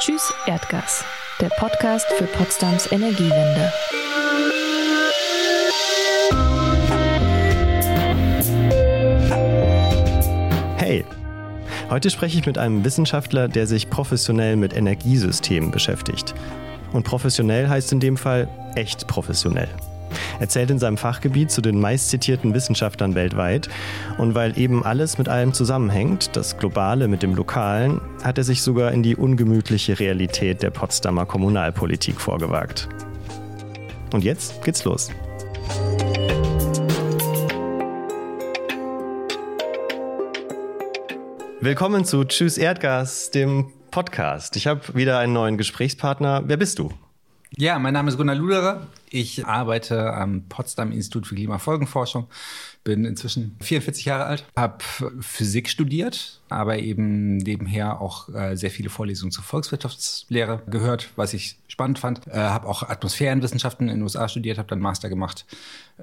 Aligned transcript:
Tschüss 0.00 0.32
Erdgas, 0.46 1.04
der 1.42 1.50
Podcast 1.50 2.06
für 2.16 2.24
Potsdams 2.24 2.90
Energiewende. 2.90 3.70
Hey, 10.78 11.04
heute 11.90 12.08
spreche 12.08 12.38
ich 12.38 12.46
mit 12.46 12.56
einem 12.56 12.82
Wissenschaftler, 12.82 13.46
der 13.48 13.66
sich 13.66 13.90
professionell 13.90 14.56
mit 14.56 14.74
Energiesystemen 14.74 15.70
beschäftigt. 15.70 16.34
Und 16.92 17.02
professionell 17.02 17.68
heißt 17.68 17.92
in 17.92 18.00
dem 18.00 18.16
Fall 18.16 18.48
echt 18.76 19.06
professionell. 19.06 19.68
Er 20.40 20.48
zählt 20.48 20.70
in 20.70 20.78
seinem 20.78 20.96
Fachgebiet 20.96 21.50
zu 21.50 21.60
den 21.60 21.78
meistzitierten 21.78 22.54
Wissenschaftlern 22.54 23.14
weltweit. 23.14 23.68
Und 24.16 24.34
weil 24.34 24.58
eben 24.58 24.82
alles 24.82 25.18
mit 25.18 25.28
allem 25.28 25.52
zusammenhängt, 25.52 26.34
das 26.34 26.56
Globale 26.56 27.08
mit 27.08 27.22
dem 27.22 27.34
Lokalen, 27.34 28.00
hat 28.24 28.38
er 28.38 28.44
sich 28.44 28.62
sogar 28.62 28.90
in 28.92 29.02
die 29.02 29.16
ungemütliche 29.16 30.00
Realität 30.00 30.62
der 30.62 30.70
Potsdamer 30.70 31.26
Kommunalpolitik 31.26 32.18
vorgewagt. 32.18 32.88
Und 34.14 34.24
jetzt 34.24 34.64
geht's 34.64 34.82
los. 34.84 35.10
Willkommen 41.60 42.06
zu 42.06 42.24
Tschüss 42.24 42.56
Erdgas, 42.56 43.30
dem 43.30 43.70
Podcast. 43.90 44.56
Ich 44.56 44.66
habe 44.66 44.94
wieder 44.94 45.18
einen 45.18 45.34
neuen 45.34 45.58
Gesprächspartner. 45.58 46.44
Wer 46.46 46.56
bist 46.56 46.78
du? 46.78 46.90
Ja, 47.60 47.78
mein 47.78 47.92
Name 47.92 48.08
ist 48.08 48.16
Gunnar 48.16 48.36
Luderer. 48.36 48.86
Ich 49.10 49.44
arbeite 49.44 50.14
am 50.14 50.44
Potsdam 50.48 50.92
Institut 50.92 51.26
für 51.26 51.34
Klimafolgenforschung, 51.34 52.26
bin 52.84 53.04
inzwischen 53.04 53.54
44 53.60 54.06
Jahre 54.06 54.24
alt, 54.24 54.46
habe 54.56 54.78
Physik 55.20 55.68
studiert, 55.68 56.40
aber 56.48 56.78
eben 56.78 57.36
nebenher 57.36 58.00
auch 58.00 58.30
äh, 58.30 58.56
sehr 58.56 58.70
viele 58.70 58.88
Vorlesungen 58.88 59.30
zur 59.30 59.44
Volkswirtschaftslehre 59.44 60.62
gehört, 60.70 61.10
was 61.16 61.34
ich 61.34 61.58
spannend 61.68 61.98
fand. 61.98 62.26
Äh, 62.28 62.38
habe 62.38 62.66
auch 62.66 62.82
Atmosphärenwissenschaften 62.82 63.90
in 63.90 63.96
den 63.96 64.02
USA 64.04 64.26
studiert, 64.26 64.56
habe 64.56 64.68
dann 64.68 64.80
Master 64.80 65.10
gemacht 65.10 65.44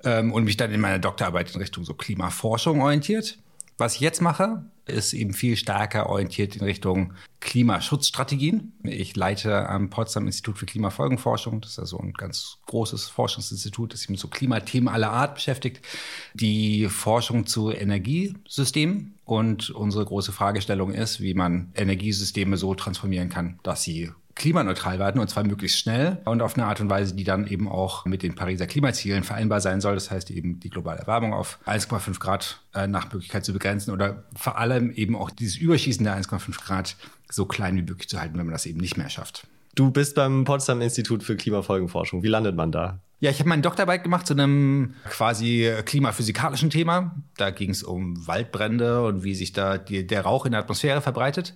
ähm, 0.04 0.34
und 0.34 0.44
mich 0.44 0.58
dann 0.58 0.72
in 0.72 0.80
meiner 0.80 1.00
Doktorarbeit 1.00 1.56
in 1.56 1.60
Richtung 1.60 1.86
so 1.86 1.96
Klimaforschung 1.96 2.84
orientiert. 2.84 3.40
Was 3.78 3.96
ich 3.96 4.02
jetzt 4.02 4.22
mache, 4.22 4.66
ist 4.88 5.14
eben 5.14 5.34
viel 5.34 5.56
stärker 5.56 6.10
orientiert 6.10 6.56
in 6.56 6.64
Richtung 6.64 7.14
Klimaschutzstrategien. 7.42 8.74
Ich 8.84 9.16
leite 9.16 9.70
am 9.70 9.90
Potsdam 9.90 10.26
Institut 10.26 10.58
für 10.58 10.66
Klimafolgenforschung. 10.66 11.62
Das 11.62 11.72
ist 11.72 11.80
also 11.80 12.00
ein 12.00 12.14
ganz 12.14 12.58
großes 12.66 13.08
Forschungsinstitut, 13.10 13.94
das 13.94 14.00
sich 14.00 14.10
mit 14.10 14.20
so 14.20 14.30
Klimathemen 14.30 14.88
aller 14.88 15.12
Art 15.12 15.36
beschäftigt. 15.36 15.86
Die 16.34 16.88
Forschung 16.88 17.46
zu 17.46 17.70
Energiesystemen. 17.72 19.14
Und 19.26 19.70
unsere 19.70 20.06
große 20.06 20.32
Fragestellung 20.32 20.94
ist, 20.94 21.22
wie 21.22 21.34
man 21.34 21.72
Energiesysteme 21.76 22.58
so 22.58 22.74
transformieren 22.74 23.30
kann, 23.30 23.60
dass 23.62 23.84
sie 23.84 24.12
klimaneutral 24.38 25.00
werden 25.00 25.20
und 25.20 25.30
zwar 25.30 25.44
möglichst 25.44 25.80
schnell 25.80 26.20
und 26.26 26.42
auf 26.42 26.56
eine 26.56 26.66
Art 26.66 26.80
und 26.80 26.90
Weise, 26.90 27.16
die 27.16 27.24
dann 27.24 27.48
eben 27.48 27.68
auch 27.68 28.06
mit 28.06 28.24
den 28.24 28.36
Pariser 28.36 28.68
Klimazielen 28.68 29.24
vereinbar 29.24 29.62
sein 29.62 29.82
soll. 29.82 29.96
Das 29.96 30.12
heißt 30.12 30.32
eben 30.32 30.60
die 30.60 30.70
globale 30.70 31.00
Erwärmung 31.00 31.34
auf 31.34 31.60
1,5 31.66 32.20
Grad 32.20 32.62
äh, 32.74 32.88
nach 32.88 33.12
Möglichkeit 33.12 33.46
zu 33.46 33.54
begrenzen 33.54 33.92
oder 33.92 34.24
vor 34.36 34.58
allem 34.58 34.92
eben 34.92 35.16
auch 35.16 35.32
dieses 35.32 35.58
Überschießen 35.58 36.04
der 36.04 36.20
1,5 36.22 36.64
Grad 36.64 36.96
so 37.30 37.46
klein 37.46 37.76
wie 37.76 37.82
möglich 37.82 38.08
zu 38.08 38.20
halten, 38.20 38.38
wenn 38.38 38.46
man 38.46 38.54
das 38.54 38.66
eben 38.66 38.80
nicht 38.80 38.98
mehr 38.98 39.10
schafft. 39.10 39.48
Du 39.76 39.92
bist 39.92 40.16
beim 40.16 40.44
Potsdam 40.44 40.82
Institut 40.82 41.24
für 41.24 41.36
Klimafolgenforschung. 41.36 42.24
Wie 42.24 42.28
landet 42.28 42.56
man 42.56 42.72
da? 42.72 43.00
Ja, 43.20 43.32
ich 43.32 43.40
habe 43.40 43.50
meine 43.50 43.64
Doktorarbeit 43.64 44.04
gemacht 44.04 44.28
zu 44.28 44.34
einem 44.34 44.94
quasi 45.10 45.72
klimaphysikalischen 45.86 46.70
Thema. 46.70 47.16
Da 47.36 47.50
ging 47.50 47.72
es 47.72 47.82
um 47.82 48.28
Waldbrände 48.28 49.04
und 49.04 49.24
wie 49.24 49.34
sich 49.34 49.54
da 49.54 49.80
die, 49.80 50.06
der 50.06 50.22
Rauch 50.22 50.46
in 50.46 50.52
der 50.52 50.62
Atmosphäre 50.62 51.02
verbreitet 51.02 51.56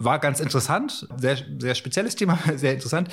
war 0.00 0.18
ganz 0.18 0.40
interessant, 0.40 1.06
sehr, 1.16 1.38
sehr 1.58 1.74
spezielles 1.74 2.16
Thema, 2.16 2.38
sehr 2.56 2.72
interessant. 2.74 3.08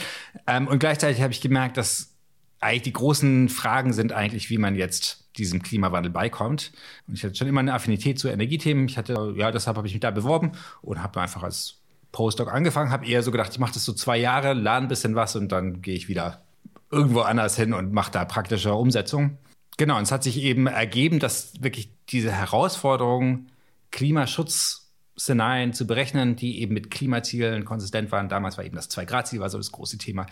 Ähm, 0.47 0.67
und 0.67 0.79
gleichzeitig 0.79 1.21
habe 1.21 1.33
ich 1.33 1.41
gemerkt, 1.41 1.77
dass 1.77 2.13
eigentlich 2.59 2.83
die 2.83 2.93
großen 2.93 3.49
Fragen 3.49 3.93
sind 3.93 4.13
eigentlich, 4.13 4.49
wie 4.49 4.57
man 4.57 4.75
jetzt 4.75 5.27
diesem 5.37 5.61
Klimawandel 5.61 6.11
beikommt. 6.11 6.71
Und 7.07 7.13
ich 7.15 7.23
hatte 7.23 7.35
schon 7.35 7.47
immer 7.47 7.59
eine 7.59 7.73
Affinität 7.73 8.17
zu 8.17 8.29
Energiethemen. 8.29 8.87
Ich 8.87 8.97
hatte, 8.97 9.33
ja, 9.35 9.51
deshalb 9.51 9.77
habe 9.77 9.87
ich 9.87 9.93
mich 9.93 10.01
da 10.01 10.09
beworben 10.09 10.53
und 10.81 11.03
habe 11.03 11.21
einfach 11.21 11.43
als 11.43 11.81
Postdoc 12.11 12.51
angefangen, 12.51 12.89
habe 12.89 13.05
eher 13.05 13.21
so 13.21 13.31
gedacht, 13.31 13.51
ich 13.51 13.59
mache 13.59 13.73
das 13.73 13.85
so 13.85 13.93
zwei 13.93 14.17
Jahre, 14.17 14.53
lerne 14.53 14.87
ein 14.87 14.89
bisschen 14.89 15.13
was 15.13 15.35
und 15.35 15.51
dann 15.51 15.81
gehe 15.81 15.93
ich 15.93 16.07
wieder 16.07 16.41
irgendwo 16.89 17.19
anders 17.19 17.57
hin 17.57 17.73
und 17.73 17.91
mache 17.91 18.11
da 18.11 18.25
praktische 18.25 18.73
Umsetzung. 18.73 19.37
Genau, 19.77 19.97
und 19.97 20.03
es 20.03 20.11
hat 20.11 20.23
sich 20.23 20.41
eben 20.41 20.65
ergeben, 20.65 21.19
dass 21.19 21.61
wirklich 21.61 21.91
diese 22.09 22.31
Herausforderung 22.31 23.47
Klimaschutz 23.91 24.86
Szenarien 25.19 25.73
zu 25.73 25.87
berechnen, 25.87 26.35
die 26.35 26.61
eben 26.61 26.73
mit 26.73 26.91
Klimazielen 26.91 27.65
konsistent 27.65 28.11
waren. 28.11 28.29
Damals 28.29 28.57
war 28.57 28.65
eben 28.65 28.75
das 28.75 28.89
Zwei-Grad-Ziel 28.89 29.39
war 29.39 29.49
so 29.49 29.57
das 29.57 29.71
große 29.71 29.97
Thema, 29.97 30.27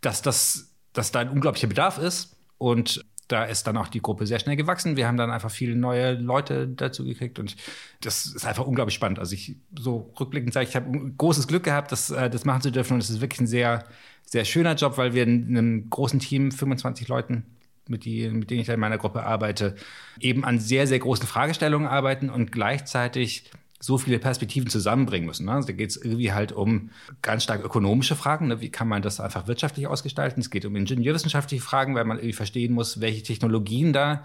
dass, 0.00 0.22
das, 0.22 0.74
dass 0.92 1.12
da 1.12 1.20
ein 1.20 1.28
unglaublicher 1.28 1.68
Bedarf 1.68 1.98
ist. 1.98 2.36
Und 2.58 3.04
da 3.28 3.44
ist 3.44 3.66
dann 3.66 3.76
auch 3.76 3.88
die 3.88 4.00
Gruppe 4.00 4.26
sehr 4.26 4.38
schnell 4.38 4.56
gewachsen. 4.56 4.96
Wir 4.96 5.06
haben 5.06 5.16
dann 5.16 5.30
einfach 5.30 5.50
viele 5.50 5.74
neue 5.74 6.12
Leute 6.14 6.68
dazu 6.68 7.04
gekriegt 7.04 7.38
und 7.38 7.56
das 8.00 8.26
ist 8.26 8.46
einfach 8.46 8.66
unglaublich 8.66 8.94
spannend. 8.94 9.18
Also 9.18 9.34
ich 9.34 9.56
so 9.76 10.12
rückblickend 10.18 10.52
sage, 10.52 10.68
ich 10.68 10.76
habe 10.76 11.12
großes 11.16 11.48
Glück 11.48 11.64
gehabt, 11.64 11.90
das, 11.90 12.10
äh, 12.10 12.30
das 12.30 12.44
machen 12.44 12.62
zu 12.62 12.70
dürfen 12.70 12.94
und 12.94 13.00
es 13.00 13.10
ist 13.10 13.20
wirklich 13.20 13.40
ein 13.40 13.48
sehr, 13.48 13.84
sehr 14.24 14.44
schöner 14.44 14.74
Job, 14.74 14.96
weil 14.96 15.12
wir 15.12 15.24
in 15.24 15.48
einem 15.48 15.90
großen 15.90 16.20
Team, 16.20 16.52
25 16.52 17.08
Leuten, 17.08 17.44
mit, 17.88 18.04
die, 18.04 18.28
mit 18.28 18.50
denen 18.50 18.60
ich 18.60 18.68
in 18.68 18.80
meiner 18.80 18.98
Gruppe 18.98 19.24
arbeite, 19.24 19.76
eben 20.20 20.44
an 20.44 20.58
sehr, 20.58 20.86
sehr 20.86 20.98
großen 20.98 21.26
Fragestellungen 21.26 21.88
arbeiten 21.88 22.30
und 22.30 22.50
gleichzeitig 22.50 23.50
so 23.78 23.98
viele 23.98 24.18
Perspektiven 24.18 24.70
zusammenbringen 24.70 25.26
müssen. 25.26 25.46
Ne? 25.46 25.52
Also 25.52 25.68
da 25.68 25.72
geht 25.72 25.90
es 25.90 25.96
irgendwie 25.96 26.32
halt 26.32 26.52
um 26.52 26.90
ganz 27.22 27.42
stark 27.42 27.64
ökonomische 27.64 28.16
Fragen. 28.16 28.48
Ne? 28.48 28.60
Wie 28.60 28.70
kann 28.70 28.88
man 28.88 29.02
das 29.02 29.20
einfach 29.20 29.46
wirtschaftlich 29.46 29.86
ausgestalten? 29.86 30.40
Es 30.40 30.50
geht 30.50 30.64
um 30.64 30.74
ingenieurwissenschaftliche 30.76 31.62
Fragen, 31.62 31.94
weil 31.94 32.04
man 32.04 32.16
irgendwie 32.16 32.32
verstehen 32.32 32.72
muss, 32.72 33.00
welche 33.00 33.22
Technologien 33.22 33.92
da 33.92 34.24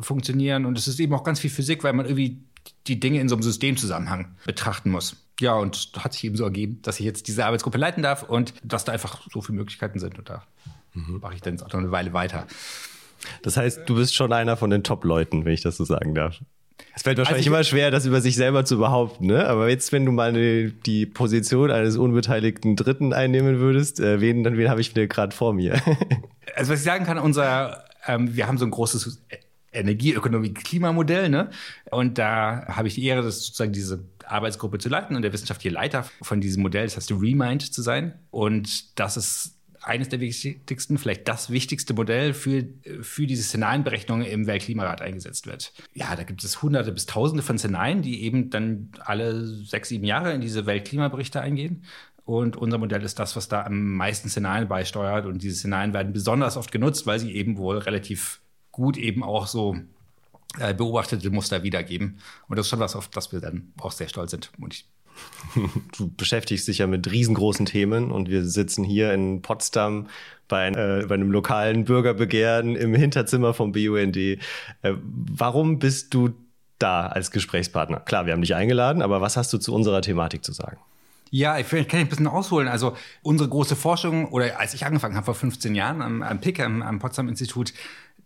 funktionieren. 0.00 0.66
Und 0.66 0.78
es 0.78 0.86
ist 0.86 1.00
eben 1.00 1.14
auch 1.14 1.24
ganz 1.24 1.40
viel 1.40 1.50
Physik, 1.50 1.82
weil 1.82 1.92
man 1.92 2.06
irgendwie 2.06 2.42
die 2.86 3.00
Dinge 3.00 3.20
in 3.20 3.28
so 3.28 3.34
einem 3.34 3.42
Systemzusammenhang 3.42 4.36
betrachten 4.44 4.90
muss. 4.90 5.16
Ja, 5.40 5.54
und 5.54 5.92
hat 5.98 6.12
sich 6.12 6.24
eben 6.24 6.36
so 6.36 6.44
ergeben, 6.44 6.80
dass 6.82 7.00
ich 7.00 7.06
jetzt 7.06 7.26
diese 7.26 7.46
Arbeitsgruppe 7.46 7.78
leiten 7.78 8.02
darf 8.02 8.22
und 8.22 8.52
dass 8.62 8.84
da 8.84 8.92
einfach 8.92 9.22
so 9.32 9.40
viele 9.40 9.56
Möglichkeiten 9.56 9.98
sind. 9.98 10.18
Und 10.18 10.28
da 10.28 10.42
mhm. 10.92 11.20
mache 11.22 11.34
ich 11.34 11.40
dann 11.40 11.54
jetzt 11.54 11.62
auch 11.62 11.72
noch 11.72 11.80
eine 11.80 11.90
Weile 11.90 12.12
weiter. 12.12 12.46
Das 13.42 13.56
heißt, 13.56 13.88
du 13.88 13.94
bist 13.94 14.14
schon 14.14 14.32
einer 14.32 14.58
von 14.58 14.70
den 14.70 14.84
Top-Leuten, 14.84 15.44
wenn 15.44 15.52
ich 15.52 15.62
das 15.62 15.78
so 15.78 15.84
sagen 15.84 16.14
darf. 16.14 16.40
Es 16.94 17.02
fällt 17.02 17.18
wahrscheinlich 17.18 17.46
also 17.46 17.56
immer 17.56 17.64
schwer, 17.64 17.90
das 17.90 18.06
über 18.06 18.20
sich 18.20 18.36
selber 18.36 18.64
zu 18.64 18.78
behaupten, 18.78 19.26
ne? 19.26 19.46
Aber 19.46 19.68
jetzt, 19.68 19.92
wenn 19.92 20.04
du 20.04 20.12
mal 20.12 20.30
eine, 20.30 20.70
die 20.70 21.06
Position 21.06 21.70
eines 21.70 21.96
unbeteiligten 21.96 22.76
Dritten 22.76 23.12
einnehmen 23.12 23.58
würdest, 23.58 24.00
äh, 24.00 24.20
wen, 24.20 24.44
dann 24.44 24.56
wen 24.56 24.68
habe 24.68 24.80
ich 24.80 24.94
gerade 24.94 25.34
vor 25.34 25.52
mir? 25.52 25.74
also 26.56 26.72
was 26.72 26.80
ich 26.80 26.84
sagen 26.84 27.04
kann, 27.04 27.18
unser, 27.18 27.84
ähm, 28.06 28.36
wir 28.36 28.46
haben 28.46 28.58
so 28.58 28.64
ein 28.64 28.70
großes 28.70 29.22
Energieökonomie-Klimamodell, 29.72 31.28
ne? 31.28 31.50
Und 31.90 32.18
da 32.18 32.66
habe 32.68 32.88
ich 32.88 32.94
die 32.94 33.04
Ehre, 33.06 33.22
das 33.22 33.44
sozusagen 33.44 33.72
diese 33.72 34.04
Arbeitsgruppe 34.26 34.78
zu 34.78 34.88
leiten 34.88 35.16
und 35.16 35.22
der 35.22 35.32
wissenschaftliche 35.32 35.74
Leiter 35.74 36.04
von 36.22 36.40
diesem 36.40 36.62
Modell, 36.62 36.84
das 36.84 36.96
heißt 36.96 37.12
Remind 37.12 37.72
zu 37.72 37.82
sein. 37.82 38.18
Und 38.30 38.98
das 38.98 39.16
ist 39.16 39.59
eines 39.82 40.08
der 40.08 40.20
wichtigsten, 40.20 40.98
vielleicht 40.98 41.26
das 41.26 41.50
wichtigste 41.50 41.94
Modell 41.94 42.34
für, 42.34 42.64
für 43.00 43.26
diese 43.26 43.42
Szenarienberechnungen 43.42 44.26
im 44.26 44.46
Weltklimarat 44.46 45.00
eingesetzt 45.00 45.46
wird. 45.46 45.72
Ja, 45.94 46.14
da 46.16 46.22
gibt 46.22 46.44
es 46.44 46.62
hunderte 46.62 46.92
bis 46.92 47.06
tausende 47.06 47.42
von 47.42 47.58
Szenarien, 47.58 48.02
die 48.02 48.22
eben 48.22 48.50
dann 48.50 48.90
alle 49.00 49.46
sechs, 49.46 49.88
sieben 49.88 50.04
Jahre 50.04 50.32
in 50.32 50.40
diese 50.40 50.66
Weltklimaberichte 50.66 51.40
eingehen. 51.40 51.84
Und 52.24 52.56
unser 52.56 52.78
Modell 52.78 53.02
ist 53.02 53.18
das, 53.18 53.34
was 53.34 53.48
da 53.48 53.64
am 53.64 53.94
meisten 53.94 54.28
Szenarien 54.28 54.68
beisteuert. 54.68 55.26
Und 55.26 55.42
diese 55.42 55.56
Szenarien 55.56 55.92
werden 55.92 56.12
besonders 56.12 56.56
oft 56.56 56.70
genutzt, 56.70 57.06
weil 57.06 57.18
sie 57.18 57.34
eben 57.34 57.56
wohl 57.56 57.78
relativ 57.78 58.40
gut 58.70 58.96
eben 58.96 59.24
auch 59.24 59.46
so 59.46 59.76
äh, 60.58 60.74
beobachtete 60.74 61.30
Muster 61.30 61.62
wiedergeben. 61.62 62.18
Und 62.48 62.56
das 62.56 62.66
ist 62.66 62.70
schon 62.70 62.80
was, 62.80 62.94
auf 62.94 63.08
das 63.08 63.32
wir 63.32 63.40
dann 63.40 63.72
auch 63.80 63.92
sehr 63.92 64.08
stolz 64.08 64.30
sind. 64.30 64.52
Und 64.60 64.74
ich 64.74 64.86
du 65.96 66.10
beschäftigst 66.16 66.68
dich 66.68 66.78
ja 66.78 66.86
mit 66.86 67.10
riesengroßen 67.10 67.66
Themen 67.66 68.10
und 68.10 68.28
wir 68.28 68.44
sitzen 68.44 68.84
hier 68.84 69.12
in 69.12 69.42
Potsdam 69.42 70.08
bei, 70.48 70.68
äh, 70.68 71.06
bei 71.06 71.14
einem 71.14 71.30
lokalen 71.30 71.84
Bürgerbegehren 71.84 72.76
im 72.76 72.94
Hinterzimmer 72.94 73.54
vom 73.54 73.72
BUND. 73.72 74.16
Äh, 74.16 74.38
warum 74.82 75.78
bist 75.78 76.14
du 76.14 76.30
da 76.78 77.06
als 77.06 77.30
Gesprächspartner? 77.30 78.00
Klar, 78.00 78.26
wir 78.26 78.32
haben 78.32 78.42
dich 78.42 78.54
eingeladen, 78.54 79.02
aber 79.02 79.20
was 79.20 79.36
hast 79.36 79.52
du 79.52 79.58
zu 79.58 79.74
unserer 79.74 80.02
Thematik 80.02 80.44
zu 80.44 80.52
sagen? 80.52 80.78
Ja, 81.30 81.58
ich 81.58 81.68
kann 81.68 82.00
ein 82.00 82.08
bisschen 82.08 82.26
ausholen. 82.26 82.66
Also 82.66 82.96
unsere 83.22 83.48
große 83.48 83.76
Forschung, 83.76 84.26
oder 84.32 84.58
als 84.58 84.74
ich 84.74 84.84
angefangen 84.84 85.14
habe 85.14 85.26
vor 85.26 85.34
15 85.34 85.76
Jahren 85.76 86.02
am, 86.02 86.22
am 86.22 86.40
PIC, 86.40 86.60
am, 86.60 86.82
am 86.82 86.98
Potsdam 86.98 87.28
Institut, 87.28 87.72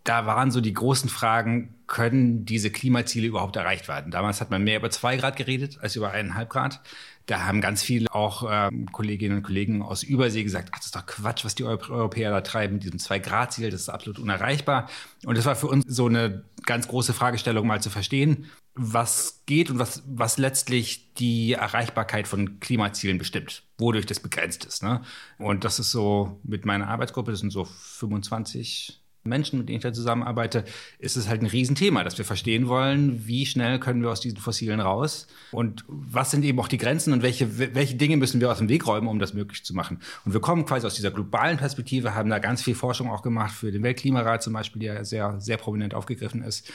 da 0.05 0.27
waren 0.27 0.51
so 0.51 0.61
die 0.61 0.73
großen 0.73 1.11
Fragen, 1.11 1.75
können 1.87 2.45
diese 2.45 2.71
Klimaziele 2.71 3.27
überhaupt 3.27 3.57
erreicht 3.57 3.89
werden? 3.89 4.11
Damals 4.11 4.41
hat 4.41 4.51
man 4.51 4.65
mehr 4.65 4.79
über 4.79 4.91
zwei 4.91 5.17
Grad 5.17 5.37
geredet 5.37 5.79
als 5.81 5.97
über 5.97 6.11
eineinhalb 6.11 6.51
Grad. 6.51 6.81
Da 7.27 7.45
haben 7.45 7.61
ganz 7.61 7.83
viele 7.83 8.13
auch 8.15 8.47
ähm, 8.51 8.91
Kolleginnen 8.93 9.39
und 9.39 9.43
Kollegen 9.43 9.83
aus 9.83 10.03
Übersee 10.03 10.43
gesagt, 10.45 10.71
ach, 10.73 10.79
das 10.79 10.87
ist 10.87 10.97
doch 10.97 11.07
Quatsch, 11.07 11.45
was 11.45 11.55
die 11.55 11.65
Europäer 11.65 12.31
da 12.31 12.43
treiben 12.43 12.75
mit 12.75 12.85
diesem 12.85 12.99
Zwei-Grad-Ziel, 12.99 13.71
das 13.71 13.83
ist 13.83 13.89
absolut 13.89 14.19
unerreichbar. 14.19 14.91
Und 15.25 15.39
das 15.39 15.47
war 15.47 15.57
für 15.57 15.69
uns 15.69 15.85
so 15.87 16.07
eine 16.07 16.45
ganz 16.67 16.87
große 16.87 17.15
Fragestellung, 17.15 17.67
mal 17.67 17.81
zu 17.81 17.91
verstehen, 17.91 18.47
was 18.75 19.43
geht 19.47 19.71
und 19.71 19.79
was, 19.79 20.03
was 20.07 20.37
letztlich 20.37 21.15
die 21.15 21.53
Erreichbarkeit 21.53 22.27
von 22.29 22.61
Klimazielen 22.61 23.19
bestimmt, 23.19 23.63
wodurch 23.79 24.05
das 24.05 24.21
begrenzt 24.21 24.65
ist. 24.65 24.83
Ne? 24.83 25.01
Und 25.39 25.65
das 25.65 25.79
ist 25.79 25.93
so 25.93 26.41
mit 26.43 26.67
meiner 26.67 26.89
Arbeitsgruppe, 26.89 27.31
das 27.31 27.41
sind 27.41 27.53
so 27.53 27.65
25 27.65 29.04
Menschen, 29.25 29.59
mit 29.59 29.71
denen 29.71 29.77
ich 29.77 29.83
da 29.83 29.93
zusammenarbeite, 29.93 30.65
ist 30.99 31.17
es 31.17 31.29
halt 31.29 31.41
ein 31.41 31.47
Riesenthema, 31.47 32.05
dass 32.05 32.19
wir 32.19 32.27
verstehen 32.27 32.69
wollen, 32.69 33.27
wie 33.27 33.47
schnell 33.47 33.79
können 33.79 34.03
wir 34.03 34.11
aus 34.11 34.21
diesen 34.21 34.37
Fossilen 34.37 34.81
raus 34.81 35.27
und 35.51 35.85
was 35.89 36.31
sind 36.31 36.45
eben 36.45 36.61
auch 36.61 36.69
die 36.69 36.77
Grenzen 36.77 37.13
und 37.15 37.23
welche, 37.23 37.75
welche 37.75 37.95
Dinge 37.95 38.19
müssen 38.19 38.41
wir 38.43 38.51
aus 38.51 38.59
dem 38.59 38.69
Weg 38.69 38.87
räumen, 38.87 39.09
um 39.09 39.19
das 39.19 39.33
möglich 39.33 39.65
zu 39.65 39.75
machen. 39.75 40.01
Und 40.27 40.35
wir 40.35 40.41
kommen 40.41 40.67
quasi 40.67 40.87
aus 40.87 40.95
dieser 40.95 41.11
globalen 41.11 41.57
Perspektive, 41.57 42.15
haben 42.15 42.29
da 42.29 42.39
ganz 42.39 42.61
viel 42.63 42.75
Forschung 42.75 43.11
auch 43.11 43.23
gemacht 43.23 43.53
für 43.55 43.73
den 43.73 43.83
Weltklimarat 43.83 44.43
zum 44.43 44.53
Beispiel, 44.53 44.83
der 44.83 45.07
sehr, 45.07 45.41
sehr 45.41 45.57
prominent 45.57 45.95
aufgegriffen 45.95 46.43
ist. 46.43 46.71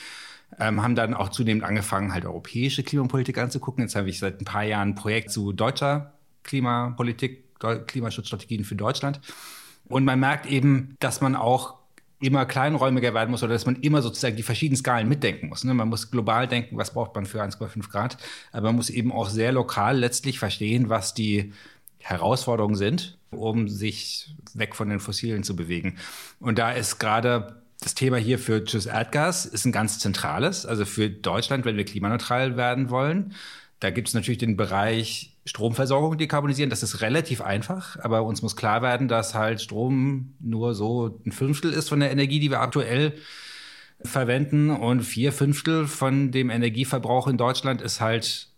Ähm, 0.58 0.82
haben 0.82 0.96
dann 0.96 1.14
auch 1.14 1.28
zunehmend 1.28 1.62
angefangen, 1.62 2.12
halt 2.12 2.24
europäische 2.24 2.82
Klimapolitik 2.82 3.38
anzugucken. 3.38 3.84
Jetzt 3.84 3.94
habe 3.94 4.10
ich 4.10 4.18
seit 4.18 4.40
ein 4.40 4.44
paar 4.44 4.64
Jahren 4.64 4.88
ein 4.88 4.94
Projekt 4.96 5.30
zu 5.30 5.52
deutscher 5.52 6.14
Klimapolitik, 6.42 7.44
Klimaschutzstrategien 7.86 8.64
für 8.64 8.74
Deutschland. 8.74 9.20
Und 9.86 10.04
man 10.04 10.18
merkt 10.18 10.46
eben, 10.46 10.96
dass 10.98 11.20
man 11.20 11.36
auch 11.36 11.79
immer 12.20 12.44
kleinräumiger 12.44 13.14
werden 13.14 13.30
muss 13.30 13.42
oder 13.42 13.54
dass 13.54 13.66
man 13.66 13.76
immer 13.76 14.02
sozusagen 14.02 14.36
die 14.36 14.42
verschiedenen 14.42 14.76
Skalen 14.76 15.08
mitdenken 15.08 15.48
muss. 15.48 15.64
Ne? 15.64 15.74
Man 15.74 15.88
muss 15.88 16.10
global 16.10 16.46
denken, 16.46 16.76
was 16.76 16.92
braucht 16.92 17.14
man 17.14 17.26
für 17.26 17.42
1,5 17.42 17.90
Grad, 17.90 18.18
aber 18.52 18.68
man 18.68 18.76
muss 18.76 18.90
eben 18.90 19.10
auch 19.10 19.28
sehr 19.28 19.52
lokal 19.52 19.98
letztlich 19.98 20.38
verstehen, 20.38 20.88
was 20.88 21.14
die 21.14 21.52
Herausforderungen 21.98 22.76
sind, 22.76 23.18
um 23.30 23.68
sich 23.68 24.34
weg 24.54 24.74
von 24.74 24.88
den 24.88 25.00
Fossilen 25.00 25.42
zu 25.42 25.56
bewegen. 25.56 25.96
Und 26.40 26.58
da 26.58 26.72
ist 26.72 26.98
gerade 26.98 27.60
das 27.80 27.94
Thema 27.94 28.18
hier 28.18 28.38
für 28.38 28.62
Tschüss 28.62 28.86
Erdgas 28.86 29.46
ist 29.46 29.64
ein 29.64 29.72
ganz 29.72 29.98
zentrales, 29.98 30.66
also 30.66 30.84
für 30.84 31.08
Deutschland, 31.08 31.64
wenn 31.64 31.76
wir 31.76 31.84
klimaneutral 31.84 32.56
werden 32.58 32.90
wollen. 32.90 33.34
Da 33.80 33.90
gibt 33.90 34.08
es 34.08 34.14
natürlich 34.14 34.38
den 34.38 34.56
Bereich 34.56 35.36
Stromversorgung 35.46 36.18
dekarbonisieren. 36.18 36.70
Das 36.70 36.82
ist 36.82 37.00
relativ 37.00 37.40
einfach, 37.40 37.98
aber 38.00 38.22
uns 38.22 38.42
muss 38.42 38.54
klar 38.54 38.82
werden, 38.82 39.08
dass 39.08 39.34
halt 39.34 39.60
Strom 39.60 40.34
nur 40.38 40.74
so 40.74 41.18
ein 41.24 41.32
Fünftel 41.32 41.72
ist 41.72 41.88
von 41.88 42.00
der 42.00 42.10
Energie, 42.10 42.40
die 42.40 42.50
wir 42.50 42.60
aktuell 42.60 43.14
verwenden 44.02 44.70
und 44.70 45.02
vier 45.02 45.32
Fünftel 45.32 45.86
von 45.86 46.30
dem 46.30 46.50
Energieverbrauch 46.50 47.26
in 47.26 47.36
Deutschland 47.36 47.82
ist 47.82 48.00
halt 48.00 48.49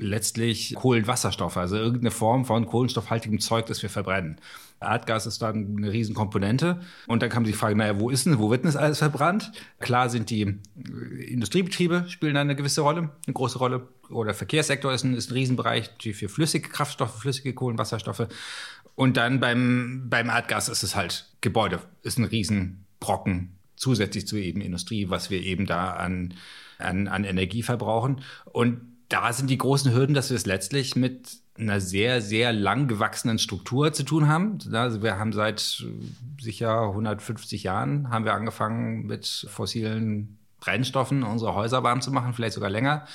letztlich 0.00 0.74
Kohlenwasserstoff, 0.74 1.56
also 1.56 1.76
irgendeine 1.76 2.10
Form 2.10 2.44
von 2.44 2.66
kohlenstoffhaltigem 2.66 3.40
Zeug, 3.40 3.66
das 3.66 3.82
wir 3.82 3.90
verbrennen. 3.90 4.40
Erdgas 4.80 5.26
ist 5.26 5.42
dann 5.42 5.76
eine 5.76 5.92
Riesenkomponente. 5.92 6.80
Und 7.06 7.22
dann 7.22 7.28
kam 7.28 7.44
die 7.44 7.52
Frage, 7.52 7.76
naja, 7.76 8.00
wo 8.00 8.08
ist 8.08 8.26
denn, 8.26 8.38
wo 8.38 8.50
wird 8.50 8.64
denn 8.64 8.72
das 8.72 8.76
alles 8.76 8.98
verbrannt? 8.98 9.52
Klar 9.78 10.08
sind 10.08 10.30
die 10.30 10.42
äh, 10.42 11.24
Industriebetriebe 11.24 12.06
spielen 12.08 12.34
da 12.34 12.40
eine 12.40 12.56
gewisse 12.56 12.80
Rolle, 12.80 13.10
eine 13.26 13.34
große 13.34 13.58
Rolle. 13.58 13.88
Oder 14.08 14.34
Verkehrssektor 14.34 14.92
ist 14.92 15.04
ein, 15.04 15.14
ist 15.14 15.30
ein 15.30 15.34
Riesenbereich 15.34 15.90
für 16.00 16.28
flüssige 16.28 16.68
Kraftstoffe, 16.68 17.20
flüssige 17.20 17.52
Kohlenwasserstoffe. 17.52 18.26
Und 18.94 19.16
dann 19.16 19.38
beim, 19.38 20.06
beim 20.08 20.28
Erdgas 20.28 20.68
ist 20.68 20.82
es 20.82 20.96
halt 20.96 21.26
Gebäude, 21.40 21.80
ist 22.02 22.18
ein 22.18 22.24
Riesenbrocken 22.24 23.56
zusätzlich 23.76 24.26
zu 24.26 24.36
eben 24.36 24.60
Industrie, 24.60 25.08
was 25.08 25.30
wir 25.30 25.42
eben 25.42 25.66
da 25.66 25.92
an, 25.92 26.34
an, 26.78 27.08
an 27.08 27.24
Energie 27.24 27.62
verbrauchen. 27.62 28.22
Und 28.44 28.89
da 29.10 29.32
sind 29.32 29.50
die 29.50 29.58
großen 29.58 29.92
Hürden, 29.92 30.14
dass 30.14 30.30
wir 30.30 30.36
es 30.36 30.46
letztlich 30.46 30.96
mit 30.96 31.38
einer 31.58 31.80
sehr, 31.80 32.22
sehr 32.22 32.52
lang 32.52 32.88
gewachsenen 32.88 33.38
Struktur 33.38 33.92
zu 33.92 34.04
tun 34.04 34.28
haben. 34.28 34.58
Also 34.72 35.02
wir 35.02 35.18
haben 35.18 35.32
seit 35.32 35.84
sicher 36.40 36.88
150 36.88 37.64
Jahren 37.64 38.08
haben 38.08 38.24
wir 38.24 38.32
angefangen 38.32 39.06
mit 39.06 39.46
fossilen 39.50 40.38
Brennstoffen 40.60 41.22
unsere 41.24 41.54
Häuser 41.54 41.82
warm 41.82 42.00
zu 42.00 42.12
machen, 42.12 42.32
vielleicht 42.34 42.54
sogar 42.54 42.70
länger. 42.70 43.06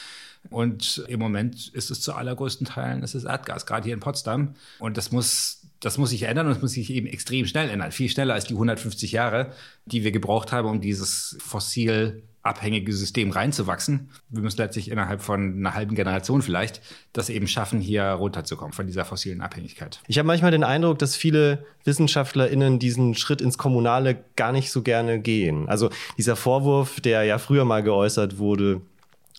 Und 0.49 1.03
im 1.07 1.19
Moment 1.19 1.69
ist 1.69 1.89
es 1.89 2.01
zu 2.01 2.13
allergrößten 2.13 2.67
Teilen 2.67 3.01
es 3.01 3.15
ist 3.15 3.23
Erdgas, 3.23 3.65
gerade 3.65 3.85
hier 3.85 3.93
in 3.93 3.99
Potsdam. 3.99 4.53
Und 4.79 4.97
das 4.97 5.11
muss 5.11 5.61
das 5.79 5.97
muss 5.97 6.09
sich 6.09 6.23
ändern 6.23 6.47
und 6.47 6.53
es 6.53 6.61
muss 6.61 6.71
sich 6.71 6.89
eben 6.89 7.07
extrem 7.07 7.45
schnell 7.45 7.69
ändern. 7.69 7.91
Viel 7.91 8.09
schneller 8.09 8.33
als 8.33 8.45
die 8.45 8.53
150 8.53 9.11
Jahre, 9.11 9.51
die 9.85 10.03
wir 10.03 10.11
gebraucht 10.11 10.51
haben, 10.51 10.67
um 10.67 10.81
dieses 10.81 11.37
fossil 11.39 12.23
abhängige 12.45 12.93
System 12.93 13.31
reinzuwachsen. 13.31 14.11
Wir 14.29 14.41
müssen 14.41 14.57
letztlich 14.57 14.91
innerhalb 14.91 15.21
von 15.21 15.57
einer 15.57 15.73
halben 15.73 15.95
Generation 15.95 16.41
vielleicht 16.41 16.81
das 17.11 17.29
eben 17.29 17.47
schaffen, 17.47 17.81
hier 17.81 18.03
runterzukommen 18.03 18.71
von 18.71 18.85
dieser 18.85 19.03
fossilen 19.03 19.41
Abhängigkeit. 19.41 20.01
Ich 20.07 20.19
habe 20.19 20.27
manchmal 20.27 20.51
den 20.51 20.63
Eindruck, 20.63 20.99
dass 20.99 21.15
viele 21.15 21.65
WissenschaftlerInnen 21.85 22.77
diesen 22.77 23.15
Schritt 23.15 23.41
ins 23.41 23.57
Kommunale 23.57 24.23
gar 24.35 24.51
nicht 24.51 24.71
so 24.71 24.83
gerne 24.83 25.19
gehen. 25.19 25.67
Also 25.67 25.89
dieser 26.17 26.35
Vorwurf, 26.35 27.01
der 27.01 27.23
ja 27.23 27.39
früher 27.39 27.65
mal 27.65 27.81
geäußert 27.81 28.37
wurde, 28.37 28.81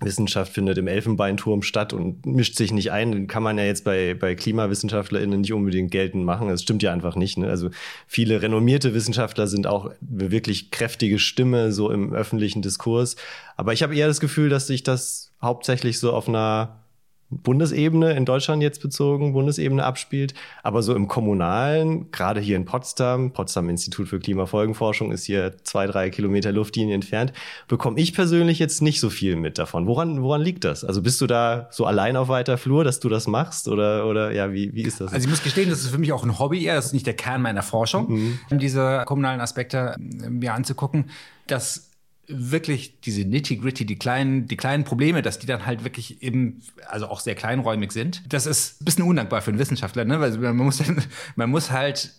Wissenschaft 0.00 0.52
findet 0.52 0.76
im 0.76 0.88
Elfenbeinturm 0.88 1.62
statt 1.62 1.94
und 1.94 2.26
mischt 2.26 2.56
sich 2.56 2.70
nicht 2.70 2.93
ein, 2.93 3.28
kann 3.28 3.43
man 3.43 3.56
ja 3.56 3.64
jetzt 3.64 3.82
bei, 3.84 4.12
bei 4.12 4.34
KlimawissenschaftlerInnen 4.34 5.40
nicht 5.40 5.54
unbedingt 5.54 5.90
geltend 5.90 6.25
machen. 6.25 6.48
Das 6.48 6.62
stimmt 6.62 6.82
ja 6.82 6.93
einfach 6.93 7.16
nicht. 7.16 7.38
Ne? 7.38 7.48
Also 7.48 7.70
viele 8.06 8.43
renommierte 8.43 8.93
Wissenschaftler 8.93 9.46
sind 9.46 9.66
auch 9.66 9.90
wirklich 10.00 10.70
kräftige 10.70 11.19
Stimme 11.19 11.72
so 11.72 11.90
im 11.90 12.12
öffentlichen 12.12 12.60
Diskurs. 12.60 13.16
Aber 13.56 13.72
ich 13.72 13.82
habe 13.82 13.96
eher 13.96 14.06
das 14.06 14.20
Gefühl, 14.20 14.50
dass 14.50 14.66
sich 14.66 14.82
das 14.82 15.32
hauptsächlich 15.40 15.98
so 15.98 16.12
auf 16.12 16.28
einer 16.28 16.85
Bundesebene 17.31 18.12
in 18.12 18.25
Deutschland 18.25 18.62
jetzt 18.62 18.81
bezogen, 18.81 19.32
Bundesebene 19.32 19.84
abspielt. 19.84 20.34
Aber 20.62 20.82
so 20.82 20.94
im 20.94 21.08
Kommunalen, 21.08 22.11
gerade 22.12 22.40
hier 22.40 22.56
in 22.56 22.64
Potsdam, 22.64 23.32
Potsdam 23.32 23.69
Institut 23.69 24.08
für 24.08 24.20
Klimafolgenforschung 24.20 25.11
ist 25.11 25.25
hier 25.25 25.56
zwei, 25.64 25.87
drei 25.87 26.11
Kilometer 26.11 26.52
Luftlinie 26.52 26.94
entfernt, 26.94 27.32
bekomme 27.67 27.99
ich 27.99 28.14
persönlich 28.14 28.58
jetzt 28.58 28.81
nicht 28.81 29.00
so 29.00 29.11
viel 29.11 29.37
mit 29.37 29.58
davon. 29.58 29.87
Woran, 29.87 30.23
woran 30.23 30.40
liegt 30.40 30.64
das? 30.64 30.84
Also 30.84 31.02
bist 31.02 31.20
du 31.20 31.26
da 31.26 31.69
so 31.70 31.84
allein 31.84 32.17
auf 32.17 32.28
weiter 32.28 32.58
Flur, 32.58 32.84
dass 32.84 33.00
du 33.00 33.08
das 33.08 33.26
machst? 33.26 33.69
Oder, 33.69 34.06
oder 34.06 34.32
ja, 34.32 34.52
wie, 34.52 34.75
wie 34.75 34.82
ist 34.82 35.00
das? 35.00 35.12
Also 35.12 35.25
ich 35.25 35.31
muss 35.31 35.43
gestehen, 35.43 35.69
das 35.69 35.81
ist 35.81 35.88
für 35.88 35.99
mich 35.99 36.12
auch 36.12 36.25
ein 36.25 36.38
Hobby 36.38 36.64
eher, 36.64 36.76
das 36.76 36.87
ist 36.87 36.93
nicht 36.93 37.06
der 37.06 37.14
Kern 37.14 37.43
meiner 37.43 37.62
Forschung, 37.62 38.38
mhm. 38.50 38.58
diese 38.58 39.02
kommunalen 39.05 39.40
Aspekte 39.40 39.96
äh, 39.99 40.31
mir 40.31 40.55
anzugucken. 40.55 41.11
Das 41.49 41.90
wirklich 42.28 43.00
diese 43.00 43.23
nitty-gritty, 43.23 43.87
die 43.87 43.96
kleinen, 43.96 44.46
die 44.46 44.56
kleinen 44.56 44.84
Probleme, 44.84 45.23
dass 45.23 45.38
die 45.38 45.46
dann 45.46 45.67
halt 45.67 45.84
wirklich 45.84 46.23
eben, 46.23 46.62
also 46.88 47.06
auch 47.06 47.20
sehr 47.20 47.34
kleinräumig 47.34 47.93
sind. 47.93 48.23
Das 48.32 48.46
ist 48.46 48.81
ein 48.81 48.84
bisschen 48.84 49.05
undankbar 49.05 49.43
für 49.43 49.50
einen 49.50 49.58
Wissenschaftler, 49.58 50.05
ne? 50.05 50.20
Weil 50.20 50.37
man 50.38 50.56
muss, 50.56 50.82
man 51.37 51.50
muss 51.50 51.70
halt 51.70 52.12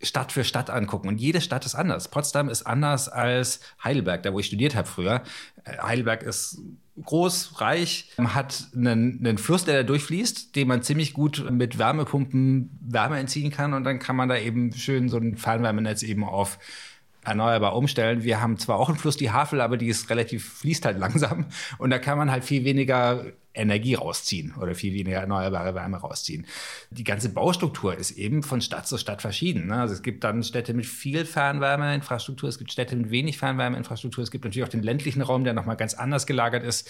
Stadt 0.00 0.30
für 0.30 0.44
Stadt 0.44 0.70
angucken. 0.70 1.08
Und 1.08 1.20
jede 1.20 1.40
Stadt 1.40 1.66
ist 1.66 1.74
anders. 1.74 2.08
Potsdam 2.08 2.48
ist 2.48 2.62
anders 2.62 3.08
als 3.08 3.60
Heidelberg, 3.82 4.22
da 4.22 4.32
wo 4.32 4.38
ich 4.38 4.46
studiert 4.46 4.76
habe 4.76 4.86
früher. 4.86 5.22
Äh, 5.64 5.78
Heidelberg 5.78 6.22
ist 6.22 6.60
groß, 7.02 7.60
reich, 7.60 8.10
hat 8.18 8.68
einen, 8.74 9.18
einen 9.18 9.38
Fluss, 9.38 9.64
der 9.64 9.78
da 9.78 9.82
durchfließt, 9.84 10.54
den 10.56 10.68
man 10.68 10.82
ziemlich 10.82 11.14
gut 11.14 11.48
mit 11.50 11.78
Wärmepumpen 11.78 12.70
Wärme 12.80 13.18
entziehen 13.18 13.50
kann. 13.50 13.74
Und 13.74 13.84
dann 13.84 13.98
kann 13.98 14.16
man 14.16 14.28
da 14.28 14.36
eben 14.36 14.72
schön 14.72 15.08
so 15.08 15.18
ein 15.18 15.36
Fernwärmenetz 15.36 16.02
eben 16.02 16.24
auf 16.24 16.58
erneuerbar 17.28 17.76
umstellen. 17.76 18.24
Wir 18.24 18.40
haben 18.40 18.58
zwar 18.58 18.78
auch 18.78 18.88
einen 18.88 18.98
Fluss, 18.98 19.16
die 19.16 19.30
Havel, 19.30 19.60
aber 19.60 19.76
die 19.76 19.88
ist 19.88 20.10
relativ, 20.10 20.58
fließt 20.60 20.84
halt 20.84 20.98
langsam. 21.00 21.46
Und 21.78 21.90
da 21.90 21.98
kann 21.98 22.18
man 22.18 22.30
halt 22.30 22.44
viel 22.44 22.64
weniger 22.64 23.24
Energie 23.58 23.94
rausziehen 23.94 24.54
oder 24.60 24.74
viel 24.74 24.94
weniger 24.94 25.18
erneuerbare 25.18 25.74
Wärme 25.74 25.98
rausziehen. 25.98 26.46
Die 26.90 27.04
ganze 27.04 27.28
Baustruktur 27.30 27.96
ist 27.96 28.12
eben 28.12 28.42
von 28.42 28.60
Stadt 28.60 28.86
zu 28.86 28.96
Stadt 28.98 29.20
verschieden. 29.20 29.66
Ne? 29.66 29.80
Also 29.80 29.94
es 29.94 30.02
gibt 30.02 30.24
dann 30.24 30.42
Städte 30.42 30.74
mit 30.74 30.86
viel 30.86 31.24
Fernwärmeinfrastruktur, 31.24 32.48
es 32.48 32.58
gibt 32.58 32.72
Städte 32.72 32.96
mit 32.96 33.10
wenig 33.10 33.36
Fernwärmeinfrastruktur, 33.38 34.22
es 34.22 34.30
gibt 34.30 34.44
natürlich 34.44 34.66
auch 34.66 34.70
den 34.70 34.82
ländlichen 34.82 35.22
Raum, 35.22 35.44
der 35.44 35.54
nochmal 35.54 35.76
ganz 35.76 35.94
anders 35.94 36.26
gelagert 36.26 36.62
ist. 36.62 36.88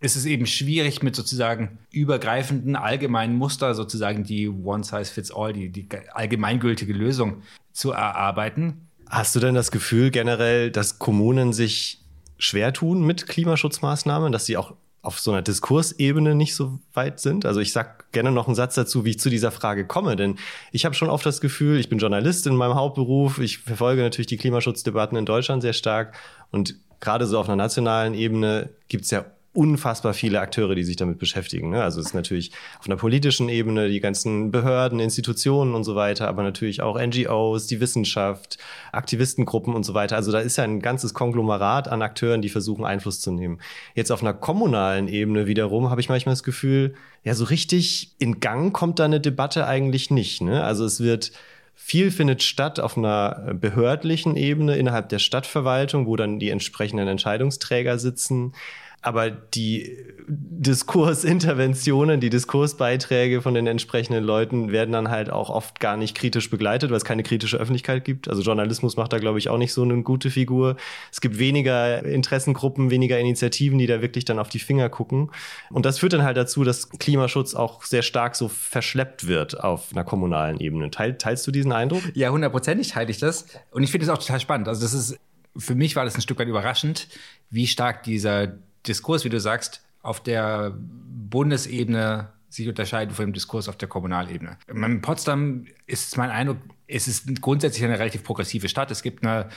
Es 0.00 0.16
ist 0.16 0.26
eben 0.26 0.46
schwierig 0.46 1.02
mit 1.02 1.16
sozusagen 1.16 1.78
übergreifenden 1.90 2.76
allgemeinen 2.76 3.36
Muster, 3.36 3.74
sozusagen 3.74 4.24
die 4.24 4.48
One 4.48 4.84
Size 4.84 5.06
Fits 5.06 5.30
All, 5.30 5.52
die, 5.52 5.70
die 5.70 5.88
allgemeingültige 6.12 6.92
Lösung 6.92 7.42
zu 7.72 7.92
erarbeiten. 7.92 8.87
Hast 9.10 9.34
du 9.34 9.40
denn 9.40 9.54
das 9.54 9.70
Gefühl 9.70 10.10
generell, 10.10 10.70
dass 10.70 10.98
Kommunen 10.98 11.52
sich 11.52 12.00
schwer 12.38 12.72
tun 12.72 13.02
mit 13.02 13.26
Klimaschutzmaßnahmen, 13.26 14.32
dass 14.32 14.46
sie 14.46 14.56
auch 14.56 14.74
auf 15.00 15.18
so 15.20 15.30
einer 15.30 15.42
Diskursebene 15.42 16.34
nicht 16.34 16.54
so 16.54 16.78
weit 16.92 17.20
sind? 17.20 17.46
Also 17.46 17.60
ich 17.60 17.72
sag 17.72 18.12
gerne 18.12 18.30
noch 18.30 18.46
einen 18.46 18.54
Satz 18.54 18.74
dazu, 18.74 19.04
wie 19.04 19.10
ich 19.10 19.20
zu 19.20 19.30
dieser 19.30 19.50
Frage 19.50 19.86
komme, 19.86 20.16
denn 20.16 20.38
ich 20.72 20.84
habe 20.84 20.94
schon 20.94 21.08
oft 21.08 21.24
das 21.24 21.40
Gefühl, 21.40 21.78
ich 21.78 21.88
bin 21.88 21.98
Journalist 21.98 22.46
in 22.46 22.56
meinem 22.56 22.74
Hauptberuf, 22.74 23.38
ich 23.38 23.58
verfolge 23.58 24.02
natürlich 24.02 24.26
die 24.26 24.36
Klimaschutzdebatten 24.36 25.16
in 25.16 25.24
Deutschland 25.24 25.62
sehr 25.62 25.72
stark 25.72 26.14
und 26.50 26.76
gerade 27.00 27.26
so 27.26 27.38
auf 27.38 27.48
einer 27.48 27.56
nationalen 27.56 28.14
Ebene 28.14 28.70
gibt 28.88 29.04
es 29.04 29.10
ja 29.10 29.24
unfassbar 29.58 30.14
viele 30.14 30.40
Akteure, 30.40 30.76
die 30.76 30.84
sich 30.84 30.94
damit 30.94 31.18
beschäftigen. 31.18 31.70
Ne? 31.70 31.82
Also 31.82 31.98
es 31.98 32.06
ist 32.06 32.14
natürlich 32.14 32.52
auf 32.78 32.86
einer 32.86 32.94
politischen 32.94 33.48
Ebene 33.48 33.88
die 33.88 33.98
ganzen 33.98 34.52
Behörden, 34.52 35.00
Institutionen 35.00 35.74
und 35.74 35.82
so 35.82 35.96
weiter, 35.96 36.28
aber 36.28 36.44
natürlich 36.44 36.80
auch 36.80 36.96
NGOs, 36.96 37.66
die 37.66 37.80
Wissenschaft, 37.80 38.58
Aktivistengruppen 38.92 39.74
und 39.74 39.82
so 39.82 39.94
weiter. 39.94 40.14
Also 40.14 40.30
da 40.30 40.38
ist 40.38 40.58
ja 40.58 40.64
ein 40.64 40.78
ganzes 40.78 41.12
Konglomerat 41.12 41.88
an 41.88 42.02
Akteuren, 42.02 42.40
die 42.40 42.50
versuchen 42.50 42.84
Einfluss 42.84 43.20
zu 43.20 43.32
nehmen. 43.32 43.58
Jetzt 43.96 44.12
auf 44.12 44.22
einer 44.22 44.32
kommunalen 44.32 45.08
Ebene 45.08 45.48
wiederum 45.48 45.90
habe 45.90 46.00
ich 46.00 46.08
manchmal 46.08 46.34
das 46.34 46.44
Gefühl, 46.44 46.94
ja, 47.24 47.34
so 47.34 47.42
richtig 47.42 48.12
in 48.20 48.38
Gang 48.38 48.72
kommt 48.72 49.00
da 49.00 49.06
eine 49.06 49.18
Debatte 49.20 49.66
eigentlich 49.66 50.12
nicht. 50.12 50.40
Ne? 50.40 50.62
Also 50.62 50.84
es 50.84 51.00
wird 51.00 51.32
viel 51.74 52.12
findet 52.12 52.44
statt 52.44 52.78
auf 52.78 52.96
einer 52.96 53.54
behördlichen 53.54 54.36
Ebene 54.36 54.76
innerhalb 54.76 55.08
der 55.08 55.18
Stadtverwaltung, 55.18 56.06
wo 56.06 56.14
dann 56.14 56.38
die 56.38 56.50
entsprechenden 56.50 57.08
Entscheidungsträger 57.08 57.98
sitzen. 57.98 58.52
Aber 59.00 59.30
die 59.30 59.96
Diskursinterventionen, 60.26 62.20
die 62.20 62.30
Diskursbeiträge 62.30 63.40
von 63.40 63.54
den 63.54 63.66
entsprechenden 63.66 64.24
Leuten 64.24 64.72
werden 64.72 64.90
dann 64.90 65.08
halt 65.08 65.30
auch 65.30 65.50
oft 65.50 65.78
gar 65.78 65.96
nicht 65.96 66.16
kritisch 66.16 66.50
begleitet, 66.50 66.90
weil 66.90 66.96
es 66.96 67.04
keine 67.04 67.22
kritische 67.22 67.56
Öffentlichkeit 67.56 68.04
gibt. 68.04 68.28
Also 68.28 68.42
Journalismus 68.42 68.96
macht 68.96 69.12
da, 69.12 69.18
glaube 69.18 69.38
ich, 69.38 69.48
auch 69.48 69.56
nicht 69.56 69.72
so 69.72 69.82
eine 69.82 70.02
gute 70.02 70.30
Figur. 70.30 70.76
Es 71.12 71.20
gibt 71.20 71.38
weniger 71.38 72.04
Interessengruppen, 72.04 72.90
weniger 72.90 73.18
Initiativen, 73.18 73.78
die 73.78 73.86
da 73.86 74.02
wirklich 74.02 74.24
dann 74.24 74.40
auf 74.40 74.48
die 74.48 74.58
Finger 74.58 74.88
gucken. 74.88 75.30
Und 75.70 75.86
das 75.86 76.00
führt 76.00 76.12
dann 76.12 76.24
halt 76.24 76.36
dazu, 76.36 76.64
dass 76.64 76.90
Klimaschutz 76.90 77.54
auch 77.54 77.84
sehr 77.84 78.02
stark 78.02 78.34
so 78.34 78.48
verschleppt 78.48 79.28
wird 79.28 79.62
auf 79.62 79.92
einer 79.92 80.04
kommunalen 80.04 80.58
Ebene. 80.58 80.90
Teil, 80.90 81.16
teilst 81.16 81.46
du 81.46 81.52
diesen 81.52 81.70
Eindruck? 81.72 82.02
Ja, 82.14 82.30
hundertprozentig 82.30 82.88
teile 82.88 83.10
ich 83.10 83.18
das. 83.18 83.46
Und 83.70 83.84
ich 83.84 83.92
finde 83.92 84.06
es 84.06 84.10
auch 84.10 84.18
total 84.18 84.40
spannend. 84.40 84.66
Also 84.66 84.82
das 84.82 84.92
ist, 84.92 85.16
für 85.56 85.76
mich 85.76 85.94
war 85.94 86.04
das 86.04 86.16
ein 86.16 86.20
Stück 86.20 86.38
weit 86.38 86.48
überraschend, 86.48 87.08
wie 87.48 87.66
stark 87.66 88.02
dieser 88.02 88.58
Diskurs, 88.88 89.24
wie 89.24 89.28
du 89.28 89.40
sagst, 89.40 89.82
auf 90.02 90.22
der 90.22 90.72
Bundesebene 90.76 92.32
sich 92.48 92.68
unterscheiden 92.68 93.14
von 93.14 93.26
dem 93.26 93.32
Diskurs 93.32 93.68
auf 93.68 93.76
der 93.76 93.88
Kommunalebene. 93.88 94.56
In 94.68 95.00
Potsdam 95.02 95.66
ist 95.86 96.16
mein 96.16 96.30
Eindruck, 96.30 96.58
es 96.88 97.06
ist 97.06 97.40
grundsätzlich 97.40 97.84
eine 97.84 97.98
relativ 97.98 98.24
progressive 98.24 98.68
Stadt. 98.68 98.90
Es 98.90 99.02
gibt 99.02 99.22
eine, 99.22 99.48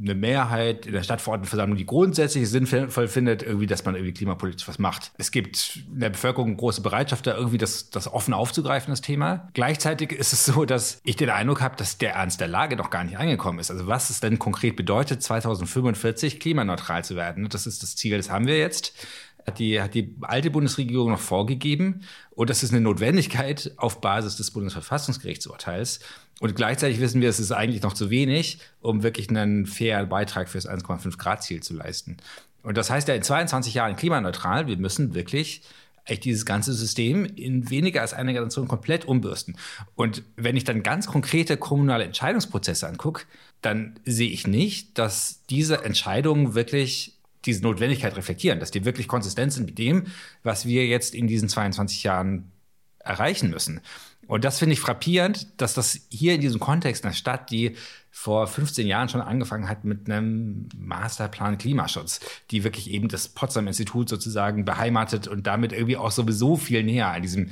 eine 0.00 0.14
Mehrheit 0.14 0.86
in 0.86 0.92
der 0.92 1.02
Stadtverordnetenversammlung, 1.02 1.76
die 1.76 1.84
grundsätzlich 1.84 2.48
sinnvoll 2.48 3.08
findet, 3.08 3.42
irgendwie, 3.42 3.66
dass 3.66 3.84
man 3.84 3.96
irgendwie 3.96 4.14
klimapolitisch 4.14 4.66
was 4.68 4.78
macht. 4.78 5.10
Es 5.18 5.32
gibt 5.32 5.80
in 5.92 6.00
der 6.00 6.10
Bevölkerung 6.10 6.56
große 6.56 6.80
Bereitschaft, 6.80 7.26
da 7.26 7.36
irgendwie 7.36 7.58
das, 7.58 7.90
das 7.90 8.10
offen 8.10 8.32
aufzugreifen, 8.32 8.92
das 8.92 9.00
Thema. 9.00 9.48
Gleichzeitig 9.54 10.12
ist 10.12 10.32
es 10.32 10.46
so, 10.46 10.64
dass 10.64 11.00
ich 11.02 11.16
den 11.16 11.30
Eindruck 11.30 11.60
habe, 11.60 11.76
dass 11.76 11.98
der 11.98 12.14
Ernst 12.14 12.40
der 12.40 12.48
Lage 12.48 12.76
noch 12.76 12.90
gar 12.90 13.04
nicht 13.04 13.18
angekommen 13.18 13.58
ist. 13.58 13.70
Also 13.70 13.86
was 13.88 14.10
es 14.10 14.20
denn 14.20 14.38
konkret 14.38 14.76
bedeutet, 14.76 15.22
2045 15.22 16.38
klimaneutral 16.38 17.04
zu 17.04 17.16
werden. 17.16 17.48
Das 17.48 17.66
ist 17.66 17.82
das 17.82 17.96
Ziel, 17.96 18.16
das 18.16 18.30
haben 18.30 18.46
wir 18.46 18.58
jetzt 18.58 18.94
hat 19.46 19.58
die, 19.58 19.80
hat 19.80 19.94
die 19.94 20.14
alte 20.22 20.50
Bundesregierung 20.50 21.10
noch 21.10 21.20
vorgegeben. 21.20 22.02
Und 22.30 22.50
das 22.50 22.62
ist 22.62 22.72
eine 22.72 22.80
Notwendigkeit 22.80 23.72
auf 23.76 24.00
Basis 24.00 24.36
des 24.36 24.50
Bundesverfassungsgerichtsurteils. 24.50 26.00
Und 26.40 26.54
gleichzeitig 26.54 27.00
wissen 27.00 27.20
wir, 27.20 27.30
es 27.30 27.40
ist 27.40 27.52
eigentlich 27.52 27.82
noch 27.82 27.94
zu 27.94 28.10
wenig, 28.10 28.58
um 28.80 29.02
wirklich 29.02 29.30
einen 29.30 29.66
fairen 29.66 30.08
Beitrag 30.08 30.48
fürs 30.48 30.68
1,5 30.68 31.16
Grad 31.16 31.42
Ziel 31.42 31.62
zu 31.62 31.74
leisten. 31.74 32.18
Und 32.62 32.76
das 32.76 32.90
heißt 32.90 33.08
ja 33.08 33.14
in 33.14 33.22
22 33.22 33.74
Jahren 33.74 33.96
klimaneutral, 33.96 34.66
wir 34.66 34.76
müssen 34.76 35.14
wirklich 35.14 35.62
echt 36.04 36.24
dieses 36.24 36.46
ganze 36.46 36.72
System 36.72 37.24
in 37.24 37.68
weniger 37.70 38.00
als 38.00 38.12
einer 38.12 38.32
Generation 38.32 38.68
komplett 38.68 39.04
umbürsten. 39.06 39.56
Und 39.94 40.22
wenn 40.36 40.56
ich 40.56 40.64
dann 40.64 40.82
ganz 40.82 41.06
konkrete 41.06 41.56
kommunale 41.56 42.04
Entscheidungsprozesse 42.04 42.86
angucke, 42.86 43.24
dann 43.60 43.98
sehe 44.04 44.30
ich 44.30 44.46
nicht, 44.46 44.98
dass 44.98 45.42
diese 45.50 45.84
Entscheidungen 45.84 46.54
wirklich 46.54 47.18
diese 47.44 47.62
Notwendigkeit 47.62 48.16
reflektieren, 48.16 48.60
dass 48.60 48.70
die 48.70 48.84
wirklich 48.84 49.08
konsistent 49.08 49.52
sind 49.52 49.66
mit 49.66 49.78
dem, 49.78 50.06
was 50.42 50.66
wir 50.66 50.86
jetzt 50.86 51.14
in 51.14 51.26
diesen 51.26 51.48
22 51.48 52.02
Jahren 52.02 52.50
erreichen 52.98 53.50
müssen. 53.50 53.80
Und 54.26 54.44
das 54.44 54.58
finde 54.58 54.72
ich 54.72 54.80
frappierend, 54.80 55.60
dass 55.60 55.74
das 55.74 56.00
hier 56.08 56.34
in 56.34 56.40
diesem 56.40 56.60
Kontext 56.60 57.04
einer 57.04 57.14
Stadt, 57.14 57.50
die 57.50 57.76
vor 58.10 58.46
15 58.46 58.86
Jahren 58.86 59.08
schon 59.08 59.20
angefangen 59.20 59.68
hat 59.68 59.84
mit 59.84 60.10
einem 60.10 60.68
Masterplan 60.76 61.58
Klimaschutz, 61.58 62.20
die 62.50 62.64
wirklich 62.64 62.90
eben 62.90 63.08
das 63.08 63.28
Potsdam-Institut 63.28 64.08
sozusagen 64.08 64.64
beheimatet 64.64 65.28
und 65.28 65.46
damit 65.46 65.72
irgendwie 65.72 65.96
auch 65.96 66.10
sowieso 66.10 66.56
viel 66.56 66.82
näher 66.82 67.08
an 67.08 67.22
diesem 67.22 67.50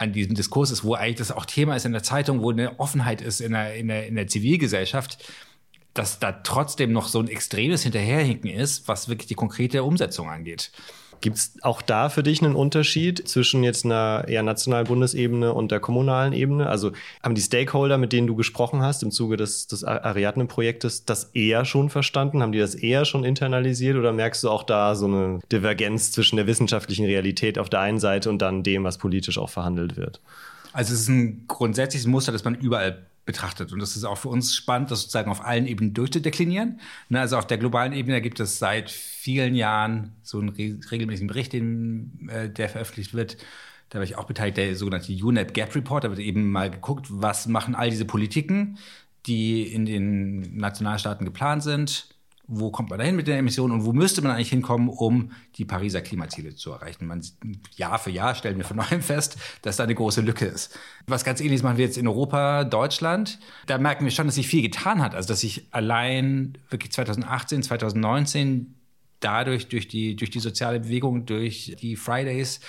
an 0.00 0.12
diesem 0.12 0.36
Diskurs 0.36 0.70
ist, 0.70 0.84
wo 0.84 0.94
eigentlich 0.94 1.16
das 1.16 1.32
auch 1.32 1.44
Thema 1.44 1.74
ist 1.74 1.84
in 1.84 1.90
der 1.90 2.04
Zeitung, 2.04 2.40
wo 2.40 2.52
eine 2.52 2.78
Offenheit 2.78 3.20
ist 3.20 3.40
in 3.40 3.50
der, 3.50 3.74
in 3.74 3.88
der, 3.88 4.06
in 4.06 4.14
der 4.14 4.28
Zivilgesellschaft 4.28 5.18
dass 5.98 6.20
da 6.20 6.30
trotzdem 6.30 6.92
noch 6.92 7.08
so 7.08 7.18
ein 7.18 7.28
extremes 7.28 7.82
Hinterherhinken 7.82 8.50
ist, 8.50 8.86
was 8.86 9.08
wirklich 9.08 9.26
die 9.26 9.34
konkrete 9.34 9.82
Umsetzung 9.82 10.30
angeht. 10.30 10.70
Gibt 11.20 11.36
es 11.36 11.52
auch 11.62 11.82
da 11.82 12.08
für 12.08 12.22
dich 12.22 12.42
einen 12.42 12.54
Unterschied 12.54 13.26
zwischen 13.28 13.64
jetzt 13.64 13.84
einer 13.84 14.24
eher 14.28 14.42
nationalen 14.42 14.86
Bundesebene 14.86 15.52
und 15.52 15.72
der 15.72 15.80
kommunalen 15.80 16.32
Ebene? 16.32 16.68
Also 16.68 16.92
haben 17.22 17.34
die 17.34 17.40
Stakeholder, 17.40 17.98
mit 17.98 18.12
denen 18.12 18.26
du 18.26 18.36
gesprochen 18.36 18.82
hast 18.82 19.02
im 19.02 19.10
Zuge 19.10 19.36
des, 19.36 19.66
des 19.66 19.84
Ariadne-Projektes, 19.84 21.04
das 21.04 21.24
eher 21.34 21.64
schon 21.64 21.90
verstanden? 21.90 22.42
Haben 22.42 22.52
die 22.52 22.58
das 22.58 22.74
eher 22.74 23.04
schon 23.04 23.24
internalisiert 23.24 23.96
oder 23.96 24.12
merkst 24.12 24.44
du 24.44 24.50
auch 24.50 24.62
da 24.62 24.94
so 24.94 25.06
eine 25.06 25.40
Divergenz 25.50 26.12
zwischen 26.12 26.36
der 26.36 26.46
wissenschaftlichen 26.46 27.06
Realität 27.06 27.58
auf 27.58 27.68
der 27.68 27.80
einen 27.80 27.98
Seite 27.98 28.30
und 28.30 28.40
dann 28.40 28.62
dem, 28.62 28.84
was 28.84 28.98
politisch 28.98 29.38
auch 29.38 29.50
verhandelt 29.50 29.96
wird? 29.96 30.20
Also 30.72 30.94
es 30.94 31.00
ist 31.00 31.08
ein 31.08 31.44
grundsätzliches 31.48 32.06
Muster, 32.06 32.30
das 32.30 32.44
man 32.44 32.54
überall 32.54 33.06
betrachtet. 33.28 33.72
Und 33.72 33.78
das 33.78 33.94
ist 33.94 34.04
auch 34.04 34.16
für 34.16 34.30
uns 34.30 34.56
spannend, 34.56 34.90
das 34.90 35.02
sozusagen 35.02 35.30
auf 35.30 35.44
allen 35.44 35.66
Ebenen 35.66 35.92
durchzudeklinieren. 35.92 36.80
Ne, 37.10 37.20
also 37.20 37.36
auf 37.36 37.46
der 37.46 37.58
globalen 37.58 37.92
Ebene 37.92 38.22
gibt 38.22 38.40
es 38.40 38.58
seit 38.58 38.90
vielen 38.90 39.54
Jahren 39.54 40.16
so 40.22 40.40
einen 40.40 40.48
regelmäßigen 40.48 41.28
Bericht, 41.28 41.52
den, 41.52 42.28
äh, 42.30 42.48
der 42.48 42.70
veröffentlicht 42.70 43.12
wird. 43.12 43.36
Da 43.90 43.98
war 43.98 44.04
ich 44.04 44.16
auch 44.16 44.24
beteiligt, 44.24 44.56
der 44.56 44.74
sogenannte 44.74 45.12
UNEP 45.12 45.52
Gap 45.52 45.74
Report. 45.74 46.04
Da 46.04 46.08
wird 46.08 46.20
eben 46.20 46.50
mal 46.50 46.70
geguckt, 46.70 47.06
was 47.10 47.46
machen 47.46 47.74
all 47.74 47.90
diese 47.90 48.06
Politiken, 48.06 48.78
die 49.26 49.62
in 49.62 49.84
den 49.84 50.56
Nationalstaaten 50.56 51.26
geplant 51.26 51.62
sind, 51.62 52.08
wo 52.50 52.70
kommt 52.70 52.88
man 52.88 52.98
dahin 52.98 53.14
mit 53.14 53.28
der 53.28 53.36
Emission 53.36 53.70
und 53.70 53.84
wo 53.84 53.92
müsste 53.92 54.22
man 54.22 54.32
eigentlich 54.32 54.48
hinkommen, 54.48 54.88
um 54.88 55.32
die 55.56 55.66
Pariser 55.66 56.00
Klimaziele 56.00 56.54
zu 56.54 56.72
erreichen. 56.72 57.06
Man, 57.06 57.22
Jahr 57.76 57.98
für 57.98 58.10
Jahr 58.10 58.34
stellen 58.34 58.56
wir 58.56 58.64
von 58.64 58.78
neuem 58.78 59.02
fest, 59.02 59.36
dass 59.60 59.76
da 59.76 59.84
eine 59.84 59.94
große 59.94 60.22
Lücke 60.22 60.46
ist. 60.46 60.76
Was 61.06 61.24
ganz 61.24 61.40
ähnliches 61.40 61.62
machen 61.62 61.76
wir 61.76 61.84
jetzt 61.84 61.98
in 61.98 62.08
Europa, 62.08 62.64
Deutschland. 62.64 63.38
Da 63.66 63.76
merken 63.76 64.04
wir 64.04 64.10
schon, 64.10 64.26
dass 64.26 64.36
sich 64.36 64.48
viel 64.48 64.62
getan 64.62 65.02
hat. 65.02 65.14
Also, 65.14 65.28
dass 65.28 65.40
sich 65.40 65.66
allein 65.72 66.56
wirklich 66.70 66.90
2018, 66.90 67.62
2019 67.62 68.74
dadurch, 69.20 69.68
durch 69.68 69.86
die, 69.86 70.16
durch 70.16 70.30
die 70.30 70.40
soziale 70.40 70.80
Bewegung, 70.80 71.26
durch 71.26 71.76
die 71.80 71.96
Fridays 71.96 72.60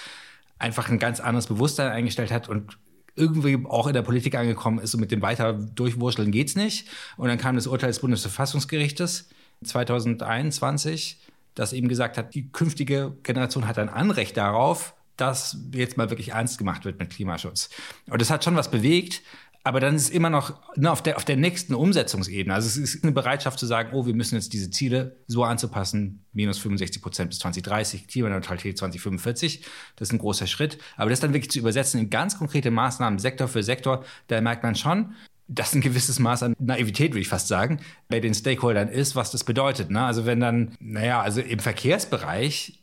einfach 0.58 0.90
ein 0.90 1.00
ganz 1.00 1.22
anderes 1.22 1.48
Bewusstsein 1.48 1.90
eingestellt 1.90 2.32
hat 2.32 2.50
und 2.50 2.78
irgendwie 3.16 3.66
auch 3.66 3.88
in 3.88 3.94
der 3.94 4.02
Politik 4.02 4.36
angekommen 4.36 4.80
ist 4.80 4.94
und 4.94 5.00
mit 5.00 5.12
dem 5.12 5.22
weiter 5.22 5.54
durchwurschteln 5.54 6.32
geht's 6.32 6.56
nicht. 6.56 6.90
Und 7.16 7.30
dann 7.30 7.38
kam 7.38 7.56
das 7.56 7.68
Urteil 7.68 7.90
des 7.90 8.00
Bundesverfassungsgerichtes 8.00 9.30
2021, 9.64 11.20
das 11.56 11.74
eben 11.74 11.90
gesagt 11.90 12.18
hat, 12.18 12.34
die 12.34 12.50
künftige 12.52 13.18
Generation 13.24 13.68
hat 13.68 13.78
ein 13.80 13.90
Anrecht 13.90 14.38
darauf, 14.38 14.96
dass 15.18 15.58
jetzt 15.74 15.98
mal 15.98 16.10
wirklich 16.10 16.30
ernst 16.30 16.58
gemacht 16.58 16.86
wird 16.86 17.00
mit 17.00 17.10
Klimaschutz. 17.10 17.70
Und 18.10 18.22
das 18.22 18.30
hat 18.30 18.44
schon 18.44 18.56
was 18.56 18.72
bewegt, 18.72 19.22
aber 19.64 19.82
dann 19.82 19.96
ist 19.96 20.04
es 20.04 20.10
immer 20.10 20.30
noch 20.30 20.58
ne, 20.78 20.90
auf, 20.90 21.04
der, 21.04 21.18
auf 21.18 21.26
der 21.26 21.36
nächsten 21.36 21.76
Umsetzungsebene. 21.76 22.54
Also 22.54 22.68
es 22.68 22.78
ist 22.78 23.04
eine 23.04 23.12
Bereitschaft 23.12 23.60
zu 23.60 23.66
sagen, 23.66 23.90
oh, 23.94 24.06
wir 24.06 24.16
müssen 24.16 24.36
jetzt 24.36 24.54
diese 24.54 24.72
Ziele 24.72 25.18
so 25.28 25.44
anzupassen, 25.44 26.26
minus 26.32 26.60
65 26.60 27.02
Prozent 27.02 27.30
bis 27.30 27.40
2030, 27.40 28.08
Klimaneutralität 28.08 28.78
2045. 28.78 29.66
Das 29.98 30.08
ist 30.08 30.14
ein 30.14 30.20
großer 30.20 30.48
Schritt. 30.48 30.78
Aber 30.96 31.10
das 31.10 31.20
dann 31.20 31.34
wirklich 31.34 31.52
zu 31.52 31.60
übersetzen 31.60 32.00
in 32.00 32.10
ganz 32.10 32.38
konkrete 32.38 32.72
Maßnahmen, 32.72 33.20
Sektor 33.20 33.50
für 33.50 33.62
Sektor, 33.62 34.06
da 34.28 34.40
merkt 34.40 34.64
man 34.64 34.76
schon, 34.76 35.14
dass 35.50 35.74
ein 35.74 35.82
gewisses 35.82 36.20
Maß 36.20 36.44
an 36.44 36.56
Naivität, 36.60 37.12
würde 37.12 37.22
ich 37.22 37.28
fast 37.28 37.48
sagen, 37.48 37.80
bei 38.08 38.20
den 38.20 38.34
Stakeholdern 38.34 38.88
ist, 38.88 39.16
was 39.16 39.32
das 39.32 39.44
bedeutet. 39.44 39.90
Ne? 39.90 40.02
Also 40.02 40.26
wenn 40.26 40.40
dann, 40.40 40.78
naja, 40.80 41.22
also 41.22 41.42
im 41.42 41.60
Verkehrsbereich 41.60 42.80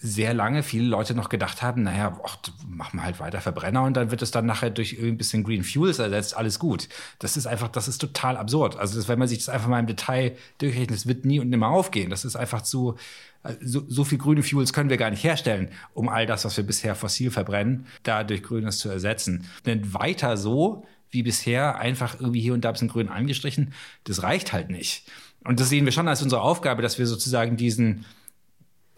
sehr 0.00 0.34
lange 0.34 0.62
viele 0.62 0.86
Leute 0.86 1.14
noch 1.14 1.28
gedacht 1.28 1.62
haben, 1.62 1.84
naja, 1.84 2.20
ach, 2.24 2.38
machen 2.66 2.98
wir 2.98 3.04
halt 3.04 3.20
weiter 3.20 3.40
Verbrenner 3.40 3.84
und 3.84 3.96
dann 3.96 4.10
wird 4.10 4.22
es 4.22 4.32
dann 4.32 4.46
nachher 4.46 4.70
durch 4.70 4.98
ein 4.98 5.16
bisschen 5.16 5.44
Green 5.44 5.62
Fuels 5.62 6.00
ersetzt, 6.00 6.36
alles 6.36 6.58
gut. 6.58 6.88
Das 7.20 7.36
ist 7.36 7.46
einfach, 7.46 7.68
das 7.68 7.86
ist 7.86 7.98
total 7.98 8.36
absurd. 8.36 8.76
Also 8.76 8.96
das, 8.96 9.06
wenn 9.06 9.20
man 9.20 9.28
sich 9.28 9.38
das 9.38 9.48
einfach 9.48 9.68
mal 9.68 9.78
im 9.78 9.86
Detail 9.86 10.36
durchrechnet, 10.58 10.96
das 10.96 11.06
wird 11.06 11.24
nie 11.24 11.38
und 11.38 11.48
nimmer 11.48 11.68
aufgehen. 11.68 12.10
Das 12.10 12.24
ist 12.24 12.34
einfach 12.34 12.62
zu, 12.62 12.96
so, 13.60 13.84
so 13.86 14.04
viel 14.04 14.18
grüne 14.18 14.42
Fuels 14.42 14.72
können 14.72 14.90
wir 14.90 14.96
gar 14.96 15.10
nicht 15.10 15.22
herstellen, 15.22 15.68
um 15.94 16.08
all 16.08 16.26
das, 16.26 16.44
was 16.44 16.56
wir 16.56 16.64
bisher 16.64 16.96
fossil 16.96 17.30
verbrennen, 17.30 17.86
da 18.02 18.24
durch 18.24 18.42
Grünes 18.42 18.78
zu 18.78 18.88
ersetzen. 18.88 19.46
Denn 19.64 19.94
weiter 19.94 20.36
so 20.36 20.84
wie 21.12 21.22
bisher 21.22 21.78
einfach 21.78 22.18
irgendwie 22.18 22.40
hier 22.40 22.54
und 22.54 22.64
da 22.64 22.70
ein 22.70 22.72
bisschen 22.72 22.88
grün 22.88 23.08
angestrichen, 23.08 23.72
das 24.04 24.22
reicht 24.22 24.52
halt 24.52 24.70
nicht. 24.70 25.04
Und 25.44 25.60
das 25.60 25.68
sehen 25.68 25.84
wir 25.84 25.92
schon 25.92 26.08
als 26.08 26.22
unsere 26.22 26.42
Aufgabe, 26.42 26.82
dass 26.82 26.98
wir 26.98 27.06
sozusagen 27.06 27.56
diesen, 27.56 28.04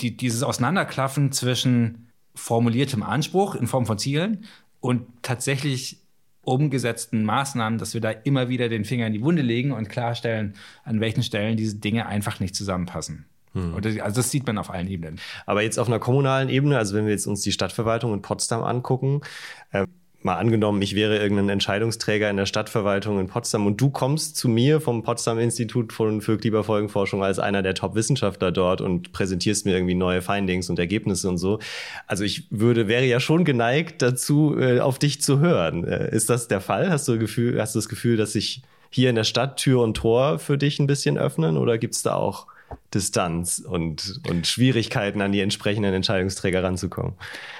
die, 0.01 0.17
dieses 0.17 0.43
Auseinanderklaffen 0.43 1.33
zwischen 1.33 2.09
formuliertem 2.35 3.03
Anspruch 3.03 3.55
in 3.55 3.67
Form 3.67 3.87
von 3.87 3.99
Zielen 3.99 4.45
und 4.81 5.07
tatsächlich 5.23 6.01
umgesetzten 6.43 7.25
Maßnahmen, 7.25 7.79
dass 7.79 7.95
wir 7.95 8.01
da 8.01 8.11
immer 8.11 8.49
wieder 8.49 8.69
den 8.69 8.85
Finger 8.85 9.07
in 9.07 9.13
die 9.13 9.23
Wunde 9.23 9.43
legen 9.43 9.73
und 9.73 9.89
klarstellen, 9.89 10.55
an 10.85 11.01
welchen 11.01 11.23
Stellen 11.23 11.57
diese 11.57 11.77
Dinge 11.77 12.07
einfach 12.07 12.41
nicht 12.41 12.55
zusammenpassen. 12.55 13.25
Hm. 13.53 13.75
Und 13.75 13.85
das, 13.85 13.99
also 13.99 14.17
das 14.17 14.31
sieht 14.31 14.47
man 14.47 14.59
auf 14.59 14.71
allen 14.71 14.89
Ebenen. 14.89 15.21
Aber 15.47 15.63
jetzt 15.63 15.79
auf 15.79 15.89
einer 15.89 15.99
kommunalen 15.99 16.49
Ebene, 16.51 16.77
also 16.77 16.95
wenn 16.95 17.07
wir 17.07 17.13
jetzt 17.13 17.27
uns 17.27 17.41
die 17.41 17.53
Stadtverwaltung 17.53 18.13
in 18.13 18.21
Potsdam 18.21 18.63
angucken, 18.63 19.23
äh, 19.71 19.87
mal 20.25 20.37
angenommen, 20.37 20.81
ich 20.81 20.95
wäre 20.95 21.19
irgendein 21.19 21.51
Entscheidungsträger 21.51 22.31
in 22.31 22.37
der 22.37 22.47
Stadtverwaltung 22.47 23.21
in 23.21 23.27
Potsdam 23.27 23.67
und 23.67 23.81
du 23.81 23.91
kommst 23.91 24.37
zu 24.37 24.49
mir 24.49 24.81
vom 24.81 25.03
Potsdam 25.03 25.39
Institut 25.39 25.93
für 25.93 26.39
Klimafolgenforschung 26.39 27.23
als 27.23 27.39
einer 27.39 27.63
der 27.63 27.75
Top-Wissenschaftler 27.75 28.51
dort 28.51 28.81
und 28.81 29.13
präsentierst 29.13 29.67
mir 29.67 29.73
irgendwie 29.73 29.95
neue 29.95 30.23
Findings 30.23 30.71
und 30.71 30.79
Ergebnisse 30.79 31.29
und 31.29 31.37
so. 31.37 31.59
Also 32.07 32.25
ich 32.25 32.47
würde, 32.51 32.89
wäre 32.89 33.05
ja 33.05 33.21
schon 33.21 33.45
geneigt 33.45 34.01
dazu, 34.01 34.57
äh, 34.59 34.81
auf 34.81 34.99
dich 34.99 35.21
zu 35.21 35.41
hören. 35.41 35.85
Äh, 35.85 36.15
ist 36.15 36.31
das 36.31 36.49
der 36.49 36.63
Fall? 36.63 36.91
Hast 36.91 37.07
du, 37.07 37.19
Gefühl, 37.19 37.61
hast 37.61 37.75
du 37.75 37.79
das 37.79 37.89
Gefühl, 37.89 38.17
dass 38.17 38.33
sich 38.33 38.63
hier 38.89 39.11
in 39.11 39.17
der 39.17 39.25
Stadt 39.25 39.59
Tür 39.59 39.83
und 39.83 39.95
Tor 39.95 40.39
für 40.39 40.57
dich 40.57 40.79
ein 40.79 40.87
bisschen 40.87 41.19
öffnen 41.19 41.59
oder 41.59 41.77
gibt 41.77 41.95
es 41.95 42.03
da 42.03 42.15
auch 42.15 42.47
Distanz 42.93 43.59
und, 43.59 44.21
und 44.29 44.47
Schwierigkeiten 44.47 45.21
an 45.21 45.33
die 45.33 45.41
entsprechenden 45.41 45.95
Entscheidungsträger 45.95 46.63
ranzukommen. 46.63 47.15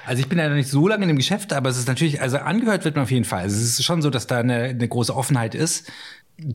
Also 0.07 0.21
ich 0.21 0.29
bin 0.29 0.39
ja 0.39 0.49
noch 0.49 0.57
nicht 0.57 0.71
so 0.71 0.87
lange 0.89 1.03
in 1.03 1.09
dem 1.09 1.17
Geschäft, 1.17 1.53
aber 1.53 1.71
es 1.71 1.77
ist 1.77 1.89
natürlich, 1.89 2.21
also 2.21 2.39
angehört 2.39 2.85
wird 2.85 2.95
man 2.95 3.05
auf 3.05 3.11
jeden 3.11 3.25
Fall. 3.25 3.43
Also 3.43 3.57
es 3.57 3.79
ist 3.79 3.85
schon 3.85 4.03
so, 4.03 4.11
dass 4.11 4.27
da 4.27 4.39
eine, 4.39 4.65
eine 4.65 4.89
große 4.89 5.15
Offenheit 5.15 5.55
ist 5.55 5.91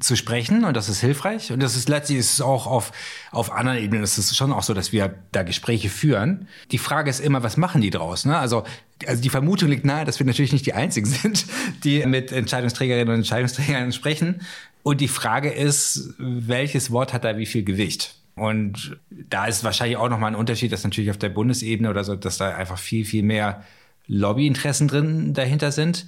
zu 0.01 0.17
sprechen 0.17 0.65
und 0.65 0.75
das 0.75 0.89
ist 0.89 0.99
hilfreich 0.99 1.53
und 1.53 1.63
das 1.63 1.77
ist 1.77 1.87
letztlich 1.87 2.19
ist 2.19 2.33
es 2.33 2.41
auch 2.41 2.67
auf 2.67 2.91
auf 3.31 3.49
anderen 3.49 3.77
Ebenen 3.77 4.01
das 4.01 4.17
ist 4.17 4.35
schon 4.35 4.51
auch 4.51 4.63
so, 4.63 4.73
dass 4.73 4.91
wir 4.91 5.15
da 5.31 5.43
Gespräche 5.43 5.87
führen. 5.87 6.49
Die 6.71 6.77
Frage 6.77 7.09
ist 7.09 7.21
immer, 7.21 7.43
was 7.43 7.55
machen 7.55 7.79
die 7.79 7.89
draus? 7.89 8.25
Ne? 8.25 8.37
Also 8.37 8.65
also 9.07 9.21
die 9.21 9.29
Vermutung 9.29 9.69
liegt 9.69 9.85
nahe, 9.85 10.03
dass 10.03 10.19
wir 10.19 10.25
natürlich 10.25 10.51
nicht 10.51 10.65
die 10.65 10.73
einzigen 10.73 11.05
sind, 11.07 11.45
die 11.85 12.05
mit 12.05 12.33
Entscheidungsträgerinnen 12.33 13.07
und 13.07 13.19
Entscheidungsträgern 13.19 13.93
sprechen. 13.93 14.41
Und 14.83 15.01
die 15.01 15.07
Frage 15.07 15.49
ist, 15.49 16.13
welches 16.17 16.91
Wort 16.91 17.13
hat 17.13 17.23
da 17.23 17.37
wie 17.37 17.45
viel 17.45 17.63
Gewicht? 17.63 18.18
Und 18.39 18.97
da 19.09 19.45
ist 19.45 19.63
wahrscheinlich 19.63 19.97
auch 19.97 20.09
nochmal 20.09 20.31
ein 20.31 20.35
Unterschied, 20.35 20.71
dass 20.71 20.83
natürlich 20.83 21.11
auf 21.11 21.17
der 21.17 21.29
Bundesebene 21.29 21.89
oder 21.89 22.03
so, 22.03 22.15
dass 22.15 22.37
da 22.37 22.55
einfach 22.55 22.77
viel, 22.77 23.05
viel 23.05 23.23
mehr 23.23 23.63
Lobbyinteressen 24.07 24.87
drin 24.87 25.33
dahinter 25.33 25.71
sind. 25.71 26.07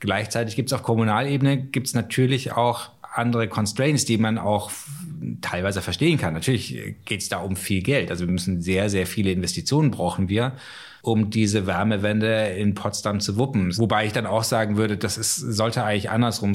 Gleichzeitig 0.00 0.54
gibt 0.54 0.68
es 0.68 0.72
auf 0.72 0.82
Kommunalebene 0.82 1.58
gibt 1.58 1.88
es 1.88 1.94
natürlich 1.94 2.52
auch 2.52 2.90
andere 3.14 3.48
Constraints, 3.48 4.04
die 4.04 4.18
man 4.18 4.38
auch 4.38 4.70
teilweise 5.40 5.82
verstehen 5.82 6.18
kann. 6.18 6.34
Natürlich 6.34 6.94
geht 7.04 7.22
es 7.22 7.28
da 7.28 7.38
um 7.38 7.56
viel 7.56 7.82
Geld. 7.82 8.10
Also 8.10 8.26
wir 8.26 8.32
müssen 8.32 8.60
sehr, 8.60 8.90
sehr 8.90 9.06
viele 9.06 9.32
Investitionen 9.32 9.90
brauchen 9.90 10.28
wir 10.28 10.52
um 11.02 11.30
diese 11.30 11.66
Wärmewende 11.66 12.48
in 12.48 12.74
Potsdam 12.74 13.20
zu 13.20 13.36
wuppen. 13.36 13.76
Wobei 13.78 14.06
ich 14.06 14.12
dann 14.12 14.26
auch 14.26 14.44
sagen 14.44 14.76
würde, 14.76 14.96
das 14.96 15.18
ist, 15.18 15.36
sollte 15.36 15.84
eigentlich 15.84 16.10
andersrum, 16.10 16.54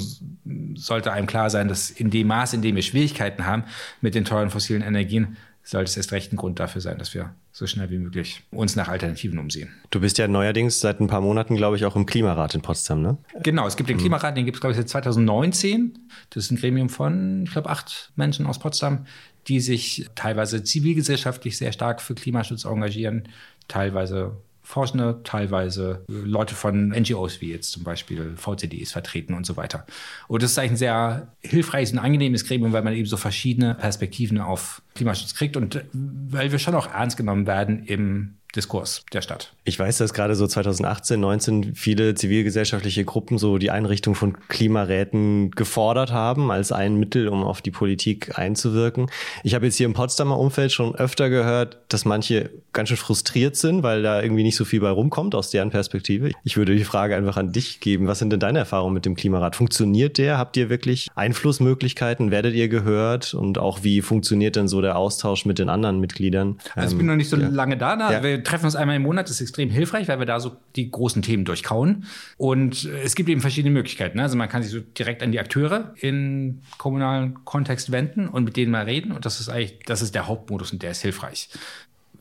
sollte 0.75 1.11
einem 1.11 1.27
klar 1.27 1.49
sein, 1.49 1.67
dass 1.67 1.89
in 1.89 2.09
dem 2.09 2.27
Maß, 2.27 2.53
in 2.53 2.61
dem 2.61 2.75
wir 2.75 2.83
Schwierigkeiten 2.83 3.45
haben 3.45 3.63
mit 4.01 4.15
den 4.15 4.25
teuren 4.25 4.49
fossilen 4.49 4.81
Energien, 4.81 5.37
sollte 5.63 5.89
es 5.89 5.97
erst 5.97 6.11
recht 6.11 6.33
ein 6.33 6.35
Grund 6.35 6.59
dafür 6.59 6.81
sein, 6.81 6.97
dass 6.97 7.13
wir 7.13 7.33
so 7.53 7.67
schnell 7.67 7.89
wie 7.89 7.97
möglich 7.97 8.43
uns 8.51 8.75
nach 8.75 8.89
Alternativen 8.89 9.39
umsehen. 9.39 9.69
Du 9.91 10.01
bist 10.01 10.17
ja 10.17 10.27
neuerdings 10.27 10.81
seit 10.81 10.99
ein 10.99 11.07
paar 11.07 11.21
Monaten, 11.21 11.55
glaube 11.55 11.77
ich, 11.77 11.85
auch 11.85 11.95
im 11.95 12.05
Klimarat 12.05 12.55
in 12.55 12.61
Potsdam, 12.61 13.01
ne? 13.01 13.17
Genau, 13.41 13.65
es 13.65 13.77
gibt 13.77 13.89
den 13.89 13.97
Klimarat, 13.97 14.35
den 14.35 14.45
gibt 14.45 14.57
es, 14.57 14.61
glaube 14.61 14.71
ich, 14.71 14.77
seit 14.77 14.89
2019. 14.89 15.97
Das 16.31 16.45
ist 16.45 16.51
ein 16.51 16.57
Gremium 16.57 16.89
von, 16.89 17.43
ich 17.43 17.51
glaube, 17.51 17.69
acht 17.69 18.11
Menschen 18.15 18.45
aus 18.45 18.59
Potsdam, 18.59 19.05
die 19.47 19.59
sich 19.59 20.09
teilweise 20.15 20.63
zivilgesellschaftlich 20.63 21.57
sehr 21.57 21.71
stark 21.71 22.01
für 22.01 22.15
Klimaschutz 22.15 22.65
engagieren, 22.65 23.29
teilweise 23.67 24.37
Forschende, 24.65 25.19
teilweise 25.25 26.05
Leute 26.07 26.55
von 26.55 26.89
NGOs 26.89 27.41
wie 27.41 27.51
jetzt 27.51 27.71
zum 27.71 27.83
Beispiel 27.83 28.33
VCDs 28.37 28.93
vertreten 28.93 29.33
und 29.33 29.45
so 29.45 29.57
weiter. 29.57 29.85
Und 30.29 30.41
das 30.41 30.51
ist 30.51 30.57
eigentlich 30.57 30.71
ein 30.71 30.77
sehr 30.77 31.27
hilfreiches 31.41 31.91
und 31.91 31.99
angenehmes 31.99 32.45
Gremium, 32.45 32.71
weil 32.71 32.81
man 32.81 32.93
eben 32.93 33.05
so 33.05 33.17
verschiedene 33.17 33.75
Perspektiven 33.75 34.39
auf 34.39 34.81
Klimaschutz 34.95 35.35
kriegt 35.35 35.57
und 35.57 35.83
weil 35.91 36.53
wir 36.53 36.59
schon 36.59 36.75
auch 36.75 36.87
ernst 36.87 37.17
genommen 37.17 37.45
werden 37.45 37.83
im 37.83 38.35
Diskurs 38.55 39.03
der 39.13 39.21
Stadt. 39.21 39.53
Ich 39.63 39.79
weiß, 39.79 39.97
dass 39.97 40.13
gerade 40.13 40.35
so 40.35 40.45
2018, 40.45 41.19
19 41.19 41.75
viele 41.75 42.13
zivilgesellschaftliche 42.13 43.03
Gruppen 43.03 43.37
so 43.37 43.57
die 43.57 43.71
Einrichtung 43.71 44.13
von 44.13 44.37
Klimaräten 44.47 45.51
gefordert 45.51 46.11
haben 46.11 46.51
als 46.51 46.71
ein 46.71 46.95
Mittel, 46.95 47.27
um 47.27 47.43
auf 47.43 47.61
die 47.61 47.71
Politik 47.71 48.37
einzuwirken. 48.37 49.09
Ich 49.43 49.55
habe 49.55 49.65
jetzt 49.65 49.77
hier 49.77 49.85
im 49.85 49.93
Potsdamer 49.93 50.37
Umfeld 50.37 50.71
schon 50.71 50.93
öfter 50.95 51.29
gehört, 51.29 51.79
dass 51.89 52.05
manche 52.05 52.51
ganz 52.73 52.89
schön 52.89 52.97
frustriert 52.97 53.55
sind, 53.55 53.81
weil 53.81 54.03
da 54.03 54.21
irgendwie 54.21 54.43
nicht 54.43 54.55
so 54.55 54.65
viel 54.65 54.81
bei 54.81 54.89
rumkommt 54.89 55.33
aus 55.33 55.49
deren 55.49 55.69
Perspektive. 55.69 56.31
Ich 56.43 56.57
würde 56.57 56.75
die 56.75 56.83
Frage 56.83 57.15
einfach 57.15 57.37
an 57.37 57.51
dich 57.51 57.79
geben. 57.79 58.07
Was 58.07 58.19
sind 58.19 58.31
denn 58.31 58.39
deine 58.39 58.59
Erfahrungen 58.59 58.93
mit 58.93 59.05
dem 59.05 59.15
Klimarat? 59.15 59.55
Funktioniert 59.55 60.17
der? 60.17 60.37
Habt 60.37 60.57
ihr 60.57 60.69
wirklich 60.69 61.07
Einflussmöglichkeiten? 61.15 62.31
Werdet 62.31 62.53
ihr 62.53 62.67
gehört? 62.67 63.33
Und 63.33 63.57
auch 63.57 63.83
wie 63.83 64.01
funktioniert 64.01 64.55
denn 64.55 64.67
so 64.67 64.81
der 64.81 64.97
Austausch 64.97 65.45
mit 65.45 65.57
den 65.57 65.69
anderen 65.69 65.99
Mitgliedern? 65.99 66.57
Also 66.75 66.93
ich 66.93 66.97
bin 66.97 67.07
noch 67.07 67.15
nicht 67.15 67.29
so 67.29 67.37
ja. 67.37 67.47
lange 67.47 67.77
da. 67.77 67.95
da. 67.95 68.11
Ja. 68.11 68.42
Treffen 68.43 68.65
uns 68.65 68.75
einmal 68.75 68.95
im 68.95 69.01
Monat. 69.01 69.27
Das 69.27 69.35
ist 69.35 69.41
extrem 69.41 69.69
hilfreich, 69.69 70.07
weil 70.07 70.19
wir 70.19 70.25
da 70.25 70.39
so 70.39 70.57
die 70.75 70.89
großen 70.89 71.21
Themen 71.21 71.45
durchkauen. 71.45 72.05
Und 72.37 72.85
es 72.85 73.15
gibt 73.15 73.29
eben 73.29 73.41
verschiedene 73.41 73.73
Möglichkeiten. 73.73 74.19
Also 74.19 74.37
man 74.37 74.49
kann 74.49 74.63
sich 74.63 74.71
so 74.71 74.79
direkt 74.79 75.23
an 75.23 75.31
die 75.31 75.39
Akteure 75.39 75.93
im 75.99 76.61
kommunalen 76.77 77.43
Kontext 77.45 77.91
wenden 77.91 78.27
und 78.27 78.43
mit 78.43 78.57
denen 78.57 78.71
mal 78.71 78.85
reden. 78.85 79.11
Und 79.11 79.25
das 79.25 79.39
ist 79.39 79.49
eigentlich, 79.49 79.79
das 79.85 80.01
ist 80.01 80.15
der 80.15 80.27
Hauptmodus 80.27 80.71
und 80.71 80.83
der 80.83 80.91
ist 80.91 81.01
hilfreich. 81.01 81.49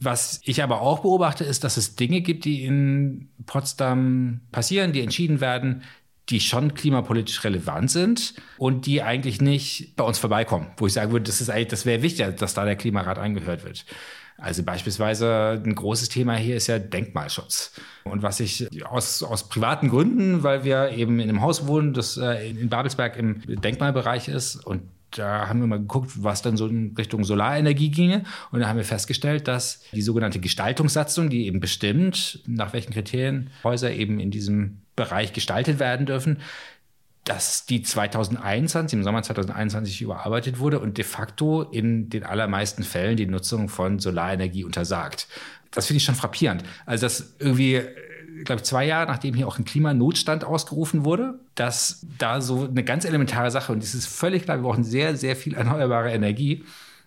Was 0.00 0.40
ich 0.42 0.62
aber 0.62 0.80
auch 0.80 1.00
beobachte, 1.00 1.44
ist, 1.44 1.62
dass 1.62 1.76
es 1.76 1.94
Dinge 1.94 2.22
gibt, 2.22 2.44
die 2.44 2.64
in 2.64 3.28
Potsdam 3.46 4.40
passieren, 4.50 4.92
die 4.92 5.00
entschieden 5.00 5.40
werden, 5.40 5.82
die 6.28 6.40
schon 6.40 6.74
klimapolitisch 6.74 7.44
relevant 7.44 7.90
sind 7.90 8.34
und 8.58 8.86
die 8.86 9.02
eigentlich 9.02 9.40
nicht 9.40 9.94
bei 9.96 10.04
uns 10.04 10.18
vorbeikommen, 10.18 10.68
wo 10.76 10.86
ich 10.86 10.92
sagen 10.92 11.12
würde, 11.12 11.24
das 11.24 11.40
ist 11.40 11.50
eigentlich, 11.50 11.68
das 11.68 11.86
wäre 11.86 12.02
wichtig, 12.02 12.36
dass 12.36 12.54
da 12.54 12.64
der 12.64 12.76
Klimarat 12.76 13.18
angehört 13.18 13.64
wird. 13.64 13.84
Also 14.42 14.64
beispielsweise 14.64 15.62
ein 15.64 15.74
großes 15.74 16.08
Thema 16.08 16.34
hier 16.34 16.56
ist 16.56 16.66
ja 16.66 16.80
Denkmalschutz. 16.80 17.72
Und 18.02 18.22
was 18.22 18.40
ich 18.40 18.68
aus, 18.84 19.22
aus 19.22 19.48
privaten 19.48 19.88
Gründen, 19.88 20.42
weil 20.42 20.64
wir 20.64 20.90
eben 20.90 21.20
in 21.20 21.28
einem 21.28 21.42
Haus 21.42 21.68
wohnen, 21.68 21.94
das 21.94 22.16
äh, 22.16 22.50
in 22.50 22.68
Babelsberg 22.68 23.16
im 23.16 23.40
Denkmalbereich 23.46 24.26
ist 24.26 24.56
und 24.56 24.82
da 25.12 25.46
haben 25.46 25.60
wir 25.60 25.66
mal 25.66 25.78
geguckt, 25.78 26.10
was 26.22 26.42
dann 26.42 26.56
so 26.56 26.66
in 26.66 26.94
Richtung 26.96 27.22
Solarenergie 27.22 27.90
ginge. 27.90 28.24
Und 28.50 28.60
da 28.60 28.68
haben 28.68 28.78
wir 28.78 28.84
festgestellt, 28.84 29.46
dass 29.46 29.82
die 29.92 30.00
sogenannte 30.00 30.40
Gestaltungssatzung, 30.40 31.28
die 31.28 31.46
eben 31.46 31.60
bestimmt, 31.60 32.40
nach 32.46 32.72
welchen 32.72 32.94
Kriterien 32.94 33.50
Häuser 33.62 33.92
eben 33.92 34.18
in 34.18 34.30
diesem 34.30 34.78
Bereich 34.96 35.34
gestaltet 35.34 35.78
werden 35.78 36.06
dürfen, 36.06 36.38
dass 37.24 37.66
die 37.66 37.82
2021, 37.82 38.98
im 38.98 39.04
Sommer 39.04 39.22
2021 39.22 40.02
überarbeitet 40.02 40.58
wurde 40.58 40.80
und 40.80 40.98
de 40.98 41.04
facto 41.04 41.62
in 41.62 42.08
den 42.10 42.24
allermeisten 42.24 42.82
Fällen 42.82 43.16
die 43.16 43.26
Nutzung 43.26 43.68
von 43.68 44.00
Solarenergie 44.00 44.64
untersagt. 44.64 45.28
Das 45.70 45.86
finde 45.86 45.98
ich 45.98 46.04
schon 46.04 46.16
frappierend. 46.16 46.64
Also, 46.84 47.06
dass 47.06 47.36
irgendwie, 47.38 47.80
ich 48.38 48.44
glaube, 48.44 48.62
zwei 48.62 48.86
Jahre 48.86 49.06
nachdem 49.06 49.34
hier 49.34 49.46
auch 49.46 49.58
ein 49.58 49.64
Klimanotstand 49.64 50.44
ausgerufen 50.44 51.04
wurde, 51.04 51.38
dass 51.54 52.04
da 52.18 52.40
so 52.40 52.66
eine 52.66 52.82
ganz 52.82 53.04
elementare 53.04 53.50
Sache, 53.50 53.72
und 53.72 53.82
es 53.82 53.94
ist 53.94 54.06
völlig 54.06 54.42
klar, 54.42 54.58
wir 54.58 54.62
brauchen 54.62 54.84
sehr, 54.84 55.16
sehr 55.16 55.36
viel 55.36 55.54
erneuerbare 55.54 56.10
Energie, 56.12 56.64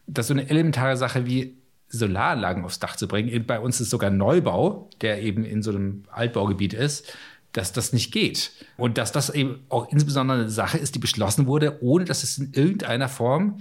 dass 0.08 0.28
so 0.28 0.34
eine 0.34 0.49
elementare 0.49 0.95
Sache 0.95 1.25
wie 1.25 1.58
Solaranlagen 1.89 2.63
aufs 2.63 2.80
Dach 2.80 2.95
zu 2.95 3.08
bringen, 3.08 3.45
bei 3.45 3.60
uns 3.60 3.80
ist 3.80 3.89
sogar 3.89 4.10
Neubau, 4.10 4.89
der 5.01 5.21
eben 5.21 5.43
in 5.45 5.62
so 5.62 5.71
einem 5.71 6.04
Altbaugebiet 6.12 6.73
ist, 6.73 7.13
dass 7.55 7.71
das 7.71 7.93
nicht 7.93 8.11
geht. 8.11 8.51
Und 8.75 8.97
dass 8.97 9.13
das 9.13 9.29
eben 9.29 9.61
auch 9.69 9.89
insbesondere 9.89 10.39
eine 10.39 10.49
Sache 10.49 10.77
ist, 10.77 10.95
die 10.95 10.99
beschlossen 10.99 11.47
wurde, 11.47 11.81
ohne 11.81 12.03
dass 12.03 12.23
es 12.23 12.37
in 12.37 12.51
irgendeiner 12.53 13.07
Form 13.07 13.59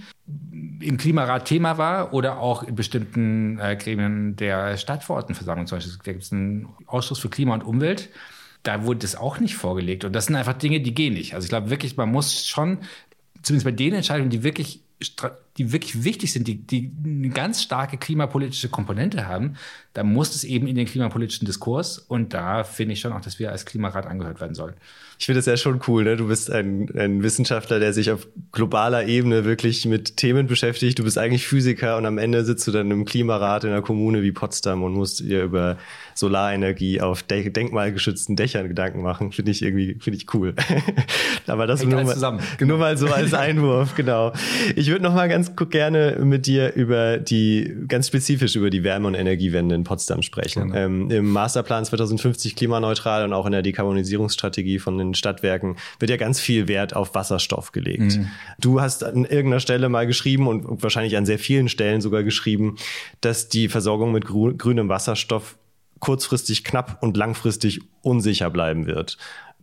im 0.81 0.97
Klimarat 0.97 1.45
Thema 1.45 1.77
war 1.77 2.13
oder 2.13 2.39
auch 2.39 2.63
in 2.63 2.75
bestimmten 2.75 3.57
äh, 3.59 3.77
Gremien 3.77 4.35
der 4.35 4.77
Stadtverordnetenversammlung. 4.77 5.67
Zum 5.67 5.77
Beispiel 5.77 5.97
gibt 6.03 6.23
es 6.23 6.31
einen 6.33 6.67
Ausschuss 6.87 7.19
für 7.19 7.29
Klima 7.29 7.53
und 7.53 7.63
Umwelt. 7.63 8.09
Da 8.63 8.83
wurde 8.83 8.99
das 8.99 9.15
auch 9.15 9.39
nicht 9.39 9.55
vorgelegt. 9.55 10.03
Und 10.03 10.13
das 10.13 10.25
sind 10.25 10.35
einfach 10.35 10.53
Dinge, 10.53 10.81
die 10.81 10.93
gehen 10.93 11.13
nicht. 11.13 11.33
Also 11.33 11.45
ich 11.45 11.49
glaube 11.49 11.69
wirklich, 11.69 11.95
man 11.95 12.11
muss 12.11 12.45
schon, 12.45 12.79
zumindest 13.43 13.65
bei 13.65 13.71
den 13.71 13.93
Entscheidungen, 13.93 14.29
die 14.29 14.43
wirklich 14.43 14.81
die 15.57 15.71
wirklich 15.71 16.03
wichtig 16.03 16.33
sind, 16.33 16.47
die, 16.47 16.55
die 16.55 16.91
eine 17.03 17.29
ganz 17.29 17.61
starke 17.61 17.97
klimapolitische 17.97 18.69
Komponente 18.69 19.27
haben, 19.27 19.55
da 19.93 20.03
muss 20.03 20.35
es 20.35 20.43
eben 20.43 20.67
in 20.67 20.75
den 20.75 20.85
klimapolitischen 20.85 21.45
Diskurs 21.45 21.97
und 21.97 22.33
da 22.33 22.63
finde 22.63 22.93
ich 22.93 22.99
schon 22.99 23.13
auch, 23.13 23.21
dass 23.21 23.39
wir 23.39 23.51
als 23.51 23.65
Klimarat 23.65 24.05
angehört 24.05 24.41
werden 24.41 24.53
sollen. 24.53 24.75
Ich 25.17 25.27
finde 25.27 25.39
es 25.39 25.45
ja 25.45 25.55
schon 25.55 25.79
cool, 25.87 26.03
ne? 26.03 26.17
Du 26.17 26.27
bist 26.27 26.51
ein, 26.51 26.89
ein 26.97 27.23
Wissenschaftler, 27.23 27.79
der 27.79 27.93
sich 27.93 28.11
auf 28.11 28.27
globaler 28.51 29.05
Ebene 29.05 29.45
wirklich 29.45 29.85
mit 29.85 30.17
Themen 30.17 30.47
beschäftigt. 30.47 30.99
Du 30.99 31.03
bist 31.03 31.17
eigentlich 31.17 31.47
Physiker 31.47 31.95
und 31.95 32.05
am 32.05 32.17
Ende 32.17 32.43
sitzt 32.43 32.67
du 32.67 32.71
dann 32.71 32.91
im 32.91 33.05
Klimarat 33.05 33.63
in 33.63 33.69
einer 33.69 33.81
Kommune 33.81 34.23
wie 34.23 34.33
Potsdam 34.33 34.83
und 34.83 34.93
musst 34.93 35.21
dir 35.21 35.43
über 35.43 35.77
Solarenergie 36.15 36.99
auf 36.99 37.23
de 37.23 37.49
denkmalgeschützten 37.49 38.35
Dächern 38.35 38.67
Gedanken 38.67 39.01
machen. 39.01 39.31
Finde 39.31 39.51
ich 39.51 39.61
irgendwie, 39.61 39.97
finde 40.01 40.17
ich 40.17 40.33
cool. 40.33 40.53
Aber 41.47 41.65
das 41.65 41.83
nur 41.83 42.03
mal, 42.03 42.39
nur 42.59 42.77
mal 42.77 42.97
so 42.97 43.07
als 43.07 43.33
Einwurf, 43.33 43.95
genau. 43.95 44.33
Ich 44.75 44.89
würde 44.89 45.03
noch 45.03 45.13
mal 45.13 45.29
ganz 45.29 45.44
ganz 45.53 45.69
gerne 45.69 46.17
mit 46.23 46.45
dir 46.45 46.73
über 46.73 47.17
die, 47.17 47.75
ganz 47.87 48.07
spezifisch 48.07 48.55
über 48.55 48.69
die 48.69 48.83
Wärme- 48.83 49.07
und 49.07 49.15
Energiewende 49.15 49.75
in 49.75 49.83
Potsdam 49.83 50.21
sprechen. 50.21 50.69
Genau. 50.69 50.75
Ähm, 50.75 51.11
Im 51.11 51.31
Masterplan 51.31 51.85
2050 51.85 52.55
klimaneutral 52.55 53.25
und 53.25 53.33
auch 53.33 53.45
in 53.45 53.51
der 53.51 53.61
Dekarbonisierungsstrategie 53.61 54.79
von 54.79 54.97
den 54.97 55.13
Stadtwerken 55.13 55.77
wird 55.99 56.09
ja 56.11 56.17
ganz 56.17 56.39
viel 56.39 56.67
Wert 56.67 56.95
auf 56.95 57.15
Wasserstoff 57.15 57.71
gelegt. 57.71 58.17
Mhm. 58.17 58.27
Du 58.59 58.81
hast 58.81 59.03
an 59.03 59.25
irgendeiner 59.25 59.59
Stelle 59.59 59.89
mal 59.89 60.07
geschrieben 60.07 60.47
und 60.47 60.81
wahrscheinlich 60.81 61.17
an 61.17 61.25
sehr 61.25 61.39
vielen 61.39 61.69
Stellen 61.69 62.01
sogar 62.01 62.23
geschrieben, 62.23 62.77
dass 63.21 63.49
die 63.49 63.69
Versorgung 63.69 64.11
mit 64.11 64.25
grünem 64.25 64.89
Wasserstoff 64.89 65.57
kurzfristig 65.99 66.63
knapp 66.63 67.01
und 67.01 67.17
langfristig 67.17 67.81
unsicher 68.01 68.49
bleiben 68.49 68.85
wird. 68.85 69.17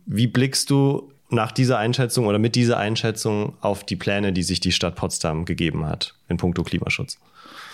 Wie 0.05 0.27
blickst 0.27 0.69
du 0.69 1.11
nach 1.33 1.51
dieser 1.51 1.77
Einschätzung 1.77 2.27
oder 2.27 2.39
mit 2.39 2.55
dieser 2.55 2.77
Einschätzung 2.77 3.57
auf 3.61 3.83
die 3.83 3.95
Pläne, 3.95 4.33
die 4.33 4.43
sich 4.43 4.59
die 4.59 4.71
Stadt 4.71 4.95
Potsdam 4.95 5.45
gegeben 5.45 5.85
hat 5.85 6.15
in 6.29 6.37
puncto 6.37 6.63
Klimaschutz? 6.63 7.17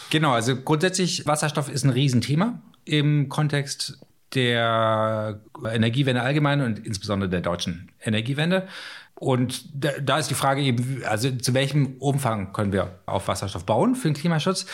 Genau, 0.09 0.31
also 0.31 0.55
grundsätzlich 0.55 1.27
Wasserstoff 1.27 1.69
ist 1.69 1.83
ein 1.83 1.91
Riesenthema 1.91 2.59
im 2.85 3.29
Kontext 3.29 3.99
der 4.33 5.39
Energiewende 5.71 6.21
allgemein 6.21 6.61
und 6.61 6.85
insbesondere 6.85 7.29
der 7.29 7.41
deutschen 7.41 7.89
Energiewende. 8.03 8.67
Und 9.15 9.65
da, 9.73 9.89
da, 10.01 10.17
ist 10.17 10.29
die 10.29 10.35
Frage 10.35 10.61
eben, 10.61 11.03
also 11.05 11.29
zu 11.31 11.53
welchem 11.53 11.97
Umfang 11.99 12.53
können 12.53 12.71
wir 12.71 12.99
auf 13.05 13.27
Wasserstoff 13.27 13.65
bauen 13.65 13.95
für 13.95 14.07
den 14.07 14.13
Klimaschutz? 14.13 14.65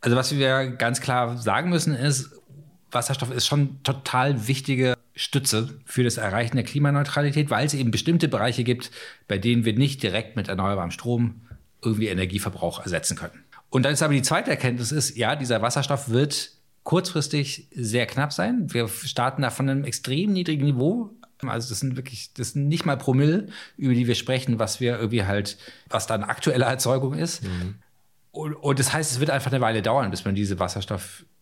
Also 0.00 0.16
was 0.16 0.34
wir 0.34 0.68
ganz 0.68 1.00
klar 1.00 1.36
sagen 1.36 1.68
müssen 1.68 1.94
ist, 1.94 2.39
Wasserstoff 2.90 3.30
ist 3.30 3.46
schon 3.46 3.82
total 3.82 4.48
wichtige 4.48 4.94
Stütze 5.14 5.80
für 5.84 6.02
das 6.02 6.16
Erreichen 6.16 6.56
der 6.56 6.64
Klimaneutralität, 6.64 7.50
weil 7.50 7.66
es 7.66 7.74
eben 7.74 7.90
bestimmte 7.90 8.28
Bereiche 8.28 8.64
gibt, 8.64 8.90
bei 9.28 9.38
denen 9.38 9.64
wir 9.64 9.74
nicht 9.74 10.02
direkt 10.02 10.36
mit 10.36 10.48
erneuerbarem 10.48 10.90
Strom 10.90 11.42
irgendwie 11.82 12.08
Energieverbrauch 12.08 12.80
ersetzen 12.82 13.16
können. 13.16 13.44
Und 13.70 13.84
dann 13.84 13.92
ist 13.92 14.02
aber 14.02 14.14
die 14.14 14.22
zweite 14.22 14.50
Erkenntnis 14.50 14.92
ist, 14.92 15.16
ja, 15.16 15.36
dieser 15.36 15.62
Wasserstoff 15.62 16.08
wird 16.08 16.52
kurzfristig 16.82 17.68
sehr 17.72 18.06
knapp 18.06 18.32
sein. 18.32 18.72
Wir 18.72 18.88
starten 18.88 19.42
da 19.42 19.50
von 19.50 19.68
einem 19.68 19.84
extrem 19.84 20.32
niedrigen 20.32 20.64
Niveau. 20.64 21.10
Also 21.42 21.70
das 21.70 21.80
sind 21.80 21.96
wirklich, 21.96 22.34
das 22.34 22.50
sind 22.50 22.68
nicht 22.68 22.84
mal 22.84 22.96
Promille, 22.96 23.46
über 23.76 23.94
die 23.94 24.06
wir 24.06 24.14
sprechen, 24.14 24.58
was 24.58 24.80
wir 24.80 24.98
irgendwie 24.98 25.24
halt, 25.24 25.56
was 25.88 26.06
dann 26.06 26.22
aktuelle 26.22 26.64
Erzeugung 26.64 27.14
ist. 27.14 27.44
Mhm. 27.44 27.76
Und, 28.32 28.54
und 28.54 28.78
das 28.78 28.92
heißt, 28.92 29.12
es 29.12 29.20
wird 29.20 29.30
einfach 29.30 29.50
eine 29.52 29.60
Weile 29.60 29.82
dauern, 29.82 30.10
bis 30.10 30.24
man 30.24 30.34
diese 30.34 30.58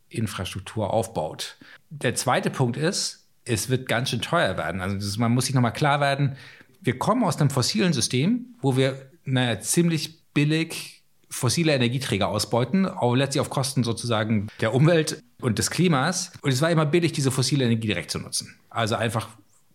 Wasserstoffinfrastruktur 0.08 0.92
aufbaut. 0.92 1.56
Der 1.90 2.14
zweite 2.14 2.50
Punkt 2.50 2.76
ist, 2.76 3.26
es 3.44 3.68
wird 3.68 3.88
ganz 3.88 4.10
schön 4.10 4.20
teuer 4.20 4.56
werden. 4.56 4.80
Also 4.80 4.96
das, 4.96 5.16
man 5.18 5.32
muss 5.32 5.46
sich 5.46 5.54
nochmal 5.54 5.72
klar 5.72 6.00
werden, 6.00 6.36
wir 6.80 6.98
kommen 6.98 7.24
aus 7.24 7.40
einem 7.40 7.50
fossilen 7.50 7.92
System, 7.92 8.54
wo 8.60 8.76
wir 8.76 9.10
naja, 9.24 9.60
ziemlich 9.60 10.22
billig 10.32 11.02
fossile 11.28 11.74
Energieträger 11.74 12.28
ausbeuten, 12.28 12.86
auch 12.86 13.14
letztlich 13.14 13.40
auf 13.40 13.50
Kosten 13.50 13.84
sozusagen 13.84 14.46
der 14.60 14.74
Umwelt 14.74 15.22
und 15.40 15.58
des 15.58 15.70
Klimas. 15.70 16.32
Und 16.40 16.52
es 16.52 16.62
war 16.62 16.70
immer 16.70 16.86
billig, 16.86 17.12
diese 17.12 17.30
fossile 17.30 17.64
Energie 17.64 17.88
direkt 17.88 18.10
zu 18.10 18.18
nutzen. 18.18 18.54
Also 18.70 18.94
einfach 18.94 19.28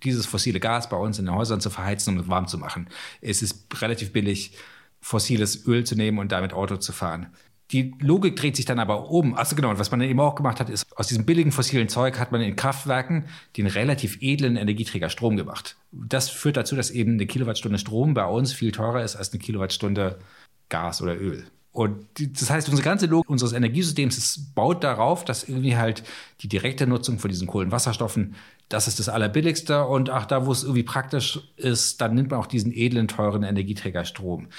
dieses 0.04 0.26
fossile 0.26 0.60
Gas 0.60 0.90
bei 0.90 0.98
uns 0.98 1.20
in 1.20 1.26
den 1.26 1.36
Häusern 1.36 1.62
zu 1.62 1.70
verheizen 1.70 2.18
und 2.18 2.28
warm 2.30 2.48
zu 2.48 2.58
machen. 2.58 2.88
Es 3.22 3.42
ist 3.42 3.66
relativ 3.82 4.14
billig, 4.14 4.54
fossiles 5.02 5.68
Öl 5.68 5.84
zu 5.84 5.96
nehmen 5.96 6.20
und 6.20 6.32
damit 6.32 6.54
Auto 6.54 6.78
zu 6.78 6.92
fahren. 6.94 7.28
Die 7.74 7.94
Logik 8.00 8.36
dreht 8.36 8.56
sich 8.56 8.66
dann 8.66 8.80
aber 8.80 9.10
um. 9.10 9.34
Also 9.34 9.56
genau, 9.56 9.72
und 9.72 9.80
was 9.80 9.90
man 9.90 10.00
eben 10.02 10.20
auch 10.20 10.36
gemacht 10.36 10.60
hat, 10.60 10.70
ist, 10.70 10.86
aus 10.96 11.08
diesem 11.08 11.26
billigen 11.26 11.52
fossilen 11.52 11.90
Zeug 11.90 12.20
hat 12.20 12.32
man 12.32 12.40
in 12.42 12.56
Kraftwerken 12.56 13.26
den 13.58 13.66
relativ 13.66 14.20
edlen 14.22 14.56
Energieträger 14.56 15.10
Strom 15.10 15.36
gemacht. 15.36 15.76
Das 15.92 16.30
führt 16.30 16.56
dazu, 16.56 16.76
dass 16.76 16.92
eben 16.92 17.14
eine 17.14 17.26
Kilowattstunde 17.26 17.80
Strom 17.80 18.14
bei 18.14 18.26
uns 18.26 18.54
viel 18.54 18.72
teurer 18.72 19.04
ist 19.04 19.16
als 19.16 19.34
eine 19.34 19.40
Kilowattstunde 19.40 20.20
Gas 20.70 21.02
oder 21.02 21.20
Öl. 21.20 21.46
Und 21.72 22.06
das 22.20 22.52
heißt, 22.52 22.70
unsere 22.70 22.86
ganze 22.86 23.08
Logik 23.08 23.32
unseres 23.32 23.54
Energiesystems 23.54 24.20
ist, 24.20 24.54
baut 24.54 24.84
darauf, 24.84 25.26
dass 25.26 25.50
irgendwie 25.50 25.76
halt 25.76 26.04
die 26.42 26.48
direkte 26.48 26.86
Nutzung 26.86 27.18
von 27.18 27.32
diesen 27.32 27.48
Kohlenwasserstoffen, 27.48 28.36
das 28.70 28.88
ist 28.88 29.00
das 29.00 29.10
Allerbilligste. 29.10 29.84
Und 29.86 30.12
ach, 30.12 30.28
da, 30.28 30.46
wo 30.46 30.52
es 30.52 30.62
irgendwie 30.62 30.84
praktisch 30.84 31.40
ist, 31.58 32.00
dann 32.00 32.14
nimmt 32.14 32.30
man 32.30 32.40
auch 32.40 32.46
diesen 32.46 32.72
edlen, 32.72 33.08
teuren 33.08 33.42
Energieträger 33.42 34.06
Strom. 34.06 34.50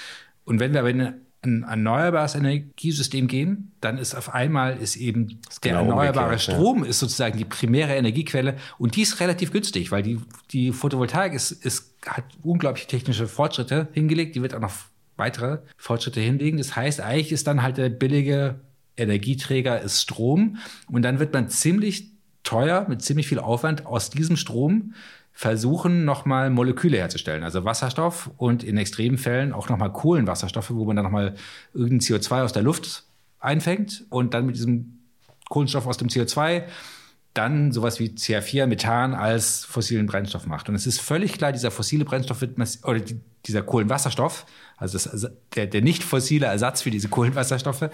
Und 0.43 0.59
wenn 0.59 0.73
wir 0.73 0.81
aber 0.81 0.89
in 0.89 1.13
ein 1.45 1.63
erneuerbares 1.63 2.35
Energiesystem 2.35 3.27
gehen, 3.27 3.71
dann 3.81 3.97
ist 3.97 4.15
auf 4.15 4.33
einmal 4.33 4.77
ist 4.77 4.95
eben 4.95 5.39
der 5.63 5.73
genau 5.73 5.89
erneuerbare 5.89 6.39
Strom 6.39 6.83
ja. 6.83 6.89
ist 6.89 6.99
sozusagen 6.99 7.37
die 7.37 7.45
primäre 7.45 7.95
Energiequelle 7.95 8.57
und 8.77 8.95
die 8.95 9.01
ist 9.01 9.19
relativ 9.19 9.51
günstig, 9.51 9.91
weil 9.91 10.03
die, 10.03 10.19
die 10.51 10.71
Photovoltaik 10.71 11.33
ist, 11.33 11.51
ist, 11.51 11.95
hat 12.05 12.25
unglaubliche 12.43 12.87
technische 12.87 13.27
Fortschritte 13.27 13.87
hingelegt, 13.93 14.35
die 14.35 14.41
wird 14.41 14.53
auch 14.53 14.59
noch 14.59 14.73
weitere 15.17 15.59
Fortschritte 15.77 16.19
hinlegen. 16.19 16.57
Das 16.57 16.75
heißt, 16.75 17.01
eigentlich 17.01 17.31
ist 17.31 17.47
dann 17.47 17.61
halt 17.61 17.77
der 17.77 17.89
billige 17.89 18.59
Energieträger 18.97 19.81
ist 19.81 20.01
Strom 20.01 20.57
und 20.89 21.01
dann 21.01 21.19
wird 21.19 21.33
man 21.33 21.49
ziemlich 21.49 22.11
teuer 22.43 22.85
mit 22.87 23.01
ziemlich 23.01 23.27
viel 23.27 23.39
Aufwand 23.39 23.85
aus 23.85 24.09
diesem 24.09 24.37
Strom 24.37 24.93
versuchen, 25.37 26.05
nochmal 26.05 26.49
Moleküle 26.49 26.97
herzustellen, 26.97 27.43
also 27.43 27.65
Wasserstoff 27.65 28.31
und 28.37 28.63
in 28.63 28.77
extremen 28.77 29.17
Fällen 29.17 29.51
auch 29.51 29.67
nochmal 29.67 29.91
Kohlenwasserstoffe, 29.91 30.71
wo 30.71 30.85
man 30.85 30.95
dann 30.95 31.03
nochmal 31.03 31.35
irgendein 31.73 31.99
CO2 31.99 32.43
aus 32.43 32.53
der 32.53 32.63
Luft 32.63 33.03
einfängt 33.41 34.05
und 34.09 34.33
dann 34.33 34.45
mit 34.45 34.55
diesem 34.55 34.99
Kohlenstoff 35.49 35.87
aus 35.87 35.97
dem 35.97 36.07
CO2 36.07 36.63
dann 37.33 37.73
sowas 37.73 37.99
wie 37.99 38.07
CH4, 38.07 38.65
Methan 38.65 39.13
als 39.13 39.65
fossilen 39.65 40.05
Brennstoff 40.05 40.47
macht. 40.47 40.69
Und 40.69 40.75
es 40.75 40.87
ist 40.87 41.01
völlig 41.01 41.33
klar, 41.33 41.51
dieser 41.51 41.69
fossile 41.69 42.05
Brennstoff 42.05 42.39
wird, 42.39 42.57
oder 42.85 43.01
dieser 43.45 43.61
Kohlenwasserstoff, 43.61 44.45
also 44.77 44.97
das, 44.97 45.29
der, 45.53 45.67
der 45.67 45.81
nicht 45.81 46.01
fossile 46.01 46.45
Ersatz 46.45 46.83
für 46.83 46.91
diese 46.91 47.09
Kohlenwasserstoffe, 47.09 47.89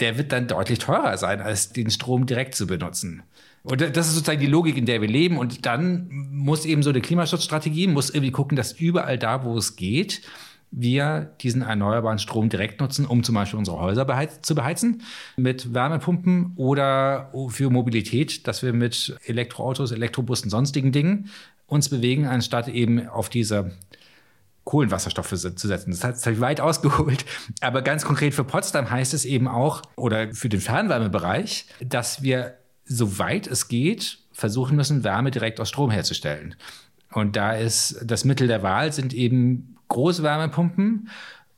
der 0.00 0.18
wird 0.18 0.32
dann 0.32 0.48
deutlich 0.48 0.80
teurer 0.80 1.16
sein, 1.16 1.40
als 1.40 1.72
den 1.72 1.90
Strom 1.90 2.26
direkt 2.26 2.56
zu 2.56 2.66
benutzen. 2.66 3.22
Und 3.66 3.80
das 3.80 4.06
ist 4.06 4.14
sozusagen 4.14 4.40
die 4.40 4.46
Logik, 4.46 4.76
in 4.76 4.86
der 4.86 5.00
wir 5.00 5.08
leben. 5.08 5.38
Und 5.38 5.66
dann 5.66 6.08
muss 6.10 6.64
eben 6.64 6.84
so 6.84 6.90
eine 6.90 7.00
Klimaschutzstrategie, 7.00 7.88
muss 7.88 8.10
irgendwie 8.10 8.30
gucken, 8.30 8.56
dass 8.56 8.72
überall 8.72 9.18
da, 9.18 9.44
wo 9.44 9.58
es 9.58 9.74
geht, 9.74 10.22
wir 10.70 11.32
diesen 11.40 11.62
erneuerbaren 11.62 12.20
Strom 12.20 12.48
direkt 12.48 12.80
nutzen, 12.80 13.06
um 13.06 13.24
zum 13.24 13.34
Beispiel 13.34 13.58
unsere 13.58 13.80
Häuser 13.80 14.04
beheiz 14.04 14.40
zu 14.42 14.54
beheizen 14.54 15.02
mit 15.36 15.74
Wärmepumpen 15.74 16.52
oder 16.54 17.32
für 17.48 17.68
Mobilität, 17.70 18.46
dass 18.46 18.62
wir 18.62 18.72
mit 18.72 19.16
Elektroautos, 19.24 19.90
Elektrobussen, 19.90 20.48
sonstigen 20.48 20.92
Dingen 20.92 21.30
uns 21.66 21.88
bewegen, 21.88 22.26
anstatt 22.26 22.68
eben 22.68 23.08
auf 23.08 23.28
diese 23.28 23.72
Kohlenwasserstoffe 24.62 25.30
zu 25.30 25.66
setzen. 25.68 25.90
Das 25.90 26.04
hat 26.04 26.18
sich 26.18 26.40
weit 26.40 26.60
ausgeholt. 26.60 27.24
Aber 27.60 27.82
ganz 27.82 28.04
konkret 28.04 28.32
für 28.32 28.44
Potsdam 28.44 28.90
heißt 28.90 29.12
es 29.12 29.24
eben 29.24 29.48
auch, 29.48 29.82
oder 29.96 30.32
für 30.34 30.48
den 30.48 30.60
Fernwärmebereich, 30.60 31.66
dass 31.80 32.22
wir 32.22 32.54
soweit 32.86 33.46
es 33.46 33.68
geht, 33.68 34.18
versuchen 34.32 34.76
müssen, 34.76 35.04
Wärme 35.04 35.30
direkt 35.30 35.60
aus 35.60 35.68
Strom 35.68 35.90
herzustellen. 35.90 36.54
Und 37.12 37.36
da 37.36 37.52
ist 37.52 38.00
das 38.04 38.24
Mittel 38.24 38.48
der 38.48 38.62
Wahl 38.62 38.92
sind 38.92 39.14
eben 39.14 39.76
Großwärmepumpen 39.88 41.08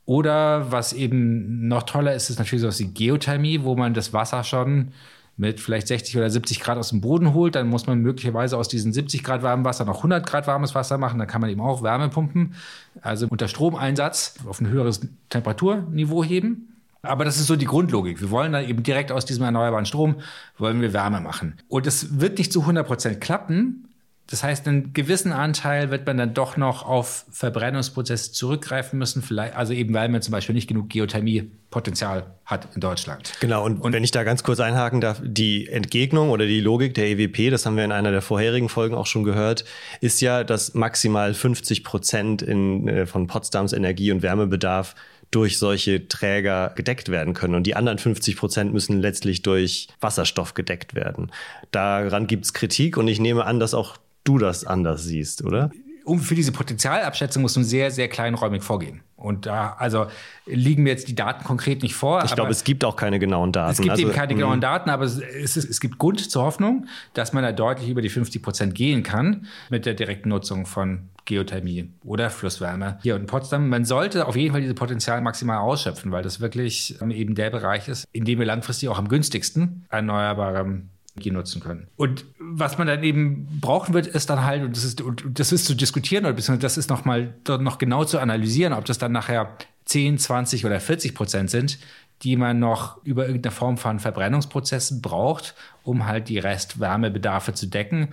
oder 0.05 0.71
was 0.71 0.93
eben 0.93 1.67
noch 1.67 1.83
toller 1.83 2.15
ist, 2.15 2.29
ist 2.29 2.39
natürlich 2.39 2.61
sowas 2.61 2.79
wie 2.79 2.87
Geothermie, 2.87 3.63
wo 3.63 3.75
man 3.75 3.93
das 3.93 4.13
Wasser 4.13 4.43
schon 4.43 4.91
mit 5.37 5.59
vielleicht 5.59 5.87
60 5.87 6.17
oder 6.17 6.29
70 6.29 6.59
Grad 6.59 6.77
aus 6.77 6.89
dem 6.89 6.99
Boden 6.99 7.33
holt. 7.33 7.55
Dann 7.55 7.69
muss 7.69 7.87
man 7.87 7.99
möglicherweise 7.99 8.57
aus 8.57 8.67
diesen 8.67 8.91
70 8.91 9.23
Grad 9.23 9.41
warmen 9.41 9.63
Wasser 9.63 9.85
noch 9.85 9.97
100 9.97 10.25
Grad 10.25 10.47
warmes 10.47 10.75
Wasser 10.75 10.97
machen. 10.97 11.17
Dann 11.17 11.27
kann 11.27 11.41
man 11.41 11.49
eben 11.49 11.61
auch 11.61 11.81
Wärmepumpen, 11.81 12.55
also 13.01 13.27
unter 13.29 13.47
Stromeinsatz 13.47 14.35
auf 14.47 14.59
ein 14.59 14.67
höheres 14.67 15.01
Temperaturniveau 15.29 16.23
heben. 16.23 16.78
Aber 17.01 17.23
das 17.25 17.39
ist 17.39 17.47
so 17.47 17.55
die 17.55 17.65
Grundlogik. 17.65 18.19
Wir 18.21 18.29
wollen 18.29 18.51
dann 18.51 18.67
eben 18.67 18.83
direkt 18.83 19.11
aus 19.11 19.25
diesem 19.25 19.43
erneuerbaren 19.43 19.85
Strom, 19.85 20.17
wollen 20.57 20.81
wir 20.81 20.93
Wärme 20.93 21.21
machen. 21.21 21.57
Und 21.69 21.87
es 21.87 22.19
wird 22.19 22.37
nicht 22.37 22.51
zu 22.51 22.61
100 22.61 22.85
Prozent 22.85 23.21
klappen. 23.21 23.85
Das 24.29 24.43
heißt, 24.43 24.67
einen 24.67 24.93
gewissen 24.93 25.31
Anteil 25.31 25.89
wird 25.89 26.05
man 26.05 26.17
dann 26.17 26.35
doch 26.35 26.55
noch 26.55 26.85
auf 26.85 27.25
Verbrennungsprozesse 27.31 28.31
zurückgreifen 28.31 28.99
müssen, 28.99 29.23
vielleicht, 29.23 29.55
also 29.55 29.73
eben 29.73 29.91
weil 29.95 30.07
man 30.09 30.21
zum 30.21 30.33
Beispiel 30.33 30.53
nicht 30.53 30.67
genug 30.67 30.89
Geothermie-Potenzial 30.89 32.27
hat 32.45 32.67
in 32.75 32.81
Deutschland. 32.81 33.33
Genau, 33.39 33.65
und, 33.65 33.79
und 33.79 33.91
wenn 33.91 34.03
ich 34.03 34.11
da 34.11 34.23
ganz 34.23 34.43
kurz 34.43 34.59
einhaken 34.59 35.01
darf, 35.01 35.19
die 35.23 35.67
Entgegnung 35.67 36.29
oder 36.29 36.45
die 36.45 36.59
Logik 36.59 36.93
der 36.93 37.07
EWP, 37.07 37.49
das 37.49 37.65
haben 37.65 37.75
wir 37.75 37.83
in 37.83 37.91
einer 37.91 38.11
der 38.11 38.21
vorherigen 38.21 38.69
Folgen 38.69 38.93
auch 38.93 39.07
schon 39.07 39.23
gehört, 39.23 39.65
ist 39.99 40.21
ja, 40.21 40.43
dass 40.43 40.75
maximal 40.75 41.33
50 41.33 41.83
Prozent 41.83 42.43
in, 42.43 42.87
äh, 42.87 43.05
von 43.07 43.25
Potsdams 43.25 43.73
Energie- 43.73 44.11
und 44.11 44.21
Wärmebedarf 44.21 44.93
durch 45.31 45.59
solche 45.59 46.07
Träger 46.07 46.73
gedeckt 46.75 47.09
werden 47.09 47.33
können. 47.33 47.55
Und 47.55 47.63
die 47.63 47.75
anderen 47.75 47.99
50 47.99 48.35
Prozent 48.35 48.73
müssen 48.73 48.99
letztlich 48.99 49.41
durch 49.41 49.87
Wasserstoff 50.01 50.53
gedeckt 50.53 50.95
werden. 50.95 51.31
Daran 51.71 52.27
gibt 52.27 52.45
es 52.45 52.53
Kritik 52.53 52.97
und 52.97 53.07
ich 53.07 53.19
nehme 53.19 53.45
an, 53.45 53.59
dass 53.59 53.73
auch 53.73 53.97
du 54.23 54.37
das 54.37 54.65
anders 54.65 55.03
siehst, 55.03 55.43
oder? 55.43 55.71
Um 56.05 56.19
für 56.19 56.35
diese 56.35 56.51
Potenzialabschätzung 56.51 57.41
muss 57.41 57.55
man 57.55 57.65
sehr, 57.65 57.91
sehr 57.91 58.07
kleinräumig 58.07 58.63
vorgehen. 58.63 59.01
Und 59.15 59.45
da, 59.45 59.75
also 59.77 60.07
liegen 60.45 60.83
mir 60.83 60.91
jetzt 60.91 61.07
die 61.09 61.15
Daten 61.15 61.43
konkret 61.43 61.83
nicht 61.83 61.93
vor. 61.93 62.23
Ich 62.23 62.33
glaube, 62.33 62.51
es 62.51 62.63
gibt 62.63 62.85
auch 62.85 62.95
keine 62.95 63.19
genauen 63.19 63.51
Daten. 63.51 63.71
Es 63.71 63.77
gibt 63.77 63.91
also, 63.91 64.03
eben 64.03 64.11
keine 64.13 64.33
genauen 64.33 64.57
mhm. 64.57 64.61
Daten, 64.61 64.89
aber 64.89 65.03
es, 65.03 65.17
ist, 65.17 65.57
es 65.57 65.79
gibt 65.79 65.97
Grund 65.97 66.31
zur 66.31 66.43
Hoffnung, 66.43 66.87
dass 67.13 67.33
man 67.33 67.43
da 67.43 67.51
deutlich 67.51 67.89
über 67.89 68.01
die 68.01 68.09
50 68.09 68.41
Prozent 68.41 68.75
gehen 68.75 69.03
kann 69.03 69.47
mit 69.69 69.85
der 69.85 69.93
direkten 69.93 70.29
Nutzung 70.29 70.65
von 70.65 71.09
Geothermie 71.25 71.89
oder 72.03 72.29
Flusswärme 72.29 72.97
hier 73.03 73.15
in 73.15 73.25
Potsdam. 73.25 73.69
Man 73.69 73.85
sollte 73.85 74.25
auf 74.25 74.35
jeden 74.35 74.51
Fall 74.51 74.61
diese 74.61 74.73
Potenzial 74.73 75.21
maximal 75.21 75.57
ausschöpfen, 75.59 76.11
weil 76.11 76.23
das 76.23 76.39
wirklich 76.39 76.99
ähm, 77.01 77.11
eben 77.11 77.35
der 77.35 77.49
Bereich 77.49 77.87
ist, 77.87 78.05
in 78.13 78.25
dem 78.25 78.39
wir 78.39 78.45
langfristig 78.45 78.89
auch 78.89 78.97
am 78.97 79.09
günstigsten 79.09 79.85
erneuerbare 79.89 80.81
nutzen 81.25 81.61
können. 81.61 81.87
Und 81.97 82.25
was 82.39 82.77
man 82.77 82.87
dann 82.87 83.03
eben 83.03 83.59
brauchen 83.61 83.93
wird, 83.93 84.07
ist 84.07 84.29
dann 84.29 84.43
halt, 84.43 84.63
und 84.63 84.75
das 84.75 84.83
ist, 84.83 85.01
und 85.01 85.23
das 85.39 85.51
ist 85.51 85.65
zu 85.65 85.75
diskutieren 85.75 86.25
oder 86.25 86.33
beziehungsweise 86.33 86.61
das 86.61 86.77
ist 86.77 86.89
nochmal 86.89 87.35
noch 87.47 87.77
genau 87.77 88.05
zu 88.05 88.19
analysieren, 88.19 88.73
ob 88.73 88.85
das 88.85 88.97
dann 88.97 89.11
nachher 89.11 89.55
10, 89.85 90.17
20 90.17 90.65
oder 90.65 90.79
40 90.79 91.15
Prozent 91.15 91.49
sind, 91.49 91.79
die 92.21 92.35
man 92.35 92.59
noch 92.59 93.03
über 93.05 93.27
irgendeine 93.27 93.51
Form 93.51 93.77
von 93.77 93.99
Verbrennungsprozessen 93.99 95.01
braucht, 95.01 95.55
um 95.83 96.05
halt 96.05 96.29
die 96.29 96.39
Restwärmebedarfe 96.39 97.53
zu 97.53 97.67
decken. 97.67 98.09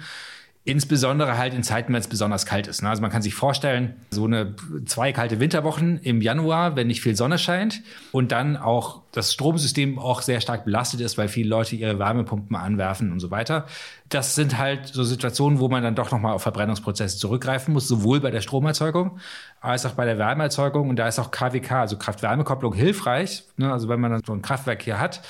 Insbesondere 0.68 1.38
halt 1.38 1.54
in 1.54 1.62
Zeiten, 1.62 1.92
wenn 1.92 2.00
es 2.00 2.08
besonders 2.08 2.44
kalt 2.44 2.66
ist. 2.66 2.82
Ne? 2.82 2.88
Also 2.88 3.00
man 3.00 3.12
kann 3.12 3.22
sich 3.22 3.36
vorstellen, 3.36 3.94
so 4.10 4.24
eine 4.24 4.56
zwei 4.84 5.12
kalte 5.12 5.38
Winterwochen 5.38 6.00
im 6.02 6.20
Januar, 6.20 6.74
wenn 6.74 6.88
nicht 6.88 7.00
viel 7.00 7.14
Sonne 7.14 7.38
scheint 7.38 7.82
und 8.10 8.32
dann 8.32 8.56
auch 8.56 9.02
das 9.12 9.32
Stromsystem 9.32 9.96
auch 9.96 10.22
sehr 10.22 10.40
stark 10.40 10.64
belastet 10.64 11.00
ist, 11.02 11.18
weil 11.18 11.28
viele 11.28 11.48
Leute 11.48 11.76
ihre 11.76 12.00
Wärmepumpen 12.00 12.56
anwerfen 12.56 13.12
und 13.12 13.20
so 13.20 13.30
weiter. 13.30 13.66
Das 14.08 14.34
sind 14.34 14.58
halt 14.58 14.88
so 14.88 15.04
Situationen, 15.04 15.60
wo 15.60 15.68
man 15.68 15.84
dann 15.84 15.94
doch 15.94 16.10
nochmal 16.10 16.32
auf 16.32 16.42
Verbrennungsprozesse 16.42 17.16
zurückgreifen 17.16 17.72
muss, 17.72 17.86
sowohl 17.86 18.18
bei 18.18 18.32
der 18.32 18.40
Stromerzeugung 18.40 19.20
als 19.60 19.86
auch 19.86 19.92
bei 19.92 20.04
der 20.04 20.18
Wärmeerzeugung. 20.18 20.90
Und 20.90 20.96
da 20.96 21.06
ist 21.06 21.20
auch 21.20 21.30
KWK, 21.30 21.82
also 21.82 21.96
Kraft-Wärme-Kopplung, 21.96 22.74
hilfreich. 22.74 23.44
Ne? 23.56 23.72
Also 23.72 23.88
wenn 23.88 24.00
man 24.00 24.10
dann 24.10 24.22
so 24.26 24.32
ein 24.32 24.42
Kraftwerk 24.42 24.82
hier 24.82 24.98
hat, 24.98 25.22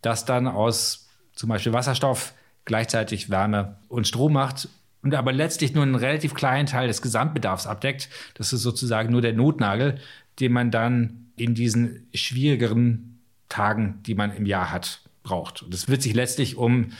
das 0.00 0.24
dann 0.24 0.48
aus 0.48 1.08
zum 1.36 1.48
Beispiel 1.48 1.72
Wasserstoff 1.72 2.34
gleichzeitig 2.64 3.30
Wärme 3.30 3.76
und 3.88 4.06
Strom 4.06 4.32
macht 4.32 4.68
und 5.02 5.14
aber 5.14 5.32
letztlich 5.32 5.74
nur 5.74 5.82
einen 5.82 5.94
relativ 5.94 6.34
kleinen 6.34 6.66
Teil 6.66 6.88
des 6.88 7.02
Gesamtbedarfs 7.02 7.66
abdeckt. 7.66 8.08
Das 8.34 8.52
ist 8.52 8.62
sozusagen 8.62 9.10
nur 9.10 9.20
der 9.20 9.32
Notnagel, 9.32 9.98
den 10.40 10.52
man 10.52 10.70
dann 10.70 11.26
in 11.36 11.54
diesen 11.54 12.06
schwierigeren 12.14 13.20
Tagen, 13.48 14.00
die 14.06 14.14
man 14.14 14.34
im 14.34 14.46
Jahr 14.46 14.70
hat, 14.70 15.00
braucht. 15.22 15.62
Und 15.62 15.74
es 15.74 15.88
wird 15.88 16.02
sich 16.02 16.14
letztlich 16.14 16.56
um 16.56 16.92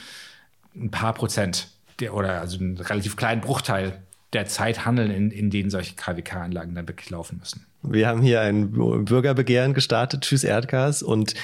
ein 0.75 0.91
paar 0.91 1.13
Prozent 1.13 1.69
der, 1.99 2.13
oder 2.13 2.41
also 2.41 2.57
einen 2.59 2.77
relativ 2.77 3.15
kleinen 3.15 3.41
Bruchteil 3.41 4.01
der 4.33 4.47
Zeit 4.47 4.85
handeln, 4.85 5.11
in, 5.11 5.31
in 5.31 5.49
denen 5.49 5.69
solche 5.69 5.95
KWK-Anlagen 5.95 6.73
dann 6.73 6.87
wirklich 6.87 7.09
laufen 7.09 7.37
müssen. 7.37 7.65
Wir 7.83 8.07
haben 8.07 8.21
hier 8.21 8.41
ein 8.41 8.71
Bürgerbegehren 8.71 9.73
gestartet, 9.73 10.21
Tschüss 10.21 10.43
Erdgas. 10.43 11.03
Und 11.03 11.35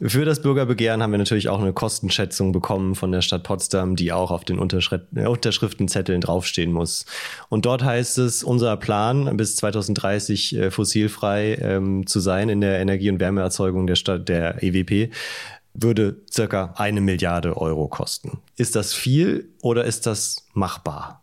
für 0.00 0.24
das 0.24 0.42
Bürgerbegehren 0.42 1.02
haben 1.02 1.12
wir 1.12 1.18
natürlich 1.18 1.48
auch 1.48 1.60
eine 1.60 1.72
Kostenschätzung 1.72 2.52
bekommen 2.52 2.94
von 2.94 3.12
der 3.12 3.22
Stadt 3.22 3.44
Potsdam, 3.44 3.94
die 3.94 4.12
auch 4.12 4.30
auf 4.30 4.44
den 4.44 4.58
äh, 4.58 5.26
Unterschriftenzetteln 5.26 6.20
draufstehen 6.20 6.72
muss. 6.72 7.06
Und 7.48 7.64
dort 7.64 7.84
heißt 7.84 8.18
es, 8.18 8.42
unser 8.42 8.76
Plan 8.76 9.36
bis 9.36 9.56
2030 9.56 10.56
äh, 10.56 10.70
fossilfrei 10.70 11.54
ähm, 11.54 12.06
zu 12.06 12.20
sein 12.20 12.48
in 12.48 12.60
der 12.60 12.80
Energie- 12.80 13.10
und 13.10 13.20
Wärmeerzeugung 13.20 13.86
der 13.86 13.94
Stadt, 13.94 14.28
der 14.28 14.62
EWP, 14.62 15.12
würde 15.74 16.16
circa 16.32 16.74
eine 16.76 17.00
Milliarde 17.00 17.56
Euro 17.56 17.88
kosten. 17.88 18.38
Ist 18.56 18.76
das 18.76 18.94
viel 18.94 19.48
oder 19.62 19.84
ist 19.84 20.06
das 20.06 20.46
machbar? 20.54 21.22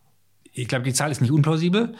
Ich 0.53 0.67
glaube, 0.67 0.84
die 0.84 0.93
Zahl 0.93 1.12
ist 1.12 1.21
nicht 1.21 1.31
unplausibel. 1.31 1.93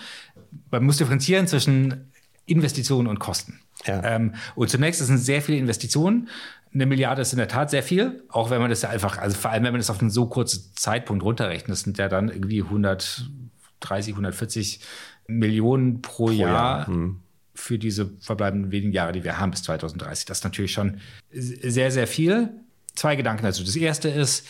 Man 0.70 0.84
muss 0.84 0.98
differenzieren 0.98 1.48
zwischen 1.48 2.12
Investitionen 2.46 3.08
und 3.08 3.20
Kosten. 3.20 3.62
Ja. 3.86 4.04
Ähm, 4.04 4.36
und 4.56 4.70
zunächst 4.70 5.06
sind 5.06 5.18
sehr 5.18 5.42
viele 5.42 5.58
Investitionen. 5.58 6.28
Eine 6.74 6.86
Milliarde 6.86 7.22
ist 7.22 7.34
in 7.34 7.38
der 7.38 7.48
Tat 7.48 7.70
sehr 7.70 7.84
viel, 7.84 8.24
auch 8.30 8.50
wenn 8.50 8.62
man 8.62 8.70
das 8.70 8.82
ja 8.82 8.90
einfach, 8.90 9.18
also 9.18 9.36
vor 9.38 9.52
allem 9.52 9.64
wenn 9.64 9.74
man 9.74 9.80
das 9.80 9.90
auf 9.90 10.00
einen 10.00 10.10
so 10.10 10.28
kurzen 10.28 10.72
Zeitpunkt 10.76 11.24
runterrechnet, 11.24 11.70
das 11.70 11.82
sind 11.82 11.98
ja 11.98 12.08
dann 12.08 12.30
irgendwie 12.30 12.62
130, 12.62 14.14
140 14.14 14.80
Millionen 15.28 16.02
pro, 16.02 16.26
pro 16.26 16.32
Jahr. 16.32 16.50
Jahr. 16.50 16.88
Hm. 16.88 17.20
Für 17.54 17.78
diese 17.78 18.10
verbleibenden 18.22 18.72
wenigen 18.72 18.94
Jahre, 18.94 19.12
die 19.12 19.24
wir 19.24 19.38
haben 19.38 19.52
bis 19.52 19.64
2030. 19.64 20.26
Das 20.26 20.40
ist 20.40 20.44
natürlich 20.46 20.72
schon 20.72 21.00
sehr, 21.32 21.92
sehr 21.92 22.08
viel. 22.08 22.50
Zwei 22.96 23.16
Gedanken 23.16 23.44
dazu. 23.44 23.64
Das 23.64 23.76
erste 23.76 24.10
ist, 24.10 24.48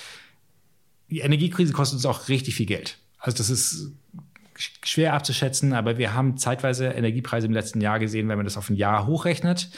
die 1.09 1.19
Energiekrise 1.19 1.73
kostet 1.73 1.97
uns 1.97 2.05
auch 2.05 2.29
richtig 2.29 2.55
viel 2.55 2.67
Geld. 2.67 2.99
Also 3.17 3.37
das 3.37 3.49
ist 3.49 3.91
schwer 4.83 5.13
abzuschätzen, 5.13 5.73
aber 5.73 5.97
wir 5.97 6.13
haben 6.13 6.37
zeitweise 6.37 6.87
Energiepreise 6.87 7.47
im 7.47 7.53
letzten 7.53 7.81
Jahr 7.81 7.99
gesehen, 7.99 8.29
wenn 8.29 8.37
man 8.37 8.45
das 8.45 8.57
auf 8.57 8.69
ein 8.69 8.75
Jahr 8.75 9.07
hochrechnet, 9.07 9.69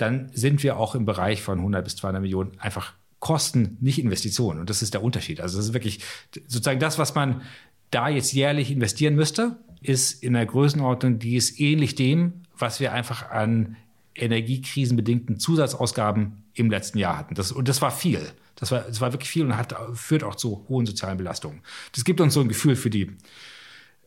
dann 0.00 0.30
sind 0.32 0.62
wir 0.62 0.76
auch 0.78 0.94
im 0.94 1.04
Bereich 1.04 1.42
von 1.42 1.58
100 1.58 1.84
bis 1.84 1.96
200 1.96 2.22
Millionen 2.22 2.58
einfach 2.58 2.94
Kosten, 3.18 3.76
nicht 3.80 3.98
Investitionen. 3.98 4.60
Und 4.60 4.70
das 4.70 4.80
ist 4.80 4.94
der 4.94 5.02
Unterschied. 5.02 5.40
Also 5.40 5.58
das 5.58 5.66
ist 5.66 5.74
wirklich 5.74 6.00
sozusagen 6.46 6.80
das, 6.80 6.98
was 6.98 7.14
man 7.14 7.42
da 7.90 8.08
jetzt 8.08 8.32
jährlich 8.32 8.70
investieren 8.70 9.14
müsste, 9.14 9.58
ist 9.82 10.22
in 10.22 10.32
der 10.32 10.46
Größenordnung, 10.46 11.18
die 11.18 11.36
ist 11.36 11.60
ähnlich 11.60 11.94
dem, 11.94 12.44
was 12.56 12.80
wir 12.80 12.92
einfach 12.92 13.30
an 13.30 13.76
energiekrisenbedingten 14.14 15.38
Zusatzausgaben 15.38 16.44
im 16.54 16.70
letzten 16.70 16.98
Jahr 16.98 17.16
hatten. 17.18 17.34
Das, 17.34 17.52
und 17.52 17.68
das 17.68 17.82
war 17.82 17.90
viel. 17.90 18.20
Das 18.56 18.70
war, 18.70 18.80
das 18.80 19.00
war 19.00 19.12
wirklich 19.12 19.30
viel 19.30 19.44
und 19.44 19.56
hat, 19.56 19.74
führt 19.94 20.24
auch 20.24 20.34
zu 20.34 20.66
hohen 20.68 20.86
sozialen 20.86 21.16
Belastungen. 21.16 21.60
Das 21.92 22.04
gibt 22.04 22.20
uns 22.20 22.34
so 22.34 22.40
ein 22.40 22.48
Gefühl 22.48 22.76
für 22.76 22.90
die, 22.90 23.10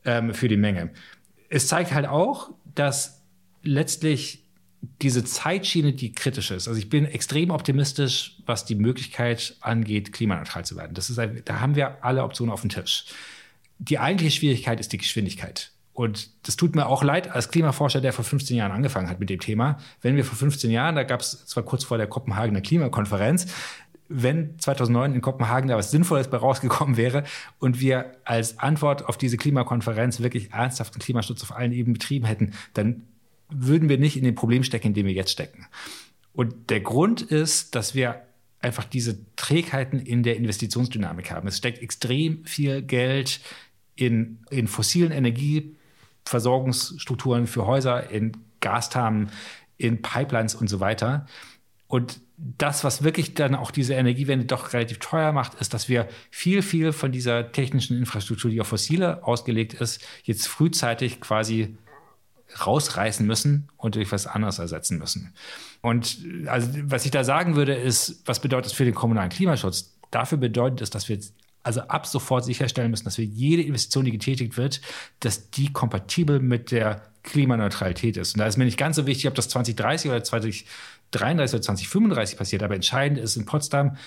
ähm, 0.06 0.34
für 0.34 0.48
die 0.48 0.58
Menge. 0.58 0.92
Es 1.50 1.68
zeigt 1.68 1.94
halt 1.94 2.08
auch, 2.08 2.52
dass 2.76 3.22
letztlich 3.64 4.43
diese 5.02 5.24
Zeitschiene, 5.24 5.94
die 5.94 6.14
kritisch 6.14 6.52
ist. 6.52 6.68
Also 6.68 6.78
ich 6.78 6.90
bin 6.90 7.06
extrem 7.06 7.52
optimistisch, 7.52 8.38
was 8.46 8.66
die 8.66 8.76
Möglichkeit 8.76 9.56
angeht, 9.62 10.12
klimaneutral 10.12 10.66
zu 10.66 10.76
werden. 10.76 10.94
Das 10.94 11.10
ist 11.10 11.20
ein, 11.20 11.42
da 11.46 11.62
haben 11.62 11.76
wir 11.76 12.04
alle 12.04 12.24
Optionen 12.24 12.52
auf 12.52 12.62
dem 12.62 12.70
Tisch. 12.70 13.06
Die 13.80 13.98
eigentliche 13.98 14.38
Schwierigkeit 14.40 14.80
ist 14.80 14.92
die 14.92 14.98
Geschwindigkeit. 14.98 15.72
Und 15.94 16.32
das 16.48 16.58
tut 16.58 16.76
mir 16.76 16.88
auch 16.88 17.04
leid 17.04 17.32
als 17.32 17.50
Klimaforscher, 17.50 18.02
der 18.02 18.14
vor 18.14 18.26
15 18.26 18.58
Jahren 18.58 18.72
angefangen 18.72 19.10
hat 19.10 19.20
mit 19.20 19.30
dem 19.30 19.40
Thema. 19.40 19.78
Wenn 20.02 20.16
wir 20.16 20.26
vor 20.26 20.38
15 20.38 20.72
Jahren, 20.72 20.96
da 20.96 21.04
gab 21.04 21.22
es 21.22 21.46
zwar 21.46 21.64
kurz 21.64 21.84
vor 21.84 21.98
der 21.98 22.08
Kopenhagener 22.08 22.62
Klimakonferenz, 22.62 23.48
wenn 24.10 24.60
2009 24.60 25.16
in 25.16 25.22
Kopenhagen 25.22 25.70
da 25.70 25.78
was 25.78 25.92
Sinnvolles 25.92 26.30
bei 26.30 26.38
rausgekommen 26.38 26.98
wäre 26.98 27.24
und 27.60 27.80
wir 27.80 28.18
als 28.26 28.60
Antwort 28.60 29.08
auf 29.08 29.18
diese 29.18 29.38
Klimakonferenz 29.38 30.20
wirklich 30.20 30.52
ernsthaften 30.52 31.00
Klimaschutz 31.00 31.42
auf 31.44 31.56
allen 31.56 31.72
Ebenen 31.72 31.94
betrieben 31.94 32.26
hätten, 32.26 32.54
dann 32.74 33.04
würden 33.56 33.90
wir 33.90 33.98
nicht 33.98 34.16
in 34.18 34.24
dem 34.24 34.36
Problem 34.36 34.64
stecken, 34.64 34.88
in 34.88 34.94
dem 34.94 35.06
wir 35.06 35.14
jetzt 35.14 35.32
stecken. 35.32 35.68
Und 36.34 36.70
der 36.70 36.82
Grund 36.82 37.22
ist, 37.22 37.76
dass 37.76 37.96
wir 37.96 38.22
einfach 38.60 38.84
diese 38.86 39.20
Trägheiten 39.36 40.00
in 40.00 40.24
der 40.24 40.38
Investitionsdynamik 40.38 41.32
haben. 41.32 41.48
Es 41.48 41.58
steckt 41.58 41.82
extrem 41.82 42.46
viel 42.46 42.82
Geld 42.82 43.42
in, 43.96 44.40
in 44.50 44.68
fossilen 44.68 45.12
Energieversorgungsstrukturen 45.12 47.46
für 47.46 47.68
Häuser, 47.68 48.10
in 48.10 48.32
Gastamen, 48.62 49.30
in 49.78 50.02
Pipelines 50.02 50.56
und 50.56 50.70
so 50.70 50.80
weiter. 50.80 51.28
Und 51.88 52.22
das, 52.38 52.84
was 52.84 53.04
wirklich 53.04 53.36
dann 53.36 53.54
auch 53.54 53.70
diese 53.70 53.94
Energiewende 53.94 54.46
doch 54.46 54.74
relativ 54.74 54.98
teuer 55.00 55.32
macht, 55.32 55.62
ist, 55.62 55.74
dass 55.74 55.90
wir 55.90 56.08
viel, 56.32 56.62
viel 56.62 56.92
von 56.92 57.12
dieser 57.12 57.52
technischen 57.52 57.98
Infrastruktur, 57.98 58.50
die 58.50 58.62
auf 58.62 58.68
fossile 58.68 59.24
ausgelegt 59.24 59.76
ist, 59.76 60.04
jetzt 60.24 60.48
frühzeitig 60.48 61.22
quasi 61.22 61.78
rausreißen 62.66 63.26
müssen 63.26 63.70
und 63.78 63.96
durch 63.96 64.12
was 64.12 64.28
anderes 64.28 64.60
ersetzen 64.60 64.98
müssen. 64.98 65.34
Und 65.82 66.18
also, 66.48 66.70
was 66.84 67.06
ich 67.06 67.12
da 67.12 67.24
sagen 67.24 67.56
würde, 67.56 67.74
ist, 67.74 68.22
was 68.26 68.40
bedeutet 68.40 68.68
das 68.68 68.74
für 68.74 68.86
den 68.86 68.96
kommunalen 68.96 69.30
Klimaschutz? 69.30 69.96
Dafür 70.12 70.38
bedeutet 70.38 70.82
es, 70.82 70.90
dass 70.90 71.10
wir 71.10 71.16
jetzt 71.16 71.34
also 71.64 71.82
ab 71.82 72.06
sofort 72.06 72.44
sicherstellen 72.44 72.92
müssen, 72.92 73.06
dass 73.06 73.18
wir 73.18 73.26
jede 73.26 73.64
Investition, 73.64 74.06
die 74.06 74.12
getätigt 74.12 74.58
wird, 74.58 74.82
dass 75.22 75.50
die 75.50 75.72
kompatibel 75.72 76.40
mit 76.40 76.72
der 76.72 77.02
Klimaneutralität 77.24 78.18
ist. 78.18 78.36
Und 78.36 78.40
da 78.40 78.48
ist 78.48 78.58
mir 78.58 78.66
nicht 78.66 78.78
ganz 78.78 78.98
so 78.98 79.08
wichtig, 79.08 79.28
ob 79.28 79.36
das 79.36 79.48
2030 79.48 80.12
oder 80.12 80.24
20 80.24 80.66
2033 81.14 81.56
oder 81.56 81.62
2035 81.62 82.38
passiert. 82.38 82.64
Aber 82.64 82.76
entscheidend 82.76 83.20
ist, 83.20 83.36
in 83.36 83.46
Potsdam 83.46 83.98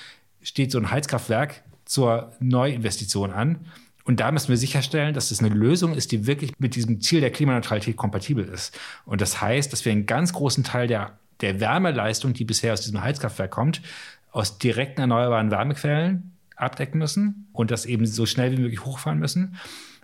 steht 0.43 0.71
so 0.71 0.79
ein 0.79 0.91
Heizkraftwerk 0.91 1.63
zur 1.85 2.33
Neuinvestition 2.41 3.31
an. 3.31 3.67
Und 4.07 4.21
da 4.21 4.31
müssen 4.31 4.49
wir 4.49 4.57
sicherstellen, 4.57 5.15
dass 5.15 5.31
das 5.31 5.41
eine 5.41 5.49
Lösung 5.53 5.93
ist, 5.93 6.13
die 6.13 6.27
wirklich 6.27 6.53
mit 6.59 6.77
diesem 6.77 7.01
Ziel 7.01 7.21
der 7.21 7.33
Klimaneutralität 7.33 7.97
kompatibel 7.97 8.45
ist. 8.45 8.79
Und 9.05 9.21
das 9.21 9.41
heißt, 9.41 9.73
dass 9.73 9.85
wir 9.85 9.91
einen 9.91 10.07
ganz 10.07 10.33
großen 10.33 10.63
Teil 10.63 10.87
der, 10.87 11.19
der 11.41 11.59
Wärmeleistung, 11.59 12.33
die 12.33 12.45
bisher 12.45 12.73
aus 12.73 12.83
diesem 12.83 13.03
Heizkraftwerk 13.03 13.51
kommt, 13.51 13.83
aus 14.31 14.59
direkten 14.59 15.01
erneuerbaren 15.01 15.51
Wärmequellen 15.51 16.31
abdecken 16.55 16.99
müssen 16.99 17.49
und 17.53 17.73
das 17.73 17.85
eben 17.85 18.07
so 18.07 18.27
schnell 18.27 18.53
wie 18.53 18.63
möglich 18.63 18.85
hochfahren 18.85 19.19
müssen. 19.19 19.57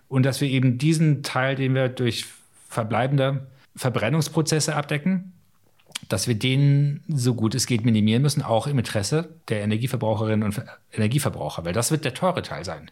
Und 0.09 0.23
dass 0.25 0.41
wir 0.41 0.49
eben 0.49 0.77
diesen 0.77 1.23
Teil, 1.23 1.55
den 1.55 1.73
wir 1.73 1.87
durch 1.87 2.25
verbleibende 2.67 3.47
Verbrennungsprozesse 3.75 4.75
abdecken, 4.75 5.31
dass 6.09 6.27
wir 6.27 6.35
den 6.35 7.01
so 7.07 7.33
gut 7.33 7.55
es 7.55 7.65
geht 7.65 7.85
minimieren 7.85 8.21
müssen, 8.21 8.41
auch 8.41 8.67
im 8.67 8.77
Interesse 8.77 9.29
der 9.49 9.61
Energieverbraucherinnen 9.61 10.43
und 10.43 10.61
Energieverbraucher, 10.91 11.65
weil 11.65 11.73
das 11.73 11.91
wird 11.91 12.05
der 12.05 12.13
teure 12.13 12.41
Teil 12.41 12.65
sein. 12.65 12.91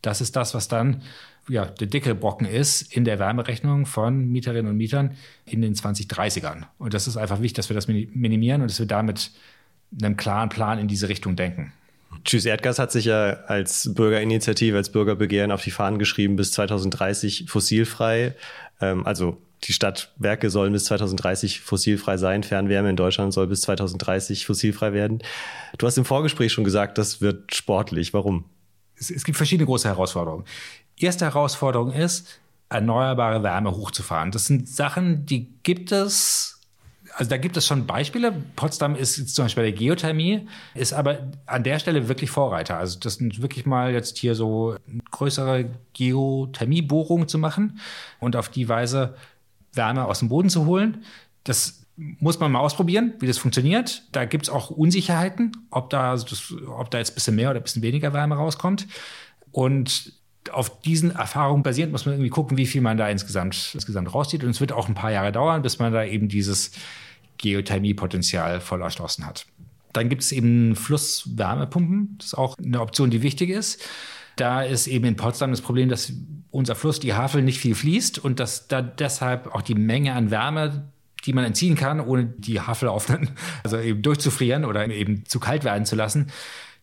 Das 0.00 0.20
ist 0.20 0.36
das, 0.36 0.54
was 0.54 0.68
dann 0.68 1.02
ja, 1.48 1.64
der 1.64 1.88
dicke 1.88 2.14
Brocken 2.14 2.46
ist 2.46 2.82
in 2.94 3.04
der 3.04 3.18
Wärmerechnung 3.18 3.86
von 3.86 4.28
Mieterinnen 4.30 4.70
und 4.70 4.76
Mietern 4.76 5.16
in 5.44 5.60
den 5.60 5.74
2030ern. 5.74 6.64
Und 6.78 6.94
das 6.94 7.08
ist 7.08 7.16
einfach 7.16 7.40
wichtig, 7.40 7.56
dass 7.56 7.68
wir 7.68 7.74
das 7.74 7.88
minimieren 7.88 8.62
und 8.62 8.70
dass 8.70 8.78
wir 8.78 8.86
damit 8.86 9.32
einem 10.00 10.16
klaren 10.16 10.48
Plan 10.48 10.78
in 10.78 10.88
diese 10.88 11.08
Richtung 11.08 11.34
denken. 11.36 11.72
Tschüss 12.24 12.44
Erdgas 12.44 12.78
hat 12.78 12.92
sich 12.92 13.06
ja 13.06 13.32
als 13.46 13.92
Bürgerinitiative, 13.94 14.76
als 14.76 14.92
Bürgerbegehren 14.92 15.50
auf 15.50 15.62
die 15.62 15.70
Fahnen 15.70 15.98
geschrieben, 15.98 16.36
bis 16.36 16.52
2030 16.52 17.46
fossilfrei 17.48 18.34
Ähm, 18.82 19.06
also 19.06 19.40
die 19.64 19.72
Stadtwerke 19.72 20.50
sollen 20.50 20.72
bis 20.72 20.84
2030 20.86 21.60
fossilfrei 21.60 22.16
sein. 22.16 22.42
Fernwärme 22.42 22.90
in 22.90 22.96
Deutschland 22.96 23.32
soll 23.32 23.46
bis 23.46 23.60
2030 23.62 24.46
fossilfrei 24.46 24.92
werden. 24.92 25.22
Du 25.78 25.86
hast 25.86 25.96
im 25.98 26.04
Vorgespräch 26.04 26.52
schon 26.52 26.64
gesagt, 26.64 26.98
das 26.98 27.20
wird 27.20 27.54
sportlich. 27.54 28.12
Warum? 28.12 28.44
Es, 28.96 29.10
es 29.10 29.24
gibt 29.24 29.36
verschiedene 29.36 29.66
große 29.66 29.88
Herausforderungen. 29.88 30.44
Erste 30.96 31.24
Herausforderung 31.24 31.92
ist, 31.92 32.40
erneuerbare 32.68 33.42
Wärme 33.42 33.72
hochzufahren. 33.72 34.30
Das 34.30 34.46
sind 34.46 34.68
Sachen, 34.68 35.26
die 35.26 35.48
gibt 35.62 35.92
es 35.92 36.52
also 37.14 37.28
da 37.28 37.36
gibt 37.36 37.56
es 37.56 37.66
schon 37.66 37.86
Beispiele. 37.86 38.32
Potsdam 38.56 38.96
ist 38.96 39.34
zum 39.34 39.44
Beispiel 39.44 39.64
bei 39.64 39.70
der 39.70 39.78
Geothermie, 39.78 40.48
ist 40.74 40.92
aber 40.92 41.18
an 41.46 41.62
der 41.62 41.78
Stelle 41.78 42.08
wirklich 42.08 42.30
Vorreiter. 42.30 42.78
Also 42.78 42.98
das 42.98 43.14
sind 43.14 43.42
wirklich 43.42 43.66
mal 43.66 43.92
jetzt 43.92 44.18
hier 44.18 44.34
so 44.34 44.76
größere 45.10 45.66
Geothermiebohrungen 45.92 47.28
zu 47.28 47.38
machen 47.38 47.80
und 48.20 48.36
auf 48.36 48.48
die 48.48 48.68
Weise 48.68 49.14
Wärme 49.72 50.04
aus 50.04 50.20
dem 50.20 50.28
Boden 50.28 50.50
zu 50.50 50.66
holen. 50.66 51.04
Das 51.44 51.86
muss 51.96 52.40
man 52.40 52.52
mal 52.52 52.60
ausprobieren, 52.60 53.14
wie 53.20 53.26
das 53.26 53.38
funktioniert. 53.38 54.02
Da 54.12 54.24
gibt 54.24 54.44
es 54.44 54.50
auch 54.50 54.70
Unsicherheiten, 54.70 55.52
ob 55.70 55.90
da, 55.90 56.16
ob 56.68 56.90
da 56.90 56.98
jetzt 56.98 57.12
ein 57.12 57.14
bisschen 57.14 57.36
mehr 57.36 57.50
oder 57.50 57.60
ein 57.60 57.62
bisschen 57.62 57.82
weniger 57.82 58.12
Wärme 58.12 58.36
rauskommt. 58.36 58.86
Und 59.50 60.12
auf 60.50 60.80
diesen 60.80 61.10
Erfahrungen 61.10 61.62
basierend 61.62 61.92
muss 61.92 62.06
man 62.06 62.14
irgendwie 62.14 62.30
gucken, 62.30 62.56
wie 62.56 62.66
viel 62.66 62.80
man 62.80 62.96
da 62.96 63.08
insgesamt, 63.08 63.70
insgesamt 63.74 64.12
rauszieht. 64.12 64.42
Und 64.42 64.50
es 64.50 64.60
wird 64.60 64.72
auch 64.72 64.88
ein 64.88 64.94
paar 64.94 65.12
Jahre 65.12 65.32
dauern, 65.32 65.62
bis 65.62 65.78
man 65.78 65.92
da 65.92 66.04
eben 66.04 66.28
dieses 66.28 66.72
Geothermiepotenzial 67.38 68.60
voll 68.60 68.82
erschlossen 68.82 69.26
hat. 69.26 69.46
Dann 69.92 70.08
gibt 70.08 70.22
es 70.22 70.32
eben 70.32 70.74
Flusswärmepumpen. 70.74 72.16
Das 72.18 72.28
ist 72.28 72.34
auch 72.34 72.56
eine 72.58 72.80
Option, 72.80 73.10
die 73.10 73.22
wichtig 73.22 73.50
ist. 73.50 73.82
Da 74.36 74.62
ist 74.62 74.86
eben 74.86 75.04
in 75.04 75.16
Potsdam 75.16 75.50
das 75.50 75.60
Problem, 75.60 75.88
dass 75.88 76.12
unser 76.50 76.74
Fluss, 76.74 77.00
die 77.00 77.14
Havel, 77.14 77.42
nicht 77.42 77.58
viel 77.58 77.74
fließt 77.74 78.18
und 78.18 78.40
dass 78.40 78.68
da 78.68 78.82
deshalb 78.82 79.54
auch 79.54 79.62
die 79.62 79.74
Menge 79.74 80.14
an 80.14 80.30
Wärme, 80.30 80.90
die 81.24 81.32
man 81.32 81.44
entziehen 81.44 81.76
kann, 81.76 82.00
ohne 82.00 82.26
die 82.26 82.60
Havel 82.60 82.88
auf, 82.88 83.08
also 83.64 83.78
eben 83.78 84.02
durchzufrieren 84.02 84.64
oder 84.64 84.88
eben 84.88 85.24
zu 85.26 85.40
kalt 85.40 85.64
werden 85.64 85.84
zu 85.86 85.96
lassen, 85.96 86.28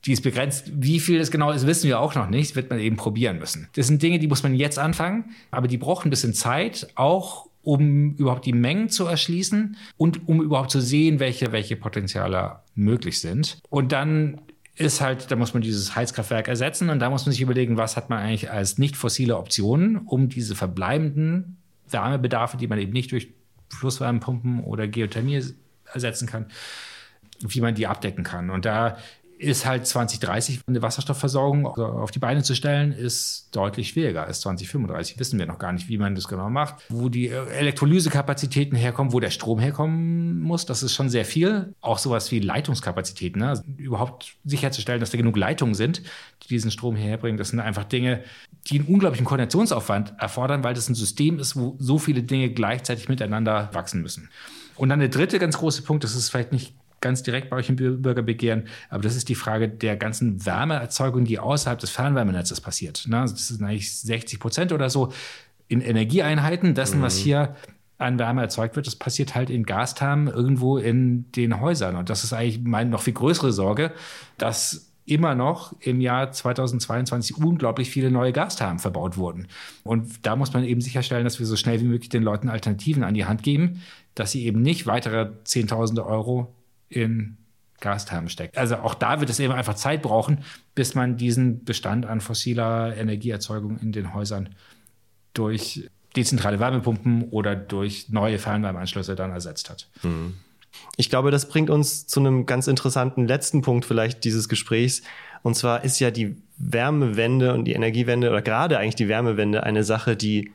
die 0.05 0.13
ist 0.13 0.21
begrenzt. 0.21 0.71
Wie 0.73 0.99
viel 0.99 1.19
das 1.19 1.29
genau 1.29 1.51
ist, 1.51 1.67
wissen 1.67 1.87
wir 1.87 1.99
auch 1.99 2.15
noch 2.15 2.29
nicht. 2.29 2.55
Wird 2.55 2.69
man 2.69 2.79
eben 2.79 2.95
probieren 2.95 3.37
müssen. 3.37 3.67
Das 3.75 3.87
sind 3.87 4.01
Dinge, 4.01 4.19
die 4.19 4.27
muss 4.27 4.43
man 4.43 4.55
jetzt 4.55 4.79
anfangen, 4.79 5.35
aber 5.51 5.67
die 5.67 5.77
brauchen 5.77 6.07
ein 6.07 6.09
bisschen 6.09 6.33
Zeit, 6.33 6.87
auch 6.95 7.47
um 7.61 8.15
überhaupt 8.15 8.45
die 8.45 8.53
Mengen 8.53 8.89
zu 8.89 9.05
erschließen 9.05 9.75
und 9.97 10.27
um 10.27 10.41
überhaupt 10.41 10.71
zu 10.71 10.79
sehen, 10.79 11.19
welche, 11.19 11.51
welche 11.51 11.75
Potenziale 11.75 12.59
möglich 12.75 13.19
sind. 13.19 13.59
Und 13.69 13.91
dann 13.91 14.39
ist 14.79 15.01
halt, 15.01 15.29
da 15.29 15.35
muss 15.35 15.53
man 15.53 15.61
dieses 15.61 15.95
Heizkraftwerk 15.95 16.47
ersetzen 16.47 16.89
und 16.89 16.99
da 16.99 17.09
muss 17.09 17.25
man 17.25 17.33
sich 17.33 17.41
überlegen, 17.41 17.75
was 17.75 17.97
hat 17.97 18.09
man 18.09 18.19
eigentlich 18.19 18.49
als 18.49 18.77
nicht 18.77 18.95
fossile 18.95 19.37
Optionen, 19.37 19.97
um 19.97 20.29
diese 20.29 20.55
verbleibenden 20.55 21.57
Wärmebedarfe, 21.89 22.55
die 22.55 22.67
man 22.67 22.79
eben 22.79 22.93
nicht 22.93 23.11
durch 23.11 23.27
Flusswärmepumpen 23.69 24.63
oder 24.63 24.87
Geothermie 24.87 25.43
ersetzen 25.91 26.27
kann, 26.27 26.45
wie 27.41 27.59
man 27.59 27.75
die 27.75 27.87
abdecken 27.87 28.23
kann. 28.23 28.49
Und 28.49 28.63
da 28.63 28.97
ist 29.39 29.65
halt 29.65 29.87
2030 29.87 30.59
eine 30.67 30.81
Wasserstoffversorgung 30.81 31.65
auf 31.65 32.11
die 32.11 32.19
Beine 32.19 32.43
zu 32.43 32.55
stellen, 32.55 32.91
ist 32.91 33.47
deutlich 33.55 33.89
schwieriger 33.89 34.25
als 34.25 34.41
2035. 34.41 35.17
Wissen 35.17 35.39
wir 35.39 35.45
noch 35.45 35.57
gar 35.57 35.71
nicht, 35.71 35.87
wie 35.87 35.97
man 35.97 36.13
das 36.13 36.27
genau 36.27 36.49
macht. 36.49 36.83
Wo 36.89 37.07
die 37.07 37.29
Elektrolysekapazitäten 37.29 38.77
herkommen, 38.77 39.13
wo 39.13 39.21
der 39.21 39.29
Strom 39.29 39.59
herkommen 39.59 40.39
muss, 40.41 40.65
das 40.65 40.83
ist 40.83 40.93
schon 40.93 41.09
sehr 41.09 41.23
viel. 41.23 41.73
Auch 41.79 41.99
sowas 41.99 42.29
wie 42.31 42.39
Leitungskapazitäten, 42.39 43.39
ne? 43.39 43.49
also 43.49 43.63
überhaupt 43.77 44.35
sicherzustellen, 44.43 44.99
dass 44.99 45.11
da 45.11 45.17
genug 45.17 45.37
Leitungen 45.37 45.73
sind, 45.73 46.03
die 46.43 46.49
diesen 46.49 46.69
Strom 46.69 46.97
herbringen. 46.97 47.37
Das 47.37 47.49
sind 47.49 47.61
einfach 47.61 47.85
Dinge, 47.85 48.23
die 48.67 48.79
einen 48.79 48.89
unglaublichen 48.89 49.25
Koordinationsaufwand 49.25 50.15
erfordern, 50.19 50.65
weil 50.65 50.73
das 50.73 50.89
ein 50.89 50.95
System 50.95 51.39
ist, 51.39 51.55
wo 51.55 51.77
so 51.79 51.97
viele 51.97 52.23
Dinge 52.23 52.49
gleichzeitig 52.49 53.07
miteinander 53.07 53.69
wachsen 53.71 54.01
müssen. 54.01 54.29
Und 54.75 54.89
dann 54.89 54.99
der 54.99 55.09
dritte 55.09 55.39
ganz 55.39 55.57
große 55.57 55.81
Punkt, 55.81 56.03
das 56.03 56.15
ist 56.15 56.29
vielleicht 56.29 56.51
nicht 56.51 56.73
ganz 57.01 57.23
direkt 57.23 57.49
bei 57.49 57.57
euch 57.57 57.69
im 57.69 57.75
Bürgerbegehren. 57.75 58.65
Aber 58.89 59.03
das 59.03 59.15
ist 59.15 59.29
die 59.29 59.35
Frage 59.35 59.69
der 59.69 59.97
ganzen 59.97 60.45
Wärmeerzeugung, 60.45 61.25
die 61.25 61.39
außerhalb 61.39 61.79
des 61.79 61.89
Fernwärmenetzes 61.89 62.61
passiert. 62.61 63.05
Ne? 63.07 63.19
Also 63.19 63.33
das 63.33 63.51
ist 63.51 63.61
eigentlich 63.61 63.95
60 63.99 64.39
Prozent 64.39 64.71
oder 64.71 64.89
so 64.89 65.11
in 65.67 65.81
Energieeinheiten 65.81 66.73
dessen, 66.73 66.99
mhm. 66.99 67.03
was 67.03 67.17
hier 67.17 67.55
an 67.99 68.17
Wärme 68.17 68.41
erzeugt 68.41 68.75
wird, 68.75 68.87
das 68.87 68.95
passiert 68.95 69.35
halt 69.35 69.49
in 69.49 69.65
Gasthermen 69.65 70.27
irgendwo 70.27 70.77
in 70.77 71.29
den 71.33 71.59
Häusern. 71.59 71.97
Und 71.97 72.09
das 72.09 72.23
ist 72.23 72.31
eigentlich 72.33 72.61
meine 72.63 72.89
noch 72.89 73.01
viel 73.01 73.13
größere 73.13 73.51
Sorge, 73.51 73.91
dass 74.37 74.89
immer 75.05 75.35
noch 75.35 75.73
im 75.81 76.01
Jahr 76.01 76.31
2022 76.31 77.37
unglaublich 77.37 77.89
viele 77.89 78.11
neue 78.11 78.31
Gasthermen 78.31 78.79
verbaut 78.79 79.17
wurden. 79.17 79.47
Und 79.83 80.25
da 80.25 80.35
muss 80.35 80.53
man 80.53 80.63
eben 80.63 80.81
sicherstellen, 80.81 81.23
dass 81.23 81.39
wir 81.39 81.45
so 81.45 81.55
schnell 81.55 81.81
wie 81.81 81.85
möglich 81.85 82.09
den 82.09 82.23
Leuten 82.23 82.47
Alternativen 82.47 83.03
an 83.03 83.15
die 83.15 83.25
Hand 83.25 83.43
geben, 83.43 83.81
dass 84.15 84.31
sie 84.31 84.45
eben 84.45 84.61
nicht 84.61 84.87
weitere 84.87 85.31
Zehntausende 85.43 86.05
Euro 86.05 86.53
in 86.89 87.37
Gasthermen 87.79 88.29
steckt. 88.29 88.57
Also 88.57 88.77
auch 88.77 88.93
da 88.93 89.19
wird 89.19 89.29
es 89.29 89.39
eben 89.39 89.53
einfach 89.53 89.75
Zeit 89.75 90.01
brauchen, 90.01 90.43
bis 90.75 90.95
man 90.95 91.17
diesen 91.17 91.63
Bestand 91.63 92.05
an 92.05 92.21
fossiler 92.21 92.95
Energieerzeugung 92.97 93.79
in 93.79 93.91
den 93.91 94.13
Häusern 94.13 94.49
durch 95.33 95.89
dezentrale 96.15 96.59
Wärmepumpen 96.59 97.29
oder 97.29 97.55
durch 97.55 98.09
neue 98.09 98.39
Fernwärmeanschlüsse 98.39 99.15
dann 99.15 99.31
ersetzt 99.31 99.69
hat. 99.69 99.89
Mhm. 100.03 100.35
Ich 100.97 101.09
glaube, 101.09 101.31
das 101.31 101.47
bringt 101.47 101.69
uns 101.69 102.07
zu 102.07 102.19
einem 102.19 102.45
ganz 102.45 102.67
interessanten 102.67 103.27
letzten 103.27 103.61
Punkt 103.61 103.85
vielleicht 103.85 104.23
dieses 104.23 104.49
Gesprächs. 104.49 105.01
Und 105.41 105.55
zwar 105.55 105.83
ist 105.83 105.99
ja 105.99 106.11
die 106.11 106.35
Wärmewende 106.57 107.53
und 107.53 107.65
die 107.65 107.73
Energiewende 107.73 108.29
oder 108.29 108.41
gerade 108.41 108.77
eigentlich 108.77 108.95
die 108.95 109.07
Wärmewende 109.07 109.63
eine 109.63 109.83
Sache, 109.83 110.15
die 110.15 110.51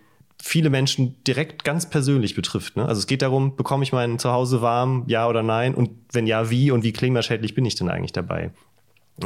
viele 0.46 0.68
Menschen 0.68 1.16
direkt 1.24 1.64
ganz 1.64 1.88
persönlich 1.88 2.34
betrifft. 2.34 2.76
Ne? 2.76 2.84
Also 2.84 2.98
es 2.98 3.06
geht 3.06 3.22
darum, 3.22 3.56
bekomme 3.56 3.82
ich 3.82 3.92
mein 3.92 4.18
Zuhause 4.18 4.60
warm, 4.60 5.04
ja 5.06 5.26
oder 5.26 5.42
nein? 5.42 5.74
Und 5.74 5.90
wenn 6.12 6.26
ja, 6.26 6.50
wie 6.50 6.70
und 6.70 6.84
wie 6.84 6.92
klimaschädlich 6.92 7.54
bin 7.54 7.64
ich 7.64 7.76
denn 7.76 7.88
eigentlich 7.88 8.12
dabei? 8.12 8.50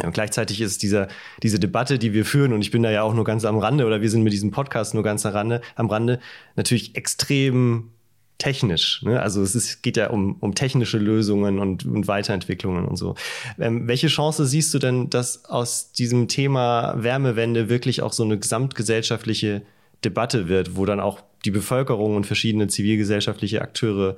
Ja, 0.00 0.10
gleichzeitig 0.10 0.60
ist 0.60 0.82
dieser, 0.84 1.08
diese 1.42 1.58
Debatte, 1.58 1.98
die 1.98 2.12
wir 2.12 2.24
führen, 2.24 2.52
und 2.52 2.60
ich 2.60 2.70
bin 2.70 2.84
da 2.84 2.90
ja 2.92 3.02
auch 3.02 3.14
nur 3.14 3.24
ganz 3.24 3.44
am 3.44 3.58
Rande, 3.58 3.84
oder 3.84 4.00
wir 4.00 4.08
sind 4.08 4.22
mit 4.22 4.32
diesem 4.32 4.52
Podcast 4.52 4.94
nur 4.94 5.02
ganz 5.02 5.26
am 5.26 5.32
Rande, 5.32 5.60
am 5.74 5.90
Rande 5.90 6.20
natürlich 6.54 6.94
extrem 6.94 7.90
technisch. 8.38 9.02
Ne? 9.02 9.20
Also 9.20 9.42
es 9.42 9.56
ist, 9.56 9.82
geht 9.82 9.96
ja 9.96 10.10
um, 10.10 10.36
um 10.38 10.54
technische 10.54 10.98
Lösungen 10.98 11.58
und, 11.58 11.84
und 11.84 12.06
Weiterentwicklungen 12.06 12.84
und 12.84 12.94
so. 12.94 13.16
Ähm, 13.58 13.88
welche 13.88 14.06
Chance 14.06 14.46
siehst 14.46 14.72
du 14.72 14.78
denn, 14.78 15.10
dass 15.10 15.46
aus 15.46 15.90
diesem 15.90 16.28
Thema 16.28 16.94
Wärmewende 16.96 17.68
wirklich 17.68 18.02
auch 18.02 18.12
so 18.12 18.22
eine 18.22 18.38
gesamtgesellschaftliche 18.38 19.62
Debatte 20.04 20.48
wird, 20.48 20.76
wo 20.76 20.84
dann 20.84 21.00
auch 21.00 21.20
die 21.44 21.50
Bevölkerung 21.50 22.16
und 22.16 22.26
verschiedene 22.26 22.68
zivilgesellschaftliche 22.68 23.62
Akteure 23.62 24.16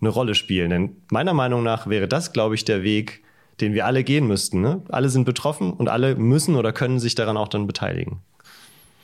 eine 0.00 0.10
Rolle 0.10 0.34
spielen. 0.34 0.70
Denn 0.70 0.96
meiner 1.10 1.34
Meinung 1.34 1.62
nach 1.62 1.86
wäre 1.86 2.08
das, 2.08 2.32
glaube 2.32 2.54
ich, 2.54 2.64
der 2.64 2.82
Weg, 2.82 3.22
den 3.60 3.74
wir 3.74 3.86
alle 3.86 4.04
gehen 4.04 4.26
müssten. 4.26 4.60
Ne? 4.60 4.82
Alle 4.88 5.08
sind 5.08 5.24
betroffen 5.24 5.72
und 5.72 5.88
alle 5.88 6.14
müssen 6.16 6.54
oder 6.54 6.72
können 6.72 7.00
sich 7.00 7.14
daran 7.14 7.36
auch 7.36 7.48
dann 7.48 7.66
beteiligen. 7.66 8.20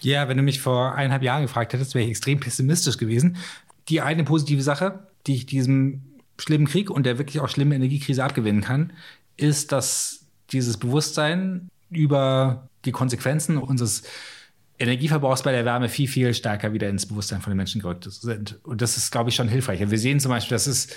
Ja, 0.00 0.28
wenn 0.28 0.36
du 0.36 0.42
mich 0.42 0.60
vor 0.60 0.94
eineinhalb 0.94 1.22
Jahren 1.22 1.42
gefragt 1.42 1.72
hättest, 1.72 1.94
wäre 1.94 2.04
ich 2.04 2.10
extrem 2.10 2.38
pessimistisch 2.38 2.98
gewesen. 2.98 3.36
Die 3.88 4.00
eine 4.00 4.24
positive 4.24 4.62
Sache, 4.62 5.06
die 5.26 5.34
ich 5.34 5.46
diesem 5.46 6.02
schlimmen 6.38 6.66
Krieg 6.66 6.90
und 6.90 7.06
der 7.06 7.18
wirklich 7.18 7.40
auch 7.40 7.48
schlimmen 7.48 7.72
Energiekrise 7.72 8.22
abgewinnen 8.22 8.60
kann, 8.60 8.92
ist, 9.36 9.72
dass 9.72 10.26
dieses 10.52 10.76
Bewusstsein 10.76 11.68
über 11.90 12.68
die 12.84 12.92
Konsequenzen 12.92 13.56
unseres 13.56 14.02
Energieverbrauchs 14.78 15.42
bei 15.42 15.52
der 15.52 15.64
Wärme 15.64 15.88
viel, 15.88 16.08
viel 16.08 16.34
stärker 16.34 16.72
wieder 16.72 16.88
ins 16.88 17.06
Bewusstsein 17.06 17.40
von 17.40 17.52
den 17.52 17.56
Menschen 17.56 17.80
gerückt 17.80 18.04
sind. 18.04 18.58
Und 18.64 18.82
das 18.82 18.96
ist, 18.96 19.10
glaube 19.12 19.30
ich, 19.30 19.36
schon 19.36 19.48
hilfreich. 19.48 19.88
Wir 19.88 19.98
sehen 19.98 20.20
zum 20.20 20.30
Beispiel, 20.30 20.54
dass 20.54 20.66
es 20.66 20.88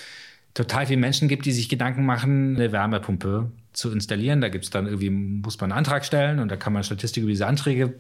total 0.54 0.88
viele 0.88 1.00
Menschen 1.00 1.28
gibt, 1.28 1.46
die 1.46 1.52
sich 1.52 1.70
Gedanken 1.70 2.06
machen, 2.06 2.56
eine 2.56 2.72
Wärmepumpe 2.72 3.52
zu 3.74 3.92
installieren. 3.92 4.42
Da 4.42 4.50
gibt 4.50 4.66
es 4.66 4.72
dann 4.72 4.88
irgendwie, 4.88 5.12
muss 5.12 5.60
man 5.62 5.72
einen 5.72 5.78
Antrag 5.78 6.06
stellen 6.06 6.40
und 6.40 6.50
da 6.50 6.56
kann 6.56 6.74
man 6.74 6.84
Statistik 6.84 7.24
über 7.24 7.32
diese 7.32 7.46
Anträge 7.46 7.94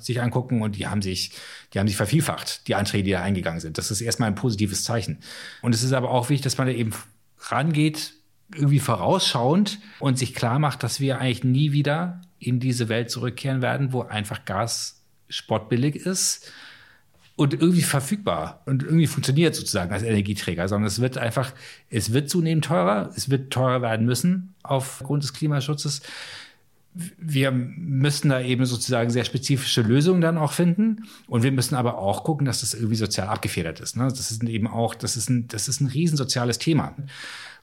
sich 0.00 0.22
angucken 0.22 0.62
und 0.62 0.76
die 0.76 0.86
haben 0.86 1.02
sich, 1.02 1.32
die 1.74 1.78
haben 1.78 1.88
sich 1.88 1.96
vervielfacht, 1.96 2.66
die 2.68 2.74
Anträge, 2.74 3.04
die 3.04 3.10
da 3.10 3.22
eingegangen 3.22 3.60
sind. 3.60 3.78
Das 3.78 3.90
ist 3.90 4.00
erstmal 4.00 4.28
ein 4.28 4.36
positives 4.36 4.84
Zeichen. 4.84 5.18
Und 5.60 5.74
es 5.74 5.82
ist 5.82 5.92
aber 5.92 6.10
auch 6.10 6.30
wichtig, 6.30 6.44
dass 6.44 6.56
man 6.56 6.68
da 6.68 6.72
eben 6.72 6.92
rangeht, 7.40 8.14
irgendwie 8.54 8.78
vorausschauend 8.78 9.78
und 9.98 10.18
sich 10.18 10.34
klar 10.34 10.58
macht, 10.58 10.82
dass 10.82 11.00
wir 11.00 11.18
eigentlich 11.18 11.44
nie 11.44 11.72
wieder 11.72 12.22
in 12.38 12.60
diese 12.60 12.88
Welt 12.88 13.10
zurückkehren 13.10 13.60
werden, 13.60 13.92
wo 13.92 14.02
einfach 14.02 14.44
Gas 14.44 14.97
sportbillig 15.28 15.96
ist 15.96 16.50
und 17.38 17.54
irgendwie 17.54 17.82
verfügbar 17.82 18.62
und 18.66 18.82
irgendwie 18.82 19.06
funktioniert 19.06 19.54
sozusagen 19.54 19.92
als 19.92 20.02
Energieträger, 20.02 20.66
sondern 20.66 20.88
es 20.88 21.00
wird 21.00 21.18
einfach, 21.18 21.52
es 21.88 22.12
wird 22.12 22.28
zunehmend 22.28 22.64
teurer, 22.64 23.10
es 23.14 23.30
wird 23.30 23.52
teurer 23.52 23.80
werden 23.80 24.06
müssen 24.06 24.54
aufgrund 24.64 25.22
des 25.22 25.32
Klimaschutzes. 25.32 26.02
Wir 27.16 27.52
müssen 27.52 28.30
da 28.30 28.40
eben 28.40 28.66
sozusagen 28.66 29.10
sehr 29.10 29.24
spezifische 29.24 29.82
Lösungen 29.82 30.20
dann 30.20 30.36
auch 30.36 30.50
finden. 30.50 31.04
Und 31.28 31.44
wir 31.44 31.52
müssen 31.52 31.76
aber 31.76 31.98
auch 31.98 32.24
gucken, 32.24 32.44
dass 32.44 32.62
das 32.62 32.74
irgendwie 32.74 32.96
sozial 32.96 33.28
abgefedert 33.28 33.78
ist. 33.78 33.96
Ne? 33.96 34.08
Das 34.08 34.32
ist 34.32 34.42
eben 34.42 34.66
auch, 34.66 34.96
das 34.96 35.16
ist 35.16 35.30
ein, 35.30 35.46
das 35.46 35.68
ist 35.68 35.80
ein 35.80 35.86
riesensoziales 35.86 36.58
Thema. 36.58 36.96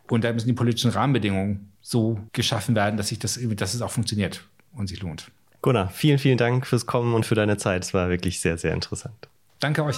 Und 0.09 0.23
da 0.23 0.31
müssen 0.31 0.47
die 0.47 0.53
politischen 0.53 0.91
Rahmenbedingungen 0.91 1.73
so 1.81 2.17
geschaffen 2.31 2.75
werden, 2.75 2.95
dass 2.95 3.09
sich 3.09 3.19
das 3.19 3.37
dass 3.57 3.73
es 3.73 3.81
auch 3.81 3.91
funktioniert 3.91 4.45
und 4.71 4.87
sich 4.87 5.01
lohnt. 5.01 5.29
Gunnar, 5.61 5.89
vielen, 5.89 6.19
vielen 6.19 6.37
Dank 6.37 6.67
fürs 6.67 6.85
Kommen 6.85 7.13
und 7.13 7.25
für 7.25 7.35
deine 7.35 7.57
Zeit. 7.57 7.83
Es 7.83 7.93
war 7.93 8.09
wirklich 8.09 8.39
sehr, 8.39 8.57
sehr 8.57 8.73
interessant. 8.73 9.15
Danke 9.59 9.83
euch. 9.83 9.97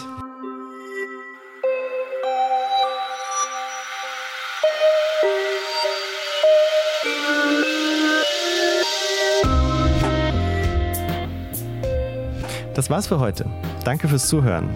Das 12.77 12.91
war's 12.91 13.07
für 13.07 13.19
heute. 13.19 13.49
Danke 13.85 14.07
fürs 14.07 14.27
Zuhören. 14.27 14.69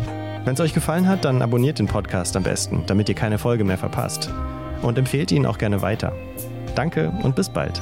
Wenn 0.43 0.55
es 0.55 0.59
euch 0.59 0.73
gefallen 0.73 1.07
hat, 1.07 1.23
dann 1.23 1.43
abonniert 1.43 1.77
den 1.77 1.85
Podcast 1.85 2.35
am 2.35 2.41
besten, 2.41 2.83
damit 2.87 3.07
ihr 3.09 3.15
keine 3.15 3.37
Folge 3.37 3.63
mehr 3.63 3.77
verpasst. 3.77 4.27
Und 4.81 4.97
empfehlt 4.97 5.31
ihn 5.31 5.45
auch 5.45 5.59
gerne 5.59 5.83
weiter. 5.83 6.11
Danke 6.73 7.13
und 7.21 7.35
bis 7.35 7.47
bald. 7.47 7.79